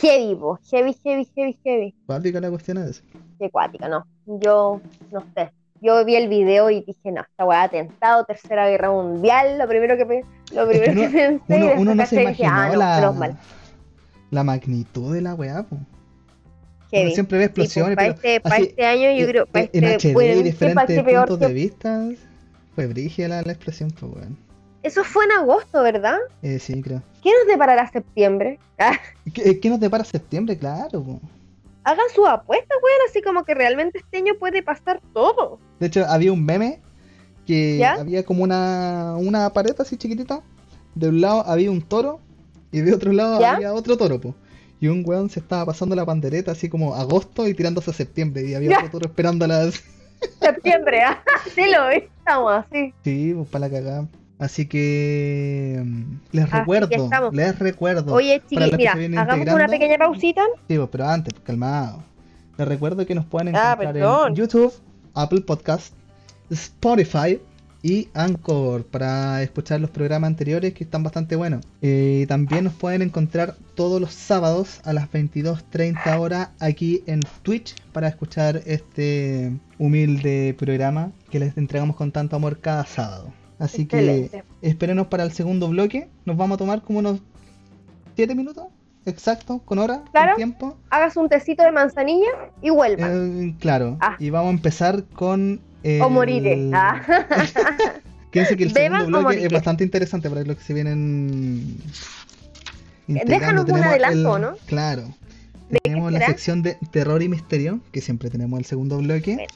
Heavy, 0.00 0.34
po, 0.34 0.58
heavy, 0.70 0.96
heavy, 1.04 1.28
heavy, 1.34 1.58
heavy. 1.64 1.94
Cuática 2.06 2.40
la 2.40 2.50
cuestión 2.50 2.78
es. 2.78 3.02
Qué 3.38 3.50
cuática, 3.50 3.88
no. 3.88 4.06
Yo, 4.26 4.80
no 5.12 5.24
sé. 5.34 5.52
Yo 5.80 6.04
vi 6.04 6.16
el 6.16 6.28
video 6.28 6.70
y 6.70 6.82
dije, 6.82 7.12
no, 7.12 7.20
esta 7.20 7.44
weá 7.44 7.64
atentado, 7.64 8.24
tercera 8.24 8.68
guerra 8.68 8.90
mundial, 8.90 9.58
lo 9.58 9.68
primero 9.68 9.96
que, 9.96 10.22
lo 10.54 10.70
Es 10.70 10.80
que 10.80 10.84
primero 10.84 11.10
que 11.10 11.28
uno, 11.28 11.40
pensé 11.46 11.64
uno, 11.64 11.80
uno 11.80 11.94
no 11.94 12.06
se 12.06 12.22
y 12.22 12.26
dije, 12.26 12.46
ah, 12.46 12.70
no, 12.72 12.76
la, 12.76 13.36
la 14.30 14.44
magnitud 14.44 15.14
de 15.14 15.20
la 15.20 15.34
weá, 15.34 15.62
po. 15.64 15.76
Uno 16.92 17.10
siempre 17.10 17.38
ve 17.38 17.46
Sí, 17.46 17.52
pues, 17.54 17.66
explosiones, 17.66 17.96
para, 17.96 18.14
pero 18.14 18.14
este, 18.14 18.40
para 18.40 18.54
así, 18.54 18.64
este 18.64 18.86
año 18.86 19.02
yo 19.02 19.24
eh, 19.24 19.28
creo, 19.28 19.46
para 19.46 19.64
eh, 19.66 19.70
en 19.72 19.84
este, 19.84 20.10
HD 20.10 20.14
bueno, 20.14 20.42
diferentes 20.42 21.02
peor 21.02 21.28
puntos 21.28 21.48
de 21.48 21.54
vista. 21.54 22.08
Fue 22.74 22.86
brígida 22.86 23.28
la, 23.28 23.42
la 23.42 23.52
explosión, 23.52 23.90
pues 23.90 24.12
weón. 24.12 24.45
Eso 24.86 25.02
fue 25.02 25.24
en 25.24 25.32
agosto, 25.32 25.82
¿verdad? 25.82 26.16
Eh, 26.42 26.60
sí, 26.60 26.80
creo. 26.80 27.02
¿Qué 27.20 27.32
nos 27.36 27.48
deparará 27.48 27.90
septiembre? 27.90 28.60
Ah, 28.78 28.92
¿Qué, 29.34 29.58
qué 29.58 29.68
nos 29.68 29.80
depara 29.80 30.04
septiembre? 30.04 30.56
Claro, 30.56 31.02
po. 31.02 31.20
hagan 31.82 32.06
sus 32.14 32.28
apuestas, 32.28 32.78
weón, 32.80 32.98
así 33.10 33.20
como 33.20 33.44
que 33.44 33.54
realmente 33.54 33.98
este 33.98 34.18
año 34.18 34.34
puede 34.38 34.62
pasar 34.62 35.00
todo. 35.12 35.58
De 35.80 35.88
hecho, 35.88 36.06
había 36.06 36.32
un 36.32 36.44
meme 36.44 36.78
que 37.48 37.78
¿Ya? 37.78 37.94
había 37.94 38.24
como 38.24 38.44
una, 38.44 39.16
una 39.18 39.50
pared 39.52 39.74
así 39.80 39.96
chiquitita. 39.96 40.40
De 40.94 41.08
un 41.08 41.20
lado 41.20 41.44
había 41.46 41.72
un 41.72 41.82
toro 41.82 42.20
y 42.70 42.80
de 42.80 42.94
otro 42.94 43.12
lado 43.12 43.40
¿Ya? 43.40 43.54
había 43.54 43.74
otro 43.74 43.96
toro, 43.96 44.20
po. 44.20 44.36
Y 44.78 44.86
un 44.86 45.02
weón 45.04 45.30
se 45.30 45.40
estaba 45.40 45.66
pasando 45.66 45.96
la 45.96 46.06
pandereta 46.06 46.52
así 46.52 46.68
como 46.68 46.94
agosto 46.94 47.48
y 47.48 47.54
tirándose 47.54 47.90
a 47.90 47.94
septiembre. 47.94 48.46
Y 48.46 48.54
había 48.54 48.70
¿Ya? 48.70 48.76
otro 48.78 48.90
toro 48.90 49.06
esperando 49.06 49.46
a 49.46 49.48
las. 49.48 49.82
Septiembre, 50.40 51.02
ah, 51.02 51.20
sí 51.56 51.62
lo 51.74 51.88
vi, 51.88 51.96
estamos 52.18 52.52
así. 52.52 52.94
Sí, 53.02 53.32
pues 53.34 53.48
para 53.48 53.66
la 53.66 53.74
cagada. 53.74 54.08
Así 54.38 54.66
que. 54.66 55.82
mm, 55.84 56.02
Les 56.32 56.44
Así 56.44 56.52
recuerdo, 56.58 56.88
les 57.32 57.58
recuerdo. 57.58 58.12
Oye, 58.14 58.40
Para 58.40 58.48
chiqui, 58.48 58.60
los 58.60 58.70
que 58.70 58.76
mira, 58.76 58.92
se 58.92 58.98
vienen 58.98 59.18
hagamos 59.18 59.48
una 59.54 59.66
pequeña 59.68 59.98
pausita. 59.98 60.42
Sí, 60.68 60.76
pues, 60.76 60.88
pero 60.92 61.08
antes, 61.08 61.32
pues, 61.32 61.44
calmado. 61.44 62.02
Les 62.58 62.68
recuerdo 62.68 63.04
que 63.06 63.14
nos 63.14 63.24
pueden 63.26 63.54
Ah, 63.56 63.76
encontrar 63.78 64.28
en 64.28 64.34
YouTube, 64.34 64.72
Apple 65.14 65.40
Podcast, 65.42 65.94
Spotify 66.50 67.40
y 67.82 68.08
Anchor 68.14 68.84
para 68.86 69.42
escuchar 69.42 69.80
los 69.80 69.90
programas 69.90 70.28
anteriores 70.28 70.72
que 70.74 70.84
están 70.84 71.02
bastante 71.02 71.36
buenos. 71.36 71.64
Eh, 71.82 72.24
también 72.28 72.64
nos 72.64 72.72
pueden 72.74 73.02
encontrar 73.02 73.54
todos 73.74 74.00
los 74.00 74.12
sábados 74.12 74.80
a 74.84 74.92
las 74.92 75.08
22.30 75.10 76.18
horas 76.18 76.48
aquí 76.58 77.02
en 77.06 77.20
Twitch 77.42 77.74
para 77.92 78.08
escuchar 78.08 78.62
este 78.66 79.52
humilde 79.78 80.54
programa 80.58 81.12
que 81.30 81.38
les 81.38 81.56
entregamos 81.56 81.96
con 81.96 82.10
tanto 82.10 82.36
amor 82.36 82.58
cada 82.60 82.84
sábado. 82.86 83.32
Así 83.58 83.86
que 83.86 84.42
espérenos 84.62 85.06
para 85.06 85.24
el 85.24 85.32
segundo 85.32 85.68
bloque. 85.68 86.08
Nos 86.24 86.36
vamos 86.36 86.56
a 86.56 86.58
tomar 86.58 86.82
como 86.82 86.98
unos 86.98 87.20
7 88.16 88.34
minutos, 88.34 88.64
exacto, 89.06 89.60
con 89.64 89.78
hora, 89.78 90.02
Claro. 90.12 90.32
con 90.32 90.36
tiempo. 90.36 90.76
Hagas 90.90 91.16
un 91.16 91.28
tecito 91.28 91.62
de 91.62 91.72
manzanilla 91.72 92.28
y 92.62 92.70
vuelva. 92.70 93.08
Eh, 93.10 93.54
claro, 93.58 93.96
Ah. 94.00 94.16
y 94.18 94.30
vamos 94.30 94.48
a 94.48 94.52
empezar 94.54 95.04
con. 95.14 95.60
el- 95.82 96.02
O 96.02 96.10
moriré. 96.10 96.70
Ah. 96.74 97.00
Que 98.32 98.40
el 98.42 98.72
Beban 98.74 98.98
segundo 99.00 99.20
bloque 99.20 99.46
es 99.46 99.52
bastante 99.52 99.82
interesante 99.84 100.28
para 100.28 100.42
los 100.42 100.56
que 100.58 100.62
se 100.62 100.74
vienen. 100.74 101.78
Déjanos 103.06 103.64
un 103.66 103.82
adelanto, 103.82 104.36
el- 104.36 104.42
¿no? 104.42 104.56
Claro. 104.66 105.02
¿De 105.70 105.78
qué 105.82 105.90
Tenemos 105.90 106.12
la 106.12 106.26
sección 106.26 106.60
de 106.62 106.76
terror 106.90 107.22
y 107.22 107.28
misterio, 107.30 107.80
que 107.92 108.02
siempre 108.02 108.28
tenemos 108.28 108.58
el 108.58 108.66
segundo 108.66 108.98
bloque. 108.98 109.46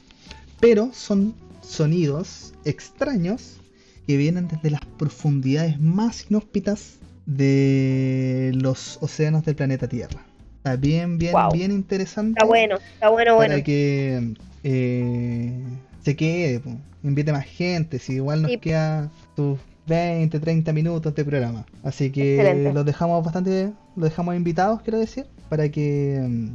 Pero 0.59 0.89
son 0.93 1.35
sonidos 1.61 2.53
extraños 2.65 3.59
que 4.07 4.17
vienen 4.17 4.47
desde 4.47 4.69
las 4.71 4.81
profundidades 4.97 5.79
más 5.79 6.29
inhóspitas 6.29 6.97
de 7.25 8.51
los 8.55 8.97
océanos 9.01 9.45
del 9.45 9.55
planeta 9.55 9.87
Tierra. 9.87 10.21
Está 10.57 10.75
bien, 10.75 11.17
bien, 11.17 11.33
Wow. 11.33 11.51
bien 11.53 11.71
interesante 11.71 12.31
Está 12.37 12.45
bueno, 12.45 12.75
está 12.93 13.09
bueno, 13.09 13.37
para 13.37 13.47
bueno. 13.55 13.63
que 13.63 14.33
eh, 14.63 15.63
se 16.03 16.15
quede, 16.15 16.59
po, 16.59 16.71
invite 17.03 17.31
más 17.31 17.45
gente, 17.45 17.99
si 17.99 18.13
igual 18.13 18.41
nos 18.43 18.51
Sí. 18.51 18.57
queda 18.59 19.09
tus 19.35 19.59
20, 19.87 20.39
30 20.39 20.71
minutos 20.73 21.15
de 21.15 21.25
programa. 21.25 21.65
Así 21.83 22.11
que 22.11 22.35
Excelente. 22.39 22.73
los 22.73 22.85
dejamos 22.85 23.23
bastante, 23.23 23.71
los 23.95 24.09
dejamos 24.09 24.35
invitados, 24.35 24.81
quiero 24.81 24.99
decir, 24.99 25.25
para 25.49 25.69
que 25.69 26.23
mm, 26.27 26.49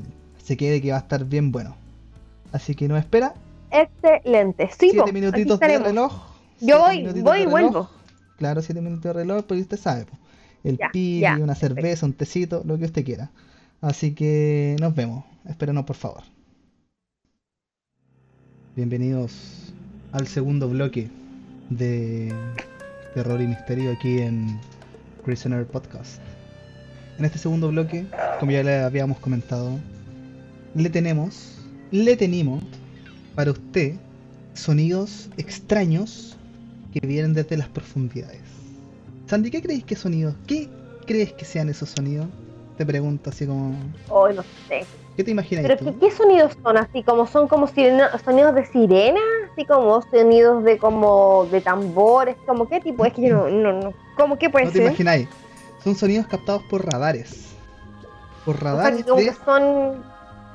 se 0.44 0.56
quede 0.56 0.80
que 0.80 0.90
va 0.92 0.98
a 0.98 1.00
estar 1.00 1.24
bien 1.24 1.50
bueno. 1.50 1.76
Así 2.52 2.74
que 2.74 2.86
no 2.88 2.96
espera, 2.96 3.34
Excelente. 3.72 4.70
Sí, 4.78 4.90
siete 4.92 5.12
minutitos 5.12 5.58
de 5.58 5.78
reloj. 5.78 6.12
Yo 6.60 6.86
siete 6.90 7.12
voy, 7.12 7.22
voy 7.22 7.40
y 7.42 7.46
vuelvo. 7.46 7.90
Claro, 8.38 8.60
7 8.62 8.80
minutos 8.80 9.04
de 9.04 9.12
reloj, 9.14 9.44
porque 9.46 9.62
usted 9.62 9.78
sabe, 9.78 10.04
po. 10.04 10.18
el 10.64 10.76
Ya, 10.76 10.90
pili, 10.92 11.20
ya, 11.20 11.34
una 11.36 11.54
perfecto. 11.54 11.74
cerveza, 11.74 12.06
un 12.06 12.12
tecito, 12.12 12.62
lo 12.66 12.78
que 12.78 12.84
usted 12.84 13.04
quiera. 13.04 13.30
Así 13.80 14.14
que 14.14 14.76
nos 14.80 14.94
vemos, 14.94 15.24
espérenos 15.48 15.84
por 15.84 15.96
favor. 15.96 16.22
Bienvenidos 18.74 19.72
al 20.12 20.26
segundo 20.26 20.68
bloque 20.68 21.08
de 21.70 22.32
Terror 23.14 23.40
y 23.40 23.46
Misterio 23.46 23.92
aquí 23.92 24.18
en 24.18 24.58
Prisoner 25.24 25.66
Podcast. 25.66 26.20
En 27.18 27.24
este 27.24 27.38
segundo 27.38 27.68
bloque, 27.68 28.06
como 28.38 28.52
ya 28.52 28.62
le 28.62 28.80
habíamos 28.80 29.18
comentado, 29.18 29.78
le 30.74 30.90
tenemos, 30.90 31.58
le 31.90 32.16
tenemos 32.16 32.62
para 33.34 33.52
usted 33.52 33.94
sonidos 34.52 35.30
extraños 35.38 36.36
que 37.00 37.06
vienen 37.06 37.34
desde 37.34 37.56
las 37.58 37.68
profundidades. 37.68 38.40
Sandy, 39.26 39.50
¿qué 39.50 39.60
creéis 39.60 39.84
que 39.84 39.96
sonidos? 39.96 40.34
¿Qué 40.46 40.68
crees 41.06 41.32
que 41.34 41.44
sean 41.44 41.68
esos 41.68 41.90
sonidos? 41.90 42.26
Te 42.78 42.86
pregunto 42.86 43.30
así 43.30 43.46
como... 43.46 43.74
Oh, 44.08 44.28
no 44.30 44.42
sé. 44.68 44.86
¿Qué 45.16 45.24
te 45.24 45.30
imaginas 45.30 45.64
Pero 45.64 45.76
tú? 45.76 45.84
¿qué, 45.98 46.06
qué 46.08 46.10
sonidos 46.14 46.52
son? 46.62 46.76
Así 46.78 47.02
como 47.02 47.26
son 47.26 47.48
como 47.48 47.66
sirena- 47.66 48.18
sonidos 48.24 48.54
de 48.54 48.64
sirena, 48.66 49.20
así 49.52 49.64
como 49.66 50.00
sonidos 50.10 50.64
de 50.64 50.78
como 50.78 51.46
de 51.50 51.60
tambores, 51.60 52.36
como 52.46 52.68
qué 52.68 52.80
tipo, 52.80 53.04
es 53.04 53.12
que 53.12 53.28
yo 53.28 53.48
no, 53.48 53.50
no, 53.50 53.72
no. 53.72 53.94
¿Cómo 54.16 54.38
qué 54.38 54.48
puede 54.48 54.66
No 54.66 54.70
te 54.72 54.78
ser? 54.78 54.86
imagináis. 54.86 55.28
Son 55.84 55.94
sonidos 55.94 56.26
captados 56.26 56.62
por 56.64 56.84
radares. 56.84 57.54
Por 58.44 58.56
O 58.56 58.58
sea, 58.60 58.72
radares 58.72 59.04
que 59.04 59.10
como 59.10 59.20
de... 59.20 59.26
que 59.28 59.34
son, 59.44 60.02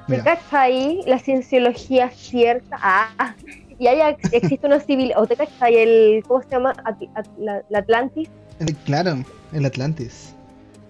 ¿se 0.08 0.12
Mira, 0.12 0.24
cacha 0.24 0.62
ahí 0.62 1.02
la 1.06 1.20
cienciología 1.20 2.10
cierta? 2.12 2.78
Ah, 2.82 3.36
y 3.82 3.88
ahí 3.88 4.00
ex- 4.16 4.32
existe 4.34 4.68
una 4.68 4.80
civil, 4.80 5.12
o 5.18 5.26
te 5.28 5.36
cacha 5.36 5.54
ahí 5.66 5.76
el, 5.76 6.24
¿cómo 6.28 6.42
se 6.44 6.50
llama? 6.50 6.74
At- 6.86 7.28
la, 7.40 7.64
la 7.70 7.80
Atlantis, 7.80 8.30
eh, 8.60 8.76
claro, 8.86 9.18
el 9.54 9.66
Atlantis. 9.66 10.34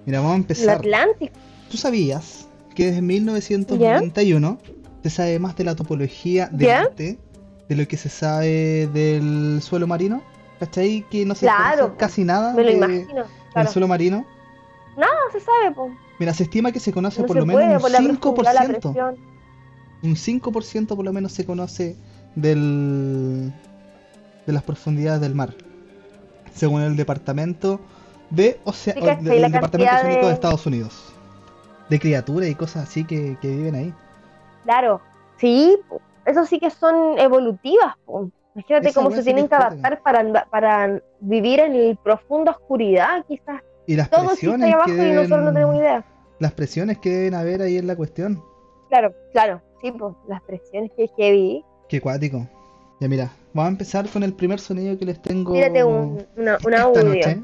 Mira, 0.05 0.19
vamos 0.19 0.31
a 0.31 0.35
la 0.35 0.41
empezar. 0.41 0.75
Atlantis, 0.77 1.31
¿Tú 1.69 1.77
sabías 1.77 2.47
que 2.75 2.87
desde 2.87 3.01
1991 3.01 4.57
se 5.03 5.09
sabe 5.09 5.39
más 5.39 5.55
de 5.55 5.63
la 5.63 5.75
topología 5.75 6.47
del 6.51 6.67
¿Ya? 6.67 6.81
arte 6.81 7.17
de 7.69 7.75
lo 7.75 7.87
que 7.87 7.97
se 7.97 8.09
sabe 8.09 8.87
del 8.93 9.61
suelo 9.61 9.87
marino? 9.87 10.21
¿Cachai? 10.59 11.05
Que 11.09 11.25
no 11.25 11.33
se 11.33 11.45
Claro, 11.45 11.83
conoce 11.83 11.97
casi 11.97 12.23
nada 12.23 12.53
me 12.53 12.63
lo 12.63 12.69
de- 12.69 12.75
imagino. 12.77 13.23
del 13.55 13.67
suelo 13.67 13.87
marino. 13.87 14.25
No 14.97 15.07
se 15.31 15.39
sabe, 15.39 15.71
po. 15.73 15.89
Mira, 16.19 16.33
se 16.33 16.43
estima 16.43 16.71
que 16.71 16.79
se 16.79 16.91
conoce 16.91 17.21
no 17.21 17.27
por 17.27 17.35
se 17.37 17.39
lo 17.39 17.45
puede 17.51 17.65
menos 17.67 17.81
por 17.81 17.89
la 17.91 17.99
un 17.99 18.05
la 18.07 18.13
5%. 18.13 18.67
presión. 18.81 19.15
Un 20.03 20.15
5% 20.15 20.95
por 20.95 21.05
lo 21.05 21.13
menos 21.13 21.31
se 21.31 21.45
conoce 21.45 21.95
del 22.35 23.51
de 24.45 24.53
las 24.53 24.63
profundidades 24.63 25.21
del 25.21 25.35
mar. 25.35 25.53
Según 26.53 26.81
el 26.81 26.95
departamento 26.95 27.79
de 28.29 28.59
Ocea- 28.65 28.93
Sí, 28.93 29.01
departamento 29.01 29.77
oceánico 29.77 30.21
de... 30.21 30.27
de- 30.27 30.33
Estados 30.33 30.65
Unidos. 30.65 31.13
De 31.89 31.99
criaturas 31.99 32.49
y 32.49 32.55
cosas 32.55 32.83
así 32.87 33.03
que, 33.05 33.37
que 33.41 33.47
viven 33.49 33.75
ahí. 33.75 33.93
Claro, 34.63 35.01
sí, 35.37 35.77
eso 36.25 36.45
sí 36.45 36.59
que 36.59 36.69
son 36.69 37.17
evolutivas. 37.19 37.95
po. 38.05 38.29
Imagínate 38.55 38.89
Esa 38.89 39.01
cómo 39.01 39.15
se 39.15 39.23
tienen 39.23 39.47
que 39.47 39.55
es 39.55 39.61
adaptar 39.61 40.01
para, 40.01 40.45
para 40.45 41.01
vivir 41.21 41.59
en 41.61 41.73
el 41.75 41.97
profunda 41.97 42.51
oscuridad, 42.51 43.23
quizás. 43.27 43.61
Y 43.87 43.95
las 43.95 44.09
Todo 44.09 44.27
presiones 44.27 44.73
abajo 44.73 44.87
que 44.87 45.07
y 45.09 45.11
nosotros 45.13 45.39
no 45.39 45.51
deben- 45.51 45.53
tenemos 45.53 45.75
idea. 45.77 46.05
las 46.39 46.51
presiones 46.53 46.97
que 46.99 47.09
deben 47.09 47.35
haber 47.35 47.61
ahí 47.61 47.77
en 47.77 47.87
la 47.87 47.95
cuestión. 47.95 48.41
Claro, 48.89 49.13
claro, 49.31 49.61
sí, 49.81 49.91
pues 49.91 50.13
las 50.27 50.41
presiones 50.43 50.91
que 50.97 51.07
heavy. 51.17 51.63
Qué 51.91 51.99
cuático. 51.99 52.47
Ya 53.01 53.09
mira, 53.09 53.33
vamos 53.53 53.67
a 53.67 53.71
empezar 53.73 54.07
con 54.07 54.23
el 54.23 54.31
primer 54.31 54.61
sonido 54.61 54.97
que 54.97 55.03
les 55.03 55.21
tengo 55.21 55.51
Tírate 55.51 55.83
un, 55.83 56.25
una, 56.37 56.57
un 56.65 56.73
esta 56.73 56.83
audio. 56.83 57.03
noche. 57.03 57.41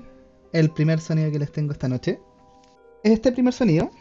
El 0.53 0.69
primer 0.69 1.01
sonido 1.01 1.29
que 1.31 1.39
les 1.39 1.51
tengo 1.51 1.73
esta 1.73 1.89
noche. 1.89 2.17
Este 3.03 3.33
primer 3.33 3.53
sonido 3.53 3.91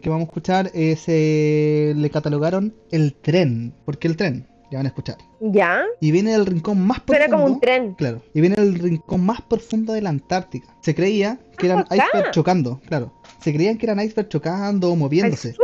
que 0.00 0.08
vamos 0.08 0.26
a 0.26 0.28
escuchar 0.28 0.70
eh, 0.74 0.94
se 0.94 1.92
le 1.96 2.08
catalogaron 2.10 2.72
el 2.92 3.14
tren. 3.14 3.74
¿Por 3.84 3.98
qué 3.98 4.06
el 4.06 4.16
tren? 4.16 4.46
Ya 4.70 4.78
van 4.78 4.86
a 4.86 4.90
escuchar. 4.90 5.16
¿Ya? 5.40 5.82
Y 6.00 6.12
viene 6.12 6.30
del 6.30 6.46
rincón 6.46 6.86
más 6.86 7.00
profundo. 7.00 7.24
Suena 7.26 7.36
como 7.36 7.52
un 7.52 7.60
tren. 7.60 7.94
Claro. 7.94 8.22
Y 8.32 8.40
viene 8.40 8.54
del 8.54 8.78
rincón 8.78 9.26
más 9.26 9.42
profundo 9.42 9.92
de 9.92 10.02
la 10.02 10.10
Antártica. 10.10 10.68
Se 10.82 10.94
creía 10.94 11.40
que 11.58 11.66
eran 11.66 11.78
bacán. 11.78 11.98
icebergs 11.98 12.30
chocando, 12.30 12.80
claro. 12.86 13.12
Se 13.40 13.52
creían 13.52 13.76
que 13.76 13.86
eran 13.86 13.98
icebergs 13.98 14.28
chocando 14.28 14.92
o 14.92 14.94
moviéndose. 14.94 15.56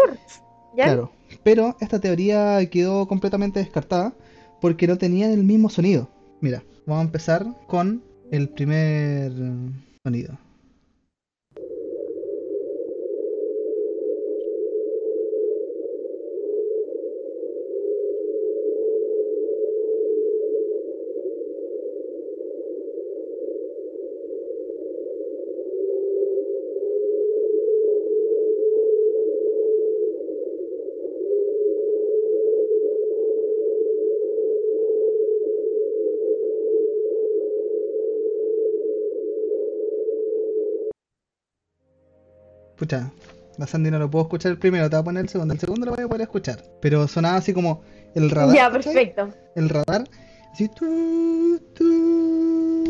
¿Ya? 0.76 0.86
Claro. 0.86 1.12
Pero 1.44 1.76
esta 1.80 2.00
teoría 2.00 2.68
quedó 2.70 3.06
completamente 3.06 3.60
descartada 3.60 4.14
porque 4.62 4.86
no 4.86 4.96
tenía 4.96 5.30
el 5.30 5.42
mismo 5.42 5.68
sonido. 5.68 6.08
Mira, 6.40 6.62
vamos 6.86 7.02
a 7.02 7.06
empezar 7.06 7.44
con 7.66 8.02
el 8.30 8.48
primer 8.48 9.32
sonido. 10.04 10.38
Escucha, 42.92 43.10
la 43.56 43.66
Sandy 43.66 43.90
no 43.90 43.98
lo 43.98 44.10
puedo 44.10 44.24
escuchar 44.24 44.52
el 44.52 44.58
primero, 44.58 44.90
te 44.90 44.96
voy 44.96 45.00
a 45.00 45.04
poner 45.04 45.22
el 45.22 45.30
segundo. 45.30 45.54
El 45.54 45.60
segundo 45.60 45.86
lo 45.86 45.92
voy 45.94 46.04
a 46.04 46.08
poder 46.08 46.20
escuchar. 46.22 46.62
Pero 46.82 47.08
sonaba 47.08 47.36
así 47.36 47.54
como 47.54 47.80
el 48.14 48.28
radar. 48.28 48.54
Ya, 48.54 48.70
perfecto. 48.70 49.30
El 49.56 49.70
radar. 49.70 50.04
Así. 50.52 50.68
tu, 50.68 51.58
tu. 51.74 52.82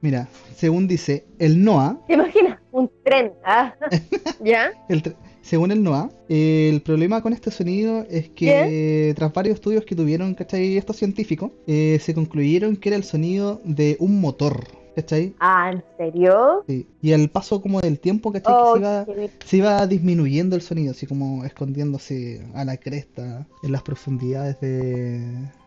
Mira, 0.00 0.26
según 0.56 0.88
dice 0.88 1.24
el 1.38 1.62
NOAA, 1.62 1.96
¿Te 2.08 2.14
imaginas? 2.14 2.58
Un 2.72 2.90
tren. 3.04 3.32
Ah. 3.44 3.72
¿Ya? 4.44 4.72
el 4.88 5.14
según 5.42 5.70
el 5.70 5.84
NOAA, 5.84 6.10
eh, 6.28 6.68
el 6.72 6.82
problema 6.82 7.22
con 7.22 7.32
este 7.32 7.52
sonido 7.52 8.04
es 8.10 8.30
que 8.30 9.12
tras 9.14 9.32
varios 9.32 9.54
estudios 9.54 9.84
que 9.84 9.94
tuvieron, 9.94 10.34
¿cachai? 10.34 10.76
Estos 10.76 10.96
científicos, 10.96 11.52
eh, 11.68 12.00
se 12.00 12.14
concluyeron 12.14 12.76
que 12.76 12.88
era 12.88 12.96
el 12.96 13.04
sonido 13.04 13.60
de 13.64 13.96
un 14.00 14.20
motor, 14.20 14.66
¿cachai? 14.94 15.34
Ah, 15.40 15.70
¿en 15.72 15.84
serio? 15.96 16.64
Sí. 16.68 16.86
Y 17.00 17.12
al 17.12 17.28
paso 17.28 17.60
como 17.62 17.80
del 17.80 17.98
tiempo, 17.98 18.32
¿cachai? 18.32 18.54
Oh, 18.56 18.74
que 18.74 18.80
se 18.80 18.80
iba, 18.80 19.04
qué- 19.04 19.30
se 19.46 19.56
iba 19.56 19.86
disminuyendo 19.86 20.56
el 20.56 20.62
sonido, 20.62 20.92
así 20.92 21.06
como 21.06 21.44
escondiéndose 21.44 22.44
a 22.54 22.64
la 22.64 22.76
cresta 22.76 23.46
en 23.62 23.72
las 23.72 23.82
profundidades 23.82 24.60
de... 24.60 25.20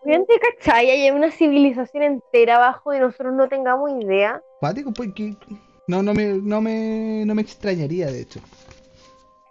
Gente, 0.04 0.34
¿cachai? 0.40 0.90
Hay 0.90 1.10
una 1.10 1.30
civilización 1.30 2.02
entera 2.02 2.56
abajo 2.56 2.94
y 2.94 2.98
nosotros 3.00 3.34
no 3.34 3.48
tengamos 3.48 3.90
idea. 4.02 4.40
Cuático, 4.60 4.92
pues 4.92 5.12
que 5.14 5.34
no, 5.88 6.02
no 6.02 6.14
me, 6.14 6.34
no 6.34 6.60
me, 6.60 7.24
no 7.26 7.34
me 7.34 7.42
extrañaría 7.42 8.06
de 8.06 8.20
hecho. 8.22 8.40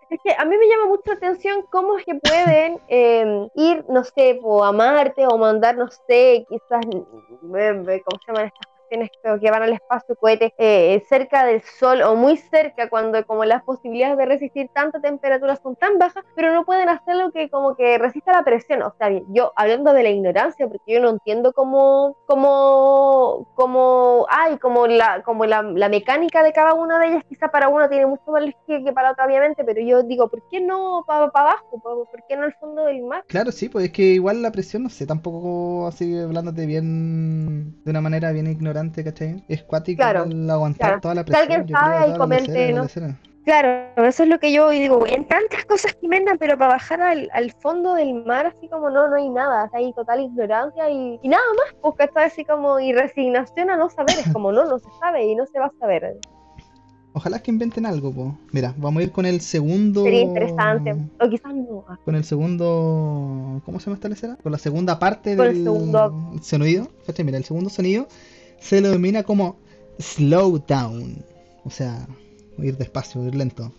Es 0.10 0.20
que 0.24 0.32
a 0.38 0.46
mí 0.46 0.56
me 0.58 0.68
llama 0.68 0.88
mucho 0.88 1.02
la 1.08 1.14
atención 1.16 1.66
cómo 1.72 1.98
es 1.98 2.06
que 2.06 2.16
pueden 2.16 2.78
eh, 2.88 3.48
ir, 3.56 3.84
no 3.90 4.04
sé, 4.04 4.40
o 4.44 4.64
a 4.64 4.72
Marte 4.72 5.26
o 5.28 5.38
mandar, 5.38 5.76
no 5.78 5.88
sé, 6.08 6.46
quizás, 6.48 6.86
eh, 6.86 7.04
¿cómo 7.42 8.20
se 8.20 8.28
llaman 8.28 8.46
estas 8.46 8.75
cuestiones 8.88 9.10
que- 9.22 9.40
que 9.40 9.52
van 9.52 9.64
al 9.64 9.74
espacio 9.74 10.16
cohete 10.16 10.54
eh, 10.58 11.04
cerca 11.10 11.46
del 11.46 11.62
Sol 11.80 12.02
o 12.04 12.16
muy 12.16 12.38
cerca 12.38 12.90
cuando 12.90 13.24
como 13.26 13.46
las 13.46 13.64
posibilidades 13.64 14.18
de 14.18 14.26
resistir 14.26 14.70
tanta 14.74 15.00
temperatura 15.02 15.56
son 15.58 15.76
tan 15.76 15.98
bajas, 15.98 16.24
pero 16.36 16.54
no 16.54 16.66
pueden 16.66 16.90
hacerlo 16.90 17.32
que 17.32 17.50
como 17.50 17.76
que 17.76 17.98
resista 17.98 18.32
la 18.34 18.44
presión. 18.44 18.82
O 18.84 18.94
sea, 18.98 19.10
bien, 19.10 19.26
yo 19.30 19.52
hablando 19.56 19.94
de 19.94 20.04
la 20.04 20.10
ignorancia, 20.10 20.68
porque 20.68 20.94
yo 20.94 21.02
no 21.02 21.10
entiendo 21.10 21.54
cómo, 21.54 22.18
cómo, 22.26 23.48
cómo, 23.54 24.26
ay, 24.30 24.58
como 24.60 24.88
la, 24.88 25.22
como 25.24 25.46
la, 25.46 25.62
la 25.64 25.90
mecánica 25.90 26.44
de 26.44 26.54
cada 26.54 26.74
una 26.74 27.00
de 27.00 27.08
ellas, 27.08 27.24
quizá 27.28 27.50
para 27.50 27.70
uno 27.70 27.90
tiene 27.90 28.06
mucho 28.06 28.32
más 28.32 28.42
lógica 28.44 28.84
que 28.84 28.94
para 28.94 29.12
otra, 29.12 29.26
obviamente, 29.26 29.64
pero 29.64 29.82
yo 29.82 30.04
digo, 30.04 30.30
¿por 30.30 30.42
qué 30.50 30.62
no 30.62 31.04
para 31.08 31.26
abajo? 31.34 31.80
¿Por, 31.82 32.08
por 32.10 32.24
qué 32.28 32.36
no 32.38 32.44
al 32.44 32.54
fondo 32.56 32.86
del 32.86 33.04
mar? 33.04 33.24
Claro, 33.28 33.52
sí, 33.52 33.70
pues 33.70 33.86
es 33.86 33.92
que 33.92 34.04
igual 34.04 34.42
la 34.44 34.52
presión, 34.52 34.84
no 34.84 34.90
sé, 34.90 35.08
tampoco 35.08 35.88
así 35.88 36.16
hablándote 36.18 36.66
bien, 36.68 37.76
de 37.84 37.90
una 37.92 38.00
manera 38.02 38.32
bien 38.32 38.46
ignorante, 38.48 38.75
¿cachai? 39.04 39.44
Es 39.48 39.64
cuático 39.64 39.98
Claro, 39.98 40.24
el 40.26 40.50
aguantar 40.50 40.88
claro. 40.88 41.02
toda 41.02 41.16
la 41.16 41.22
Si 41.22 41.26
presión. 41.26 41.52
alguien 41.52 41.68
yo 41.68 41.78
sabe, 41.78 42.08
la 42.10 42.18
comente, 42.18 42.74
¿no? 42.74 42.88
Claro, 43.46 44.04
eso 44.08 44.24
es 44.24 44.30
lo 44.30 44.40
que 44.40 44.52
yo 44.52 44.70
digo, 44.72 45.06
en 45.06 45.28
tantas 45.28 45.66
cosas 45.66 45.94
que 45.94 46.08
inventan, 46.08 46.38
pero 46.40 46.58
para 46.58 46.74
bajar 46.74 47.00
al, 47.02 47.30
al 47.32 47.52
fondo 47.52 47.94
del 47.94 48.26
mar, 48.26 48.48
así 48.48 48.68
como 48.68 48.90
no, 48.90 49.08
no 49.08 49.16
hay 49.18 49.30
nada, 49.30 49.70
hay 49.72 49.94
total 49.94 50.22
ignorancia 50.22 50.90
y, 50.90 51.20
y 51.22 51.30
nada 51.30 51.44
más, 51.64 51.76
porque 51.80 52.06
está 52.06 52.24
así 52.24 52.44
como 52.44 52.80
y 52.80 52.92
resignación 52.92 53.70
a 53.70 53.78
no 53.78 53.88
saber, 53.92 54.16
es 54.18 54.34
como 54.34 54.52
no, 54.52 54.66
no 54.66 54.80
se 54.80 54.90
sabe 55.00 55.26
y 55.28 55.36
no 55.36 55.46
se 55.46 55.60
va 55.60 55.68
a 55.68 55.72
saber. 55.80 56.18
Ojalá 57.14 57.40
que 57.40 57.50
inventen 57.52 57.86
algo, 57.86 58.12
pues. 58.12 58.34
Mira, 58.52 58.74
vamos 58.78 59.00
a 59.00 59.04
ir 59.04 59.12
con 59.12 59.26
el 59.26 59.40
segundo. 59.40 60.04
Sería 60.04 60.22
interesante, 60.22 60.96
o 61.22 61.30
quizás 61.30 61.54
no. 61.56 61.86
Con 62.04 62.16
el 62.16 62.26
segundo. 62.26 63.62
¿Cómo 63.64 63.80
se 63.80 63.86
llama 63.86 63.96
esta 63.96 64.10
lesera? 64.10 64.36
Con 64.44 64.52
la 64.52 64.58
segunda 64.58 65.00
parte 65.00 65.38
Con 65.38 65.46
el 65.46 65.54
del 65.54 65.64
segundo. 65.64 66.34
sonido. 66.42 66.88
¿cachai? 67.06 67.24
Mira, 67.24 67.38
el 67.38 67.46
segundo 67.46 67.70
sonido 67.70 68.08
se 68.66 68.82
lo 68.82 68.88
denomina 68.90 69.24
como 69.24 69.58
slow 70.00 70.64
down. 70.68 71.24
O 71.64 71.70
sea, 71.70 72.08
ir 72.58 72.78
despacio, 72.78 73.26
ir 73.26 73.36
lento. 73.36 73.72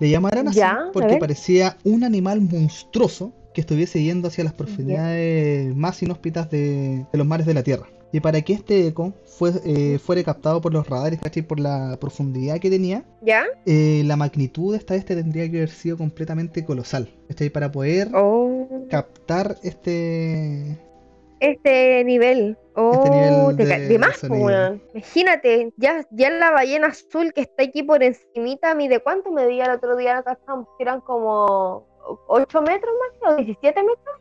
Le 0.00 0.10
llamaron 0.10 0.48
así 0.48 0.58
Ya, 0.58 0.90
porque 0.92 1.16
parecía 1.16 1.76
un 1.84 2.04
animal 2.04 2.40
monstruoso 2.40 3.32
que 3.54 3.62
estuviese 3.62 4.02
yendo 4.02 4.28
hacia 4.28 4.44
las 4.44 4.52
profundidades 4.52 5.74
más 5.74 6.02
inhóspitas 6.02 6.50
de, 6.50 7.06
de 7.10 7.18
los 7.18 7.26
mares 7.26 7.46
de 7.46 7.54
la 7.54 7.62
Tierra. 7.62 7.86
Y 8.12 8.20
para 8.20 8.40
que 8.42 8.52
este 8.52 8.86
eco 8.86 9.14
fue, 9.24 9.52
eh, 9.64 9.98
fuera 9.98 10.22
captado 10.22 10.60
por 10.60 10.72
los 10.72 10.86
radares, 10.88 11.20
¿cachai? 11.20 11.42
Por 11.42 11.58
la 11.58 11.96
profundidad 12.00 12.58
que 12.60 12.70
tenía, 12.70 13.04
¿Ya? 13.22 13.44
eh, 13.66 14.02
la 14.06 14.16
magnitud 14.16 14.72
de 14.72 14.78
esta 14.78 14.94
este 14.94 15.16
tendría 15.16 15.50
que 15.50 15.56
haber 15.58 15.70
sido 15.70 15.96
completamente 15.98 16.64
colosal. 16.64 17.08
¿cachai? 17.28 17.50
Para 17.50 17.72
poder 17.72 18.10
Oh, 18.14 18.68
captar 18.90 19.56
este. 19.62 20.78
Este 21.40 22.04
nivel. 22.04 22.56
Oh, 22.74 23.08
nivel 23.10 23.56
te 23.56 23.64
de 23.64 23.88
de 23.88 23.98
más, 23.98 24.22
weón. 24.28 24.82
Imagínate, 24.92 25.72
ya, 25.76 26.04
ya 26.10 26.30
la 26.30 26.50
ballena 26.50 26.88
azul 26.88 27.32
que 27.32 27.40
está 27.42 27.62
aquí 27.64 27.82
por 27.82 28.02
encimita, 28.02 28.74
mide 28.74 29.00
cuánto 29.00 29.30
medía 29.32 29.64
el 29.64 29.70
otro 29.72 29.96
día, 29.96 30.18
acá 30.18 30.38
eran 30.78 31.00
como 31.00 31.86
8 32.28 32.62
metros 32.62 32.92
más 33.22 33.32
o 33.32 33.36
17 33.36 33.82
metros. 33.82 34.16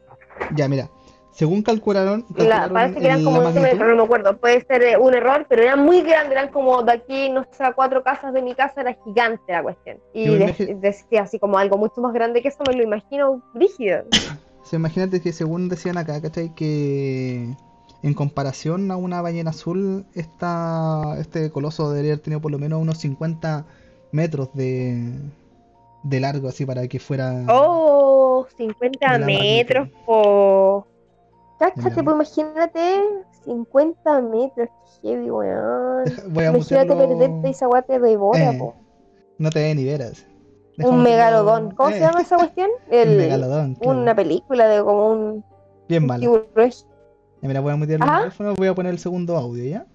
Ya, 0.56 0.68
mira. 0.68 0.90
Según 1.32 1.64
calcularon, 1.64 2.26
La- 2.30 2.36
calcularon 2.70 2.74
parece 2.74 3.00
que 3.02 3.06
eran 3.08 3.24
como 3.26 3.42
la 3.42 3.50
8 3.50 3.60
metros, 3.60 3.64
magnitud. 3.80 3.90
no 3.90 3.96
me 3.98 4.04
acuerdo, 4.04 4.38
puede 4.38 4.62
ser 4.66 4.84
eh, 4.84 4.98
un 4.98 5.14
error, 5.14 5.46
pero 5.50 5.64
eran 5.64 5.80
muy 5.84 6.02
grandes, 6.02 6.32
eran 6.32 6.48
como 6.48 6.82
de 6.82 6.94
aquí, 6.94 7.30
no 7.30 7.46
sé, 7.52 7.62
a 7.62 7.74
cuatro 7.74 8.04
casas 8.04 8.32
de 8.34 8.42
mi 8.42 8.56
casa, 8.56 8.80
era 8.80 8.94
gigante 9.04 9.52
la 9.52 9.62
cuestión. 9.62 9.98
Y 10.14 10.30
de- 10.38 10.78
decía 10.80 11.24
así 11.24 11.38
como 11.38 11.58
algo 11.58 11.78
mucho 11.78 12.00
más 12.00 12.14
grande 12.14 12.42
que 12.42 12.48
eso, 12.48 12.60
me 12.66 12.74
lo 12.78 12.84
imagino 12.84 13.44
rígido. 13.54 14.06
Sea, 14.66 14.80
imagínate 14.80 15.22
que 15.22 15.32
según 15.32 15.70
decían 15.70 15.98
acá, 15.98 16.20
¿cachai? 16.20 16.54
Que 16.56 17.56
en 18.02 18.14
comparación 18.16 18.90
a 18.92 18.98
una 18.98 19.22
ballena 19.22 19.52
azul, 19.52 20.06
esta, 20.16 21.18
este 21.20 21.52
coloso 21.52 21.92
debería 21.92 22.14
haber 22.14 22.24
tenido 22.24 22.42
por 22.42 22.52
lo 22.52 22.58
menos 22.58 22.82
unos 22.82 22.98
50 22.98 23.66
metros 24.12 24.50
de, 24.54 25.12
de 26.04 26.20
largo, 26.20 26.48
así 26.48 26.66
para 26.66 26.88
que 26.88 27.00
fuera. 27.00 27.46
Oh, 27.48 28.48
50 28.58 29.14
De 29.14 29.20
la 29.20 29.26
metros. 29.26 29.88
De 29.88 30.96
Cáchate, 31.60 32.04
pues 32.04 32.16
imagínate 32.16 33.02
50 33.46 34.22
metros, 34.22 34.70
qué 35.02 35.10
heavy, 35.10 35.30
weón. 35.30 36.04
Voy 36.30 36.44
a 36.44 36.50
Imagínate 36.50 36.96
perderte 36.96 37.50
esa 37.50 37.68
guate 37.68 38.00
de 38.00 38.10
devora, 38.10 38.52
Eh, 38.52 38.58
po. 38.58 38.76
No 39.38 39.52
te 39.52 39.60
ve 39.60 39.76
ni 39.76 39.86
veras. 39.86 40.26
Un 40.78 41.04
megalodón. 41.04 41.72
¿Cómo 41.72 41.90
se 41.90 41.98
eh, 41.98 42.02
llama 42.02 42.22
esa 42.22 42.38
cuestión? 42.38 42.70
Un 42.90 42.94
El, 42.98 43.18
megalodón. 43.18 43.76
claro. 43.76 44.00
una 44.00 44.16
película 44.16 44.68
de 44.68 44.84
como 44.84 45.12
un, 45.12 45.46
Bien 45.88 46.04
un 46.04 46.08
malo. 46.08 46.46
mira, 47.42 47.60
voy 47.62 47.74
a 47.74 47.76
mutear 47.76 47.98
el 48.02 48.04
Ajá. 48.04 48.18
micrófono, 48.18 48.56
voy 48.56 48.68
a 48.68 48.76
poner 48.76 48.92
el 48.92 49.00
segundo 49.00 49.38
audio, 49.38 49.64
¿ya? 49.64 49.86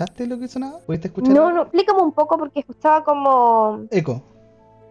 ¿Cachaste 0.00 0.26
lo 0.26 0.38
que 0.38 0.48
sonaba? 0.48 0.78
¿Pudiste 0.78 1.08
escuchar? 1.08 1.34
No, 1.34 1.52
no, 1.52 1.62
explícame 1.62 2.00
un 2.00 2.12
poco 2.12 2.38
porque 2.38 2.60
escuchaba 2.60 3.04
como. 3.04 3.86
Eco. 3.90 4.22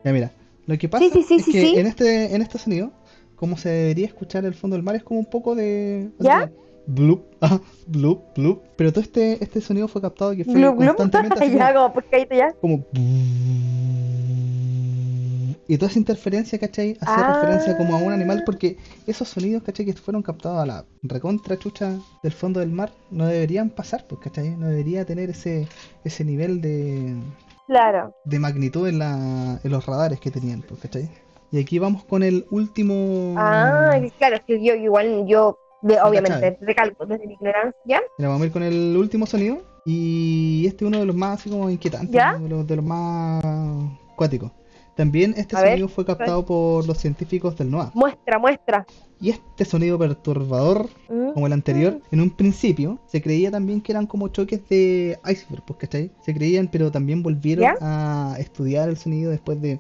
Ya 0.06 0.14
mira, 0.14 0.32
lo 0.68 0.78
que 0.78 0.88
pasa 0.88 1.04
Sí, 1.04 1.24
sí, 1.24 1.40
sí, 1.40 1.58
es 1.58 1.74
que 1.74 1.80
en 1.80 1.88
este 1.88 2.36
en 2.36 2.44
este 2.44 2.60
sonido, 2.60 2.92
como 3.36 3.58
se 3.58 3.70
debería 3.70 4.06
escuchar 4.06 4.46
el 4.46 4.54
fondo 4.54 4.76
del 4.76 4.84
mar, 4.84 4.96
es 4.96 5.04
como 5.04 5.20
un 5.20 5.26
poco 5.26 5.56
de 5.56 6.12
¿Ya? 6.20 6.52
Bloop, 6.86 7.24
ah, 7.42 7.60
bloop, 7.88 8.22
bloop. 8.36 8.62
Pero 8.76 8.94
todo 8.94 9.02
este 9.02 9.44
este 9.44 9.62
sonido 9.62 9.88
fue 9.88 10.00
captado 10.00 10.36
que 10.36 10.46
fue 10.46 10.54
glup. 10.54 10.78
constantemente 10.78 11.40
así 11.44 11.58
ya, 11.58 11.74
como, 11.74 12.04
ya. 12.30 12.54
como 12.62 12.86
y 15.70 15.78
toda 15.78 15.90
esa 15.92 16.00
interferencia, 16.00 16.58
¿cachai? 16.60 16.98
Hace 17.00 17.22
Ah. 17.22 17.34
referencia 17.36 17.78
como 17.78 17.96
a 17.96 18.00
un 18.00 18.12
animal 18.12 18.44
porque 18.46 18.76
esos 19.08 19.28
sonidos, 19.30 19.64
¿cachai? 19.64 19.86
Que 19.86 19.94
fueron 19.94 20.22
captados 20.24 20.60
a 20.62 20.66
la 20.66 20.86
recontra 21.04 21.58
chucha 21.58 21.98
del 22.24 22.32
fondo 22.34 22.60
del 22.60 22.72
mar 22.72 22.92
no 23.12 23.26
deberían 23.28 23.70
pasar, 23.70 24.06
pues, 24.08 24.20
¿cachai? 24.20 24.50
No 24.58 24.68
debería 24.68 25.06
tener 25.06 25.30
ese 25.30 25.68
ese 26.04 26.26
nivel 26.26 26.60
de 26.60 27.16
Claro. 27.68 28.16
de 28.26 28.40
magnitud 28.40 28.88
en, 28.88 28.98
la, 29.00 29.60
en 29.64 29.72
los 29.72 29.86
radares 29.86 30.20
que 30.20 30.32
tenían, 30.32 30.64
pues, 30.68 30.82
¿cachai? 30.82 31.08
Y 31.52 31.60
aquí 31.62 31.78
vamos 31.80 32.04
con 32.04 32.24
el 32.24 32.46
último. 32.52 33.36
Ah, 33.38 33.92
claro, 34.18 34.36
es 34.38 34.42
que 34.48 34.64
yo 34.64 34.74
igual, 34.76 35.26
yo, 35.28 35.58
de- 35.84 36.00
obviamente, 36.02 36.58
recalco 36.62 37.06
desde 37.06 37.26
mi 37.28 37.34
ignorancia. 37.34 38.02
Mira, 38.18 38.30
vamos 38.30 38.42
a 38.42 38.46
ir 38.48 38.52
con 38.52 38.64
el 38.64 38.98
último 38.98 39.26
sonido. 39.28 39.60
Y 39.86 40.66
este 40.68 40.84
es 40.84 40.88
uno 40.90 41.00
de 41.00 41.06
los 41.06 41.16
más 41.16 41.40
así 41.40 41.50
como 41.50 41.70
inquietantes, 41.70 42.12
¿Ya? 42.12 42.34
¿no? 42.34 42.40
de, 42.44 42.50
los, 42.50 42.68
de 42.68 42.76
los 42.76 42.86
más 42.86 43.44
cuáticos. 44.16 44.52
También 45.00 45.34
este 45.38 45.56
A 45.56 45.62
ver, 45.62 45.70
sonido 45.72 45.88
fue 45.88 46.04
captado 46.04 46.46
por 46.46 46.86
los 46.86 46.98
científicos 46.98 47.58
del 47.58 47.72
NOAA. 47.72 47.92
Muestra, 47.94 48.38
muestra. 48.38 48.86
Y 49.22 49.30
este 49.30 49.64
sonido 49.64 49.98
perturbador, 49.98 50.90
Mm. 51.08 51.32
como 51.34 51.48
el 51.48 51.54
anterior, 51.54 52.02
en 52.12 52.20
un 52.20 52.30
principio 52.30 53.00
se 53.08 53.22
creía 53.22 53.50
también 53.50 53.80
que 53.80 53.94
eran 53.94 54.06
como 54.08 54.28
choques 54.28 54.60
de 54.68 55.18
iceberg, 55.26 55.64
pues, 55.66 55.80
¿cachai? 55.80 56.12
Se 56.26 56.34
creían, 56.34 56.68
pero 56.68 56.92
también 56.92 57.24
volvieron 57.24 57.64
¿Ya? 57.64 57.78
a 57.80 58.36
estudiar 58.40 58.90
el 58.90 58.98
sonido 58.98 59.32
después 59.32 59.62
de 59.62 59.80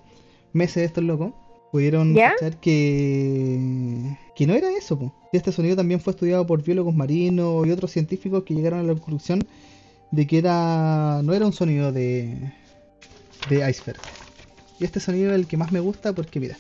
meses 0.54 0.76
de 0.76 0.86
estos 0.86 1.04
locos. 1.04 1.34
Pudieron 1.74 2.16
¿Ya? 2.16 2.32
cachar 2.40 2.56
que, 2.62 4.16
que 4.38 4.48
no 4.48 4.54
era 4.54 4.70
eso, 4.72 4.98
pues. 4.98 5.12
Y 5.34 5.38
Este 5.38 5.52
sonido 5.52 5.76
también 5.76 6.00
fue 6.00 6.12
estudiado 6.12 6.48
por 6.48 6.64
biólogos 6.64 6.96
marinos 6.96 7.68
y 7.68 7.72
otros 7.72 7.92
científicos 7.92 8.44
que 8.46 8.54
llegaron 8.54 8.80
a 8.80 8.84
la 8.84 8.94
conclusión 8.94 9.42
de 10.12 10.26
que 10.26 10.38
era 10.38 11.20
no 11.26 11.34
era 11.34 11.46
un 11.46 11.52
sonido 11.54 11.92
de, 11.92 12.54
de 13.50 13.70
iceberg. 13.70 14.00
Y 14.80 14.86
este 14.86 15.00
sonido 15.00 15.32
es 15.32 15.36
el 15.36 15.48
que 15.48 15.58
más 15.58 15.72
me 15.72 15.80
gusta 15.80 16.14
porque, 16.14 16.40
mira, 16.40 16.56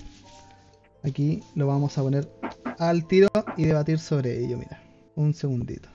aquí 1.03 1.41
lo 1.55 1.67
vamos 1.67 1.97
a 1.97 2.03
poner 2.03 2.29
al 2.77 3.07
tiro 3.07 3.29
y 3.55 3.65
debatir 3.65 3.99
sobre 3.99 4.43
ello, 4.43 4.57
mira. 4.57 4.81
Un 5.15 5.33
segundito. 5.33 5.89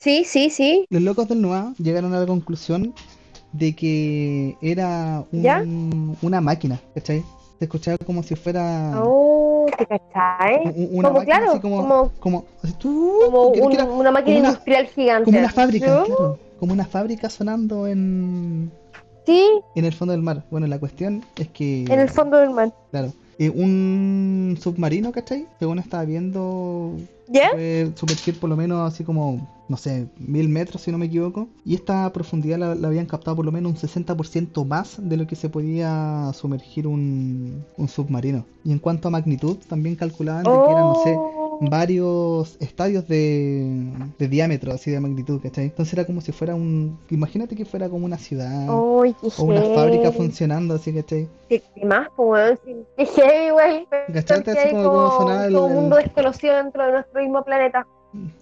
Sí, 0.00 0.24
sí, 0.24 0.50
sí. 0.50 0.86
Los 0.90 1.02
locos 1.02 1.28
del 1.28 1.42
NOAA 1.42 1.74
llegaron 1.78 2.14
a 2.14 2.20
la 2.20 2.26
conclusión 2.26 2.94
de 3.52 3.74
que 3.74 4.56
era 4.62 5.24
una 5.32 6.40
máquina, 6.40 6.80
¿cachai? 6.94 7.24
Se 7.58 7.64
escuchaba 7.64 7.98
como 7.98 8.22
si 8.22 8.36
fuera 8.36 8.92
Oh, 9.02 9.47
¿te 9.76 9.86
cachai? 9.86 10.88
una 10.92 11.08
como, 11.08 11.24
claro, 11.24 11.50
así 11.50 11.60
como, 11.60 11.76
como- 11.78 12.12
como, 12.20 12.44
tú- 12.78 13.18
Como 13.26 13.52
que- 13.52 13.60
un- 13.60 13.68
que 13.68 13.74
era 13.74 13.84
una 13.84 14.10
máquina 14.10 14.38
una- 14.40 14.48
industrial 14.50 14.86
gigante. 14.86 15.24
como 15.24 15.38
una 15.38 15.50
fábrica, 15.50 16.04
claro, 16.04 16.38
como 16.58 16.72
una 16.72 16.86
fábrica 16.86 17.30
sonando 17.30 17.86
en, 17.86 18.70
Sí, 19.26 19.46
en 19.74 19.84
el 19.84 19.92
fondo 19.92 20.12
del 20.12 20.22
mar. 20.22 20.44
Bueno, 20.50 20.66
la 20.66 20.78
cuestión 20.78 21.22
es 21.36 21.48
que, 21.48 21.84
en 21.84 22.00
el 22.00 22.08
fondo 22.08 22.38
del 22.38 22.50
mar. 22.50 22.72
claro, 22.90 23.12
eh, 23.38 23.50
un 23.50 24.58
submarino, 24.60 25.12
¿cachai? 25.12 25.46
Según 25.58 25.78
estaba 25.78 26.04
viendo, 26.04 26.92
sumergir 27.94 28.38
por 28.40 28.50
lo 28.50 28.56
menos 28.56 28.92
así 28.92 29.04
como, 29.04 29.46
no 29.68 29.76
sé, 29.76 30.08
mil 30.18 30.48
metros 30.48 30.82
si 30.82 30.90
no 30.90 30.98
me 30.98 31.06
equivoco. 31.06 31.48
Y 31.64 31.74
esta 31.74 32.12
profundidad 32.12 32.58
la, 32.58 32.74
la 32.74 32.88
habían 32.88 33.06
captado 33.06 33.36
por 33.36 33.44
lo 33.44 33.52
menos 33.52 33.72
un 33.72 33.78
60% 33.78 34.64
más 34.66 34.96
de 34.98 35.16
lo 35.16 35.26
que 35.26 35.36
se 35.36 35.48
podía 35.48 36.32
sumergir 36.34 36.86
un, 36.86 37.64
un 37.76 37.88
submarino. 37.88 38.44
Y 38.64 38.72
en 38.72 38.78
cuanto 38.80 39.08
a 39.08 39.10
magnitud, 39.12 39.56
también 39.68 39.94
calculaban 39.94 40.42
de 40.42 40.50
que 40.50 40.72
eran, 40.72 40.84
no 40.84 41.02
sé, 41.04 41.16
Oh, 41.16 41.37
varios 41.60 42.56
estadios 42.60 43.06
de, 43.08 43.92
de 44.18 44.28
diámetro, 44.28 44.72
así 44.72 44.90
de 44.90 45.00
magnitud, 45.00 45.40
¿cachai? 45.40 45.64
Entonces 45.64 45.92
era 45.94 46.04
como 46.04 46.20
si 46.20 46.32
fuera 46.32 46.54
un... 46.54 46.98
Imagínate 47.10 47.56
que 47.56 47.64
fuera 47.64 47.88
como 47.88 48.04
una 48.04 48.18
ciudad 48.18 48.68
o 48.68 49.04
una 49.38 49.62
fábrica 49.74 50.12
funcionando, 50.12 50.74
así, 50.74 50.92
¿cachai? 50.92 51.28
Qué 51.48 51.62
qué 51.74 51.84
más, 51.84 52.08
pues. 52.16 52.58
Qué 52.96 53.06
heavy, 53.06 53.50
güey. 53.50 53.86
¿Cachaste 54.12 54.52
Que 54.52 54.58
así 54.58 54.70
como, 54.70 54.84
como 54.84 55.18
sonaba 55.18 55.46
el, 55.46 55.52
mundo 55.52 55.96
desconocido 55.96 56.56
dentro 56.56 56.84
de 56.84 56.92
nuestro 56.92 57.20
mismo 57.20 57.44
planeta. 57.44 57.86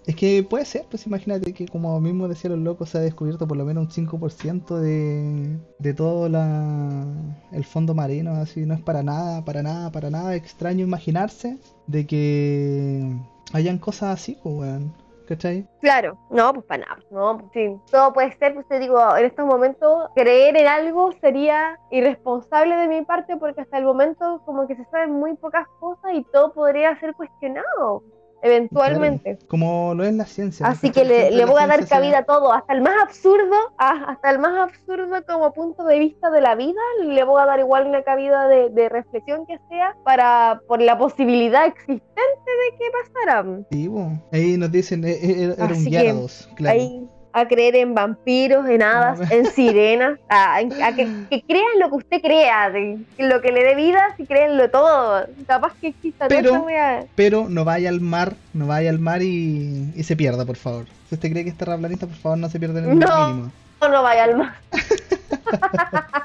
Es 0.05 0.15
que 0.15 0.43
puede 0.43 0.63
ser, 0.63 0.85
pues 0.89 1.05
imagínate 1.07 1.53
que 1.53 1.67
como 1.67 1.99
mismo 1.99 2.29
decían 2.29 2.53
los 2.53 2.61
locos, 2.61 2.89
se 2.89 2.99
ha 2.99 3.01
descubierto 3.01 3.47
por 3.47 3.57
lo 3.57 3.65
menos 3.65 3.97
un 3.97 4.07
5% 4.07 4.77
de, 4.79 5.57
de 5.77 5.93
todo 5.93 6.29
la, 6.29 7.05
el 7.51 7.65
fondo 7.65 7.93
marino, 7.93 8.31
así 8.31 8.65
no 8.65 8.73
es 8.73 8.81
para 8.81 9.03
nada, 9.03 9.43
para 9.43 9.61
nada, 9.63 9.91
para 9.91 10.09
nada 10.09 10.35
extraño 10.35 10.85
imaginarse 10.85 11.57
de 11.87 12.05
que 12.05 13.11
hayan 13.53 13.77
cosas 13.77 14.19
así, 14.19 14.37
pues 14.43 14.55
weón, 14.55 14.93
¿cachai? 15.27 15.67
Claro, 15.81 16.17
no, 16.29 16.53
pues 16.53 16.65
para 16.65 16.85
nada, 16.85 16.99
no, 17.11 17.37
pues, 17.37 17.51
sí, 17.53 17.75
todo 17.91 18.13
puede 18.13 18.37
ser, 18.37 18.53
pues 18.53 18.67
te 18.67 18.79
digo, 18.79 18.99
en 19.15 19.25
estos 19.25 19.45
momentos 19.45 20.09
creer 20.15 20.57
en 20.57 20.67
algo 20.67 21.11
sería 21.21 21.79
irresponsable 21.91 22.75
de 22.75 22.87
mi 22.87 23.03
parte 23.03 23.37
porque 23.37 23.61
hasta 23.61 23.77
el 23.77 23.85
momento 23.85 24.41
como 24.45 24.67
que 24.67 24.75
se 24.75 24.85
saben 24.85 25.11
muy 25.11 25.35
pocas 25.35 25.67
cosas 25.79 26.11
y 26.13 26.23
todo 26.31 26.53
podría 26.53 26.99
ser 26.99 27.13
cuestionado 27.13 28.03
eventualmente. 28.41 29.37
Como 29.47 29.93
lo 29.93 30.03
es 30.03 30.13
la 30.13 30.25
ciencia. 30.25 30.65
Así 30.67 30.91
que 30.91 31.05
le, 31.05 31.31
le 31.31 31.45
voy 31.45 31.61
a 31.61 31.67
dar 31.67 31.85
cabida 31.87 32.19
a 32.19 32.23
todo, 32.23 32.53
hasta 32.53 32.73
el 32.73 32.81
más 32.81 32.95
absurdo, 33.01 33.55
ah, 33.77 34.05
hasta 34.09 34.31
el 34.31 34.39
más 34.39 34.69
absurdo 34.69 35.15
como 35.27 35.53
punto 35.53 35.83
de 35.83 35.99
vista 35.99 36.29
de 36.29 36.41
la 36.41 36.55
vida, 36.55 36.79
le 37.03 37.23
voy 37.23 37.41
a 37.41 37.45
dar 37.45 37.59
igual 37.59 37.87
una 37.87 38.03
cabida 38.03 38.47
de, 38.47 38.69
de 38.69 38.89
reflexión 38.89 39.45
que 39.45 39.59
sea 39.69 39.95
para 40.03 40.61
por 40.67 40.81
la 40.81 40.97
posibilidad 40.97 41.65
existente 41.65 42.03
de 42.17 42.77
que 42.77 42.85
pasara. 43.03 43.45
Sí, 43.71 43.87
bo. 43.87 44.11
Ahí 44.31 44.57
nos 44.57 44.71
dicen, 44.71 45.03
eh, 45.03 45.11
eh, 45.11 45.43
era, 45.43 45.65
era 45.65 45.73
un 45.73 45.83
que 45.85 46.55
claro. 46.55 46.79
Ahí 46.79 47.07
a 47.33 47.47
creer 47.47 47.75
en 47.75 47.93
vampiros, 47.93 48.67
en 48.67 48.81
hadas, 48.81 49.29
en 49.31 49.45
sirenas, 49.45 50.19
a, 50.29 50.57
a 50.57 50.91
que, 50.95 51.07
que 51.29 51.41
crean 51.43 51.79
lo 51.79 51.89
que 51.89 51.95
usted 51.95 52.21
crea, 52.21 52.69
de, 52.71 52.97
lo 53.19 53.41
que 53.41 53.51
le 53.51 53.63
dé 53.63 53.75
vida, 53.75 53.99
si 54.17 54.25
créenlo 54.25 54.69
todo. 54.69 55.25
Capaz 55.45 55.73
que 55.79 55.87
exista 55.89 56.27
Pero- 56.27 56.49
esa 56.49 56.59
wea. 56.61 57.05
Pero 57.15 57.47
no 57.49 57.63
vaya 57.65 57.89
al 57.89 58.01
mar, 58.01 58.33
no 58.53 58.67
vaya 58.67 58.89
al 58.89 58.99
mar 58.99 59.21
y, 59.21 59.91
y 59.95 60.03
se 60.03 60.15
pierda, 60.15 60.45
por 60.45 60.55
favor. 60.57 60.85
Si 61.09 61.15
usted 61.15 61.31
cree 61.31 61.43
que 61.43 61.51
es 61.51 61.57
terraplanista, 61.57 62.07
por 62.07 62.15
favor, 62.17 62.37
no 62.37 62.49
se 62.49 62.59
pierda 62.59 62.79
en 62.79 62.89
el 62.91 62.99
No. 62.99 63.27
mínimo. 63.29 63.51
No, 63.81 63.89
no 63.89 64.01
vaya 64.03 64.23
al 64.23 64.37
mar. 64.37 64.55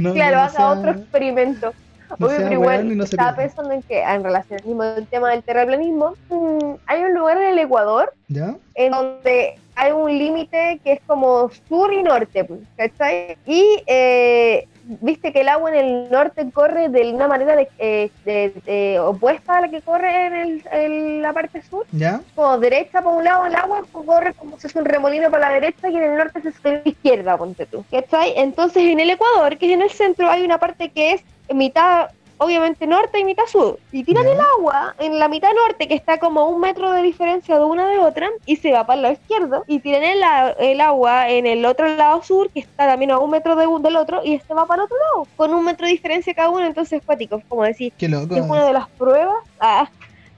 No, 0.00 0.12
claro, 0.14 0.36
no 0.36 0.42
haga 0.42 0.50
sea- 0.50 0.68
otro 0.70 0.90
experimento. 0.92 1.72
no 2.18 2.28
sea 2.28 2.38
pero 2.38 2.52
igual 2.52 2.96
no 2.96 3.04
estaba 3.04 3.34
pensando 3.36 3.72
en 3.72 3.82
que 3.82 4.02
en 4.02 4.24
relación 4.24 4.60
al 4.80 5.06
tema 5.06 5.30
del 5.30 5.42
terraplanismo, 5.42 6.14
mm, 6.30 6.74
hay 6.86 7.02
un 7.02 7.14
lugar 7.14 7.36
en 7.38 7.48
el 7.48 7.58
Ecuador 7.58 8.12
¿Ya? 8.28 8.56
en 8.74 8.92
donde 8.92 9.58
hay 9.76 9.92
un 9.92 10.16
límite 10.16 10.80
que 10.84 10.92
es 10.92 11.00
como 11.06 11.50
sur 11.68 11.92
y 11.92 12.02
norte, 12.02 12.44
pues, 12.44 12.60
¿cachai? 12.76 13.36
Y 13.46 13.82
eh, 13.86 14.66
viste 15.00 15.32
que 15.32 15.40
el 15.40 15.48
agua 15.48 15.70
en 15.70 15.76
el 15.76 16.10
norte 16.10 16.46
corre 16.52 16.88
de 16.90 17.12
una 17.12 17.26
manera 17.26 17.56
de- 17.56 17.68
eh, 17.78 18.10
de- 18.24 18.52
de- 18.66 19.00
opuesta 19.00 19.56
a 19.56 19.60
la 19.62 19.68
que 19.70 19.80
corre 19.82 20.26
en, 20.26 20.34
el- 20.34 20.62
en 20.70 21.22
la 21.22 21.32
parte 21.32 21.62
sur, 21.62 21.86
¿Ya? 21.92 22.20
como 22.34 22.58
derecha 22.58 23.00
por 23.02 23.14
un 23.14 23.24
lado 23.24 23.46
el 23.46 23.54
agua 23.56 23.82
corre 23.92 24.34
como 24.34 24.58
si 24.58 24.66
es 24.66 24.74
un 24.76 24.84
remolino 24.84 25.30
para 25.30 25.48
la 25.48 25.54
derecha 25.54 25.88
y 25.88 25.96
en 25.96 26.02
el 26.02 26.16
norte 26.18 26.40
se 26.42 26.68
a 26.68 26.72
la 26.72 26.82
izquierda, 26.84 27.36
ponte 27.36 27.66
tú, 27.66 27.84
¿cachai? 27.90 28.34
Entonces 28.36 28.82
en 28.84 29.00
el 29.00 29.10
Ecuador, 29.10 29.56
que 29.56 29.66
es 29.66 29.72
en 29.72 29.82
el 29.82 29.90
centro, 29.90 30.30
hay 30.30 30.44
una 30.44 30.58
parte 30.58 30.90
que 30.90 31.12
es 31.12 31.24
mitad 31.52 32.08
obviamente 32.38 32.86
norte 32.86 33.20
y 33.20 33.24
mitad 33.24 33.44
sur, 33.46 33.78
y 33.92 34.04
tiran 34.04 34.26
el 34.26 34.40
agua 34.58 34.94
en 34.98 35.18
la 35.18 35.28
mitad 35.28 35.48
norte, 35.66 35.86
que 35.88 35.94
está 35.94 36.18
como 36.18 36.48
un 36.48 36.60
metro 36.60 36.90
de 36.92 37.02
diferencia 37.02 37.58
de 37.58 37.64
una 37.64 37.88
de 37.88 37.98
otra, 37.98 38.28
y 38.46 38.56
se 38.56 38.72
va 38.72 38.84
para 38.86 38.96
el 38.96 39.02
lado 39.02 39.14
izquierdo, 39.14 39.64
y 39.66 39.78
tiran 39.80 40.02
el, 40.02 40.22
el 40.58 40.80
agua 40.80 41.28
en 41.30 41.46
el 41.46 41.64
otro 41.64 41.86
lado 41.88 42.22
sur, 42.22 42.50
que 42.50 42.60
está 42.60 42.86
también 42.86 43.10
a 43.12 43.18
un 43.18 43.30
metro 43.30 43.56
de 43.56 43.66
un 43.66 43.82
del 43.82 43.96
otro, 43.96 44.20
y 44.24 44.34
este 44.34 44.52
va 44.54 44.66
para 44.66 44.82
el 44.82 44.86
otro 44.86 44.96
lado, 44.98 45.28
con 45.36 45.54
un 45.54 45.64
metro 45.64 45.86
de 45.86 45.92
diferencia 45.92 46.34
cada 46.34 46.50
uno, 46.50 46.64
entonces 46.66 47.00
es 47.00 47.04
cuático, 47.06 47.40
como 47.48 47.62
decir, 47.64 47.92
que 48.34 48.40
es 48.40 48.46
una 48.50 48.66
de 48.66 48.72
las 48.72 48.88
pruebas 48.90 49.36
ah, 49.60 49.88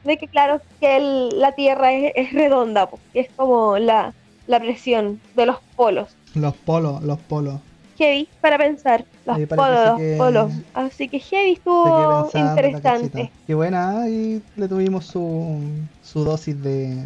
de 0.05 0.16
que 0.18 0.28
claro, 0.28 0.61
que 0.80 0.97
el- 0.97 1.40
la 1.40 1.53
Tierra 1.53 1.92
es, 1.92 2.12
es 2.14 2.32
redonda, 2.32 2.86
po, 2.88 2.99
que 3.12 3.20
es 3.20 3.28
como 3.34 3.78
la, 3.78 4.12
la 4.47 4.61
presión 4.61 5.20
de 5.34 5.47
los 5.47 5.57
polos. 5.74 6.14
Los 6.34 6.55
polos, 6.55 7.03
los 7.03 7.18
polos. 7.18 7.55
Heavy 7.97 8.28
para 8.40 8.59
pensar, 8.59 9.05
los 9.26 9.36
que 9.38 9.47
polos, 9.47 10.01
polos. 10.18 10.53
Así 10.74 11.09
que 11.09 11.18
heavy 11.18 11.53
estuvo 11.53 12.28
pensando 12.30 12.51
interesante. 12.51 13.30
Qué 13.47 13.55
buena, 13.55 14.09
y 14.09 14.42
le 14.57 14.68
tuvimos 14.68 15.07
su, 15.07 15.59
su 16.03 16.24
dosis 16.24 16.61
de, 16.62 16.97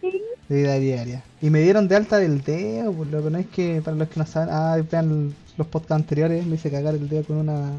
Sí. 0.00 0.10
de 0.48 0.56
vida 0.56 0.74
diaria. 0.78 1.22
Y 1.42 1.50
me 1.50 1.60
dieron 1.60 1.88
de 1.88 1.96
alta 1.96 2.18
del 2.18 2.42
dedo, 2.42 2.92
por 2.92 3.06
lo 3.06 3.22
que 3.22 3.30
no 3.30 3.38
es 3.38 3.46
que, 3.46 3.80
para 3.84 3.96
los 3.96 4.08
que 4.08 4.18
no 4.20 4.26
saben, 4.26 4.48
ah, 4.52 4.76
vean 4.90 5.34
los 5.56 5.66
podcasts 5.66 5.92
anteriores, 6.02 6.44
me 6.46 6.56
hice 6.56 6.70
cagar 6.70 6.94
el 6.94 7.08
dedo 7.08 7.24
con 7.24 7.36
una, 7.36 7.70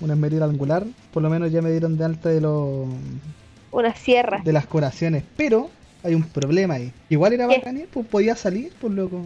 una 0.00 0.12
esmeril 0.14 0.42
angular. 0.42 0.84
Por 1.12 1.22
lo 1.22 1.30
menos 1.30 1.50
ya 1.52 1.62
me 1.62 1.70
dieron 1.70 1.96
de 1.96 2.04
alta 2.04 2.28
de 2.28 2.40
los 2.40 2.86
Una 3.70 3.94
sierra. 3.94 4.40
de 4.44 4.52
las 4.52 4.66
curaciones, 4.66 5.24
pero 5.36 5.70
hay 6.02 6.14
un 6.14 6.22
problema 6.24 6.74
ahí. 6.74 6.92
Igual 7.08 7.32
era 7.32 7.48
¿Qué? 7.48 7.56
bacán 7.58 7.82
pues 7.92 8.06
podía 8.06 8.34
salir, 8.36 8.72
pues 8.80 8.92
loco. 8.92 9.22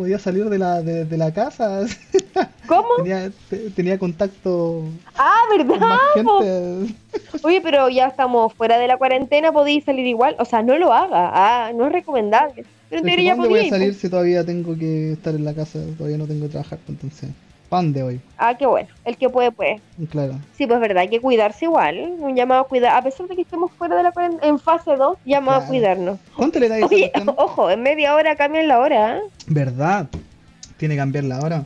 Podía 0.00 0.18
salir 0.18 0.48
de 0.48 0.56
la, 0.58 0.80
de, 0.80 1.04
de 1.04 1.16
la 1.18 1.30
casa, 1.30 1.82
¿Cómo? 2.66 2.88
tenía, 2.96 3.30
te- 3.50 3.68
tenía 3.68 3.98
contacto 3.98 4.82
Ah, 5.14 5.42
con 5.50 5.68
¿verdad? 5.68 5.98
gente. 6.14 6.94
Oye, 7.42 7.60
pero 7.60 7.90
ya 7.90 8.06
estamos 8.06 8.54
fuera 8.54 8.78
de 8.78 8.86
la 8.88 8.96
cuarentena, 8.96 9.52
podéis 9.52 9.84
salir 9.84 10.06
igual. 10.06 10.36
O 10.38 10.46
sea, 10.46 10.62
no 10.62 10.78
lo 10.78 10.94
haga. 10.94 11.30
Ah, 11.34 11.72
no 11.74 11.86
es 11.86 11.92
recomendable. 11.92 12.64
Pero 12.88 13.02
en 13.02 13.08
Es 13.08 13.10
que 13.12 13.16
teoría 13.16 13.32
¿pa' 13.32 13.42
dónde 13.42 13.48
voy 13.50 13.58
a 13.58 13.62
podía. 13.64 13.70
salir 13.78 13.94
si 13.94 14.08
todavía 14.08 14.42
tengo 14.42 14.74
que 14.78 15.12
estar 15.12 15.34
en 15.34 15.44
la 15.44 15.52
casa? 15.52 15.78
Todavía 15.98 16.16
no 16.16 16.26
tengo 16.26 16.46
que 16.46 16.52
trabajar, 16.52 16.78
pues, 16.86 16.96
entonces. 17.02 17.28
¿Pa' 17.70 17.76
dónde 17.76 18.02
voy? 18.02 18.20
Ah, 18.36 18.56
qué 18.58 18.66
bueno. 18.66 18.88
El 19.04 19.16
que 19.16 19.28
puede, 19.30 19.52
puede. 19.52 19.80
Claro. 20.10 20.34
Sí, 20.58 20.66
pues 20.66 20.80
verdad, 20.80 20.98
hay 21.02 21.08
que 21.08 21.20
cuidarse 21.20 21.66
igual. 21.66 22.16
Un 22.18 22.34
llamado 22.34 22.62
a 22.62 22.68
cuidar. 22.68 22.96
A 22.96 23.02
pesar 23.02 23.28
de 23.28 23.36
que 23.36 23.42
estemos 23.42 23.70
fuera 23.70 23.96
de 23.96 24.02
la 24.02 24.12
en 24.42 24.58
fase 24.58 24.96
2, 24.96 25.18
llamado 25.24 25.62
a 25.62 25.66
cuidarnos. 25.66 26.18
¿Cuánto 26.36 26.58
le 26.58 26.68
dais 26.68 26.84
Oye, 26.84 27.12
ojo, 27.36 27.70
en 27.70 27.80
media 27.82 28.16
hora 28.16 28.34
cambian 28.34 28.66
la 28.66 28.80
hora. 28.80 29.18
¿eh? 29.18 29.20
¿Verdad? 29.46 30.08
Tiene 30.78 30.94
que 30.94 30.98
cambiar 30.98 31.24
la 31.24 31.38
hora. 31.40 31.64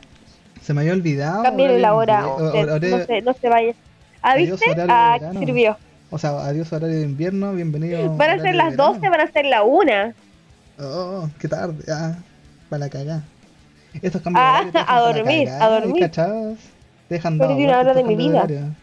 Se 0.61 0.75
me 0.75 0.81
había 0.81 0.93
olvidado. 0.93 1.41
Cambien 1.41 1.81
la 1.81 1.95
hora. 1.95 2.27
usted, 2.27 2.59
horario- 2.59 2.97
no, 2.99 3.05
se, 3.05 3.21
no 3.23 3.33
se 3.33 3.49
vaya. 3.49 3.73
¿Ah, 4.21 4.35
viste? 4.35 4.75
de 4.75 4.85
Ah, 4.87 5.17
sirvió. 5.39 5.75
O 6.11 6.19
sea, 6.19 6.31
adiós 6.45 6.71
horario 6.71 6.97
de 6.97 7.03
invierno, 7.03 7.53
bienvenido. 7.53 8.09
Van 8.15 8.29
a 8.29 8.33
ser 8.35 8.51
de 8.51 8.53
las 8.53 8.71
verano. 8.71 8.93
12, 8.93 9.09
van 9.09 9.21
a 9.21 9.31
ser 9.31 9.45
la 9.47 9.63
1. 9.63 9.91
Oh, 10.79 11.29
qué 11.39 11.47
tarde. 11.47 11.83
Ah, 11.91 12.15
para 12.69 12.89
cagar. 12.89 13.21
Estos 14.01 14.21
cambios 14.21 14.43
Ah, 14.45 14.63
de 14.63 14.69
horario 14.69 14.91
a 14.91 14.99
dormir, 15.01 15.47
cagar, 15.47 15.61
a 15.61 15.79
dormir. 15.79 16.01
¿cachados? 16.03 16.57
Dejan 17.09 17.37
Perdí 17.37 17.65
dado 17.65 17.65
una 17.65 17.65
vuelta 17.65 17.79
hora 17.79 17.93
de 17.93 18.03
mi 18.03 18.09
cambios 18.15 18.29
vida. 18.31 18.43
horario. 18.43 18.75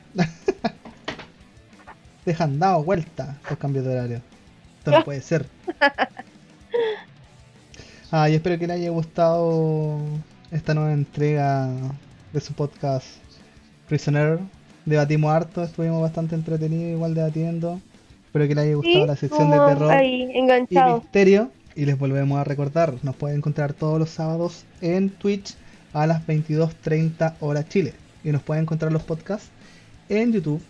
Dejan 2.25 2.59
dado 2.59 2.85
vuelta 2.85 3.39
los 3.49 3.59
cambios 3.59 3.85
de 3.85 3.93
horario. 3.93 4.21
Esto 4.79 4.91
no 4.91 5.05
puede 5.05 5.21
ser. 5.21 5.47
Ah, 8.15 8.29
y 8.29 8.35
espero 8.35 8.59
que 8.59 8.67
le 8.67 8.75
haya 8.75 8.91
gustado 8.91 9.99
esta 10.51 10.75
nueva 10.75 10.93
entrega 10.93 11.71
de 12.35 12.41
su 12.43 12.53
podcast 12.53 13.07
Prisoner. 13.89 14.39
Debatimos 14.85 15.33
harto, 15.33 15.63
estuvimos 15.63 16.03
bastante 16.03 16.35
entretenidos 16.35 16.93
igual 16.93 17.15
debatiendo. 17.15 17.81
Espero 18.27 18.47
que 18.49 18.55
le 18.55 18.61
haya 18.61 18.75
gustado 18.75 19.01
Sí, 19.01 19.07
la 19.07 19.17
sección 19.17 19.51
de 19.51 19.57
terror 19.57 19.91
ahí, 19.91 20.31
y 20.35 20.43
misterio. 20.43 21.51
Y 21.75 21.85
les 21.87 21.99
volvemos 21.99 22.39
a 22.39 22.45
recordar, 22.45 22.95
nos 23.03 23.17
pueden 23.17 23.39
encontrar 23.39 23.73
todos 23.73 23.99
los 23.99 24.11
sábados 24.11 24.65
en 24.81 25.11
Twitch 25.11 25.57
a 25.93 26.07
las 26.07 26.27
22.30 26.27 27.35
horas 27.41 27.69
Chile. 27.69 27.95
Y 28.25 28.31
nos 28.31 28.43
pueden 28.43 28.65
encontrar 28.65 28.93
los 28.93 29.03
podcasts 29.03 29.51
en 30.09 30.33
YouTube, 30.33 30.63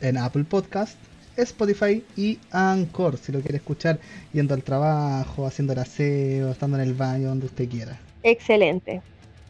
en 0.00 0.16
Apple 0.16 0.44
Podcast, 0.44 0.96
Spotify 1.36 2.04
y 2.16 2.38
Anchor, 2.50 3.16
si 3.16 3.32
lo 3.32 3.40
quiere 3.40 3.56
escuchar 3.56 3.98
yendo 4.32 4.54
al 4.54 4.62
trabajo, 4.62 5.46
haciendo 5.46 5.72
el 5.72 5.80
aseo, 5.80 6.50
estando 6.50 6.78
en 6.78 6.84
el 6.84 6.94
baño, 6.94 7.28
donde 7.28 7.46
usted 7.46 7.68
quiera. 7.68 7.98
Excelente. 8.22 9.02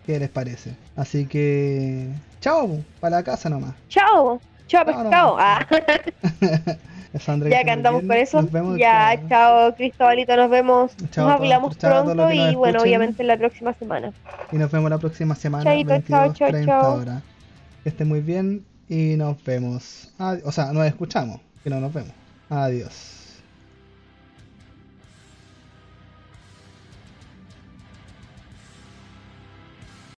¿Qué 0.06 0.18
les 0.18 0.28
parece? 0.28 0.74
Así 0.96 1.26
que 1.26 2.08
Chao, 2.40 2.82
para 3.00 3.16
la 3.16 3.22
casa 3.22 3.50
nomás. 3.50 3.74
Chao. 3.88 4.40
Chao, 4.66 4.84
pescado. 4.86 5.36
Ah, 5.38 5.66
Sandra, 7.18 7.50
ya 7.50 7.64
que 7.64 7.70
andamos 7.70 8.02
con 8.02 8.12
eso. 8.12 8.42
Nos 8.42 8.52
vemos, 8.52 8.78
Ya, 8.78 9.16
chao. 9.16 9.28
chao, 9.28 9.74
Cristobalito. 9.74 10.36
Nos 10.36 10.50
vemos. 10.50 10.92
Chao 11.10 11.26
nos 11.28 11.40
hablamos 11.40 11.76
chao 11.78 12.04
pronto 12.04 12.30
y 12.30 12.54
bueno, 12.54 12.80
obviamente 12.80 13.24
la 13.24 13.36
próxima 13.36 13.74
semana. 13.74 14.12
Y 14.52 14.56
nos 14.56 14.70
vemos 14.70 14.90
la 14.90 14.98
próxima 14.98 15.34
semana, 15.34 15.64
Chaito, 15.64 15.90
22, 15.90 16.08
chao, 16.08 16.32
chao, 16.34 16.48
30 16.50 16.66
chao. 16.72 16.94
horas. 17.00 17.22
Que 17.82 17.88
estén 17.88 18.08
muy 18.08 18.20
bien 18.20 18.64
y 18.88 19.16
nos 19.16 19.42
vemos. 19.44 20.12
O 20.44 20.52
sea, 20.52 20.72
nos 20.72 20.86
escuchamos, 20.86 21.40
que 21.64 21.70
no 21.70 21.80
nos 21.80 21.92
vemos. 21.92 22.12
Adiós. 22.48 23.19